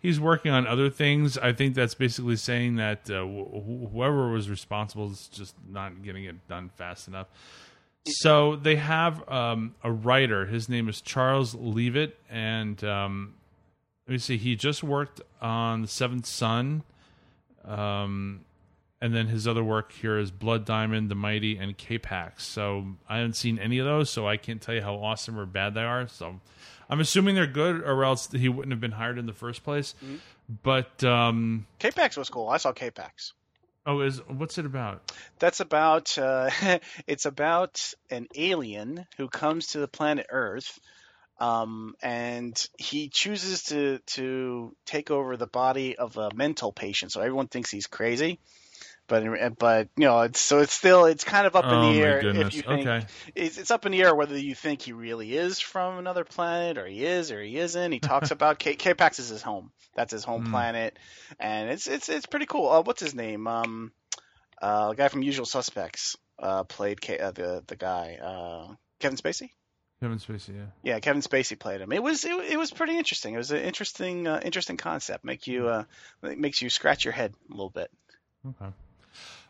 he's 0.00 0.18
working 0.20 0.52
on 0.52 0.66
other 0.66 0.90
things. 0.90 1.38
I 1.38 1.52
think 1.52 1.74
that's 1.74 1.94
basically 1.94 2.36
saying 2.36 2.76
that 2.76 3.08
uh, 3.10 3.24
wh- 3.24 3.48
wh- 3.50 3.92
whoever 3.92 4.30
was 4.30 4.48
responsible 4.50 5.10
is 5.12 5.28
just 5.28 5.54
not 5.68 6.02
getting 6.02 6.24
it 6.24 6.46
done 6.48 6.70
fast 6.76 7.08
enough. 7.08 7.28
So 8.06 8.56
they 8.56 8.76
have 8.76 9.28
um, 9.28 9.74
a 9.84 9.92
writer. 9.92 10.46
His 10.46 10.68
name 10.68 10.88
is 10.88 11.00
Charles 11.00 11.54
Leavitt, 11.54 12.16
and 12.30 12.82
um, 12.82 13.34
let 14.08 14.12
me 14.12 14.18
see. 14.18 14.38
He 14.38 14.56
just 14.56 14.82
worked 14.82 15.20
on 15.42 15.82
The 15.82 15.88
Seventh 15.88 16.26
Son, 16.26 16.82
um, 17.64 18.44
and 19.00 19.14
then 19.14 19.28
his 19.28 19.48
other 19.48 19.64
work 19.64 19.92
here 19.92 20.18
is 20.18 20.30
Blood 20.30 20.64
Diamond, 20.66 21.10
The 21.10 21.14
Mighty, 21.14 21.56
and 21.56 21.76
K-Pax. 21.76 22.44
So 22.44 22.86
I 23.08 23.18
haven't 23.18 23.36
seen 23.36 23.58
any 23.58 23.78
of 23.78 23.86
those, 23.86 24.10
so 24.10 24.28
I 24.28 24.36
can't 24.36 24.60
tell 24.60 24.74
you 24.74 24.82
how 24.82 24.96
awesome 24.96 25.38
or 25.38 25.46
bad 25.46 25.74
they 25.74 25.82
are. 25.82 26.06
So 26.06 26.40
I'm 26.88 27.00
assuming 27.00 27.34
they're 27.34 27.46
good, 27.46 27.82
or 27.82 28.04
else 28.04 28.30
he 28.30 28.48
wouldn't 28.48 28.72
have 28.72 28.80
been 28.80 28.92
hired 28.92 29.18
in 29.18 29.26
the 29.26 29.32
first 29.32 29.64
place. 29.64 29.94
But 30.62 31.02
um, 31.04 31.66
K-Pax 31.78 32.16
was 32.16 32.28
cool. 32.28 32.48
I 32.48 32.58
saw 32.58 32.72
K-Pax. 32.72 33.32
oh, 33.86 34.00
is 34.00 34.18
what's 34.28 34.58
it 34.58 34.66
about? 34.66 35.12
That's 35.38 35.60
about. 35.60 36.18
Uh, 36.18 36.50
it's 37.06 37.24
about 37.24 37.94
an 38.10 38.26
alien 38.34 39.06
who 39.16 39.28
comes 39.28 39.68
to 39.68 39.78
the 39.78 39.88
planet 39.88 40.26
Earth, 40.28 40.78
um, 41.40 41.94
and 42.02 42.56
he 42.78 43.08
chooses 43.08 43.64
to 43.64 43.98
to 44.08 44.76
take 44.86 45.10
over 45.10 45.36
the 45.36 45.46
body 45.46 45.96
of 45.96 46.16
a 46.18 46.30
mental 46.34 46.72
patient. 46.72 47.12
So 47.12 47.20
everyone 47.20 47.48
thinks 47.48 47.70
he's 47.70 47.86
crazy. 47.86 48.38
But, 49.08 49.58
but 49.58 49.88
you 49.96 50.04
know 50.04 50.20
it's 50.20 50.40
so 50.40 50.60
it's 50.60 50.72
still 50.72 51.06
it's 51.06 51.24
kind 51.24 51.46
of 51.46 51.56
up 51.56 51.64
in 51.72 51.80
oh 51.80 51.92
the 51.92 52.00
air 52.00 52.20
goodness. 52.22 52.46
if 52.48 52.54
you 52.54 52.62
think 52.62 52.86
okay. 52.86 53.06
it's, 53.34 53.58
it's 53.58 53.70
up 53.72 53.84
in 53.86 53.92
the 53.92 54.02
air 54.02 54.14
whether 54.14 54.38
you 54.38 54.54
think 54.54 54.82
he 54.82 54.92
really 54.92 55.36
is 55.36 55.58
from 55.60 55.98
another 55.98 56.24
planet 56.24 56.78
or 56.78 56.86
he 56.86 57.04
is 57.04 57.32
or 57.32 57.42
he 57.42 57.58
isn't. 57.58 57.92
He 57.92 57.98
talks 58.00 58.30
about 58.32 58.58
K- 58.60 58.76
K-Pax 58.76 59.18
is 59.18 59.28
his 59.28 59.42
home. 59.42 59.72
That's 59.96 60.12
his 60.12 60.24
home 60.24 60.42
Hmm. 60.42 60.50
planet, 60.52 60.96
and 61.40 61.70
it's 61.70 61.88
it's 61.88 62.08
it's 62.08 62.26
pretty 62.26 62.46
cool. 62.46 62.68
Uh, 62.70 62.82
what's 62.82 63.00
his 63.00 63.14
name? 63.14 63.46
Um, 63.48 63.92
uh, 64.62 64.90
the 64.90 64.94
guy 64.96 65.08
from 65.08 65.22
Usual 65.22 65.46
Suspects 65.46 66.16
uh, 66.38 66.64
played 66.64 67.00
K- 67.00 67.18
uh, 67.18 67.32
the 67.32 67.64
the 67.66 67.76
guy 67.76 68.18
uh, 68.22 68.74
Kevin 69.00 69.16
Spacey. 69.18 69.50
Kevin 70.00 70.18
Spacey. 70.18 70.56
Yeah. 70.56 70.64
Yeah, 70.82 71.00
Kevin 71.00 71.20
Spacey 71.20 71.58
played 71.58 71.80
him. 71.80 71.92
It 71.92 72.02
was 72.02 72.24
it, 72.24 72.32
it 72.32 72.58
was 72.58 72.70
pretty 72.70 72.96
interesting. 72.96 73.34
It 73.34 73.38
was 73.38 73.50
an 73.50 73.58
interesting 73.58 74.26
uh, 74.26 74.40
interesting 74.42 74.76
concept. 74.76 75.24
Make 75.24 75.46
you 75.46 75.68
uh, 75.68 75.84
it 76.22 76.38
makes 76.38 76.62
you 76.62 76.70
scratch 76.70 77.04
your 77.04 77.12
head 77.12 77.34
a 77.48 77.52
little 77.52 77.70
bit. 77.70 77.90
Okay. 78.46 78.72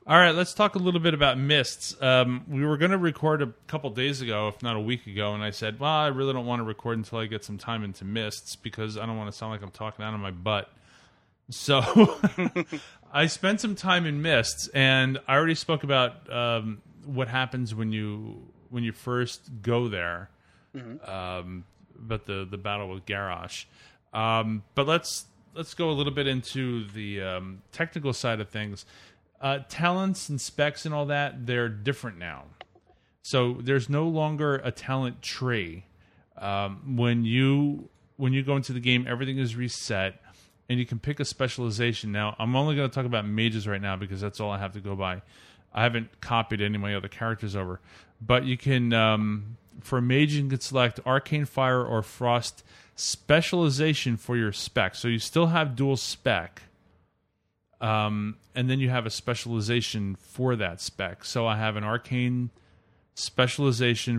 All 0.07 0.17
right, 0.17 0.35
let's 0.35 0.55
talk 0.55 0.75
a 0.75 0.79
little 0.79 0.99
bit 0.99 1.15
about 1.15 1.39
mists. 1.39 1.95
Um, 2.03 2.45
we 2.49 2.65
were 2.65 2.79
going 2.79 2.91
to 2.91 2.99
record 2.99 3.43
a 3.43 3.53
couple 3.69 3.91
days 3.91 4.23
ago, 4.23 4.49
if 4.49 4.63
not 4.63 4.75
a 4.75 4.81
week 4.81 5.07
ago, 5.07 5.35
and 5.35 5.43
I 5.43 5.51
said, 5.51 5.79
"Well, 5.79 5.91
I 5.91 6.09
really 6.09 6.33
don't 6.33 6.47
want 6.47 6.61
to 6.61 6.65
record 6.65 6.99
until 6.99 7.19
I 7.19 7.27
get 7.27 7.45
some 7.45 7.59
time 7.59 7.85
into 7.85 8.05
mists 8.05 8.57
because 8.57 8.97
I 8.97 9.07
don't 9.07 9.19
want 9.19 9.31
to 9.31 9.37
sound 9.37 9.53
like 9.53 9.63
I'm 9.63 9.71
talking 9.71 10.05
out 10.05 10.15
of 10.15 10.21
my 10.21 10.33
butt." 10.33 10.69
So 11.51 12.19
I 13.13 13.27
spent 13.27 13.61
some 13.61 13.77
time 13.77 14.07
in 14.07 14.21
mists, 14.23 14.69
and 14.69 15.19
I 15.29 15.37
already 15.37 15.55
spoke 15.55 15.85
about 15.85 16.33
um, 16.33 16.81
what 17.05 17.29
happens 17.29 17.73
when 17.73 17.93
you 17.93 18.49
when 18.71 18.83
you 18.83 18.93
first 18.93 19.49
go 19.63 19.87
there. 19.87 20.31
Um, 21.05 21.65
but 21.97 22.27
the 22.27 22.47
the 22.51 22.59
battle 22.59 22.89
with 22.89 23.07
Garrosh. 23.07 23.65
Um, 24.13 24.63
but 24.75 24.87
let's 24.87 25.27
let's 25.55 25.75
go 25.75 25.91
a 25.91 25.93
little 25.93 26.13
bit 26.13 26.27
into 26.27 26.87
the 26.89 27.23
um, 27.23 27.63
technical 27.73 28.13
side 28.13 28.41
of 28.41 28.49
things. 28.49 28.85
Uh, 29.41 29.61
talents 29.69 30.29
and 30.29 30.41
specs 30.41 30.85
and 30.85 30.95
all 30.95 31.07
that 31.07 31.47
they're 31.47 31.69
different 31.69 32.19
now. 32.19 32.45
So 33.23 33.57
there's 33.61 33.89
no 33.89 34.07
longer 34.07 34.57
a 34.57 34.71
talent 34.71 35.23
tree. 35.23 35.85
Um, 36.37 36.97
when 36.97 37.25
you 37.25 37.89
when 38.17 38.33
you 38.33 38.43
go 38.43 38.57
into 38.57 38.73
the 38.73 38.81
game, 38.81 39.07
everything 39.09 39.39
is 39.39 39.57
reset, 39.57 40.21
and 40.69 40.79
you 40.79 40.87
can 40.87 40.99
pick 40.99 41.21
a 41.21 41.25
specialization. 41.25 42.13
Now, 42.13 42.37
I'm 42.39 42.55
only 42.55 42.77
going 42.77 42.89
to 42.89 42.95
talk 42.95 43.07
about 43.07 43.27
mages 43.27 43.67
right 43.67 43.81
now 43.81 43.97
because 43.97 44.21
that's 44.21 44.41
all 44.41 44.51
I 44.51 44.59
have 44.59 44.73
to 44.73 44.81
go 44.81 44.95
by. 44.95 45.23
I 45.73 45.83
haven't 45.83 46.21
copied 46.21 46.61
any 46.61 46.75
of 46.75 46.81
my 46.81 46.95
other 46.95 47.09
characters 47.09 47.55
over, 47.55 47.81
but 48.21 48.45
you 48.45 48.57
can 48.57 48.93
um, 48.93 49.57
for 49.81 50.01
mage 50.01 50.35
you 50.35 50.49
can 50.49 50.61
select 50.61 51.01
arcane 51.07 51.45
fire 51.45 51.85
or 51.85 52.03
frost 52.03 52.65
specialization 52.97 54.17
for 54.17 54.37
your 54.37 54.53
spec. 54.53 54.95
So 54.95 55.09
you 55.09 55.19
still 55.19 55.47
have 55.49 55.77
dual 55.77 55.97
spec, 55.97 56.63
um, 57.81 58.37
and 58.55 58.69
then 58.69 58.81
you 58.81 58.91
have 58.91 59.07
a 59.07 59.11
specialization 59.11 60.17
for 60.17 60.57
that 60.57 60.81
spec. 60.81 61.25
So 61.25 61.47
I 61.47 61.57
have 61.57 61.77
an 61.77 61.85
arcane 61.85 62.51
specialization 63.15 64.19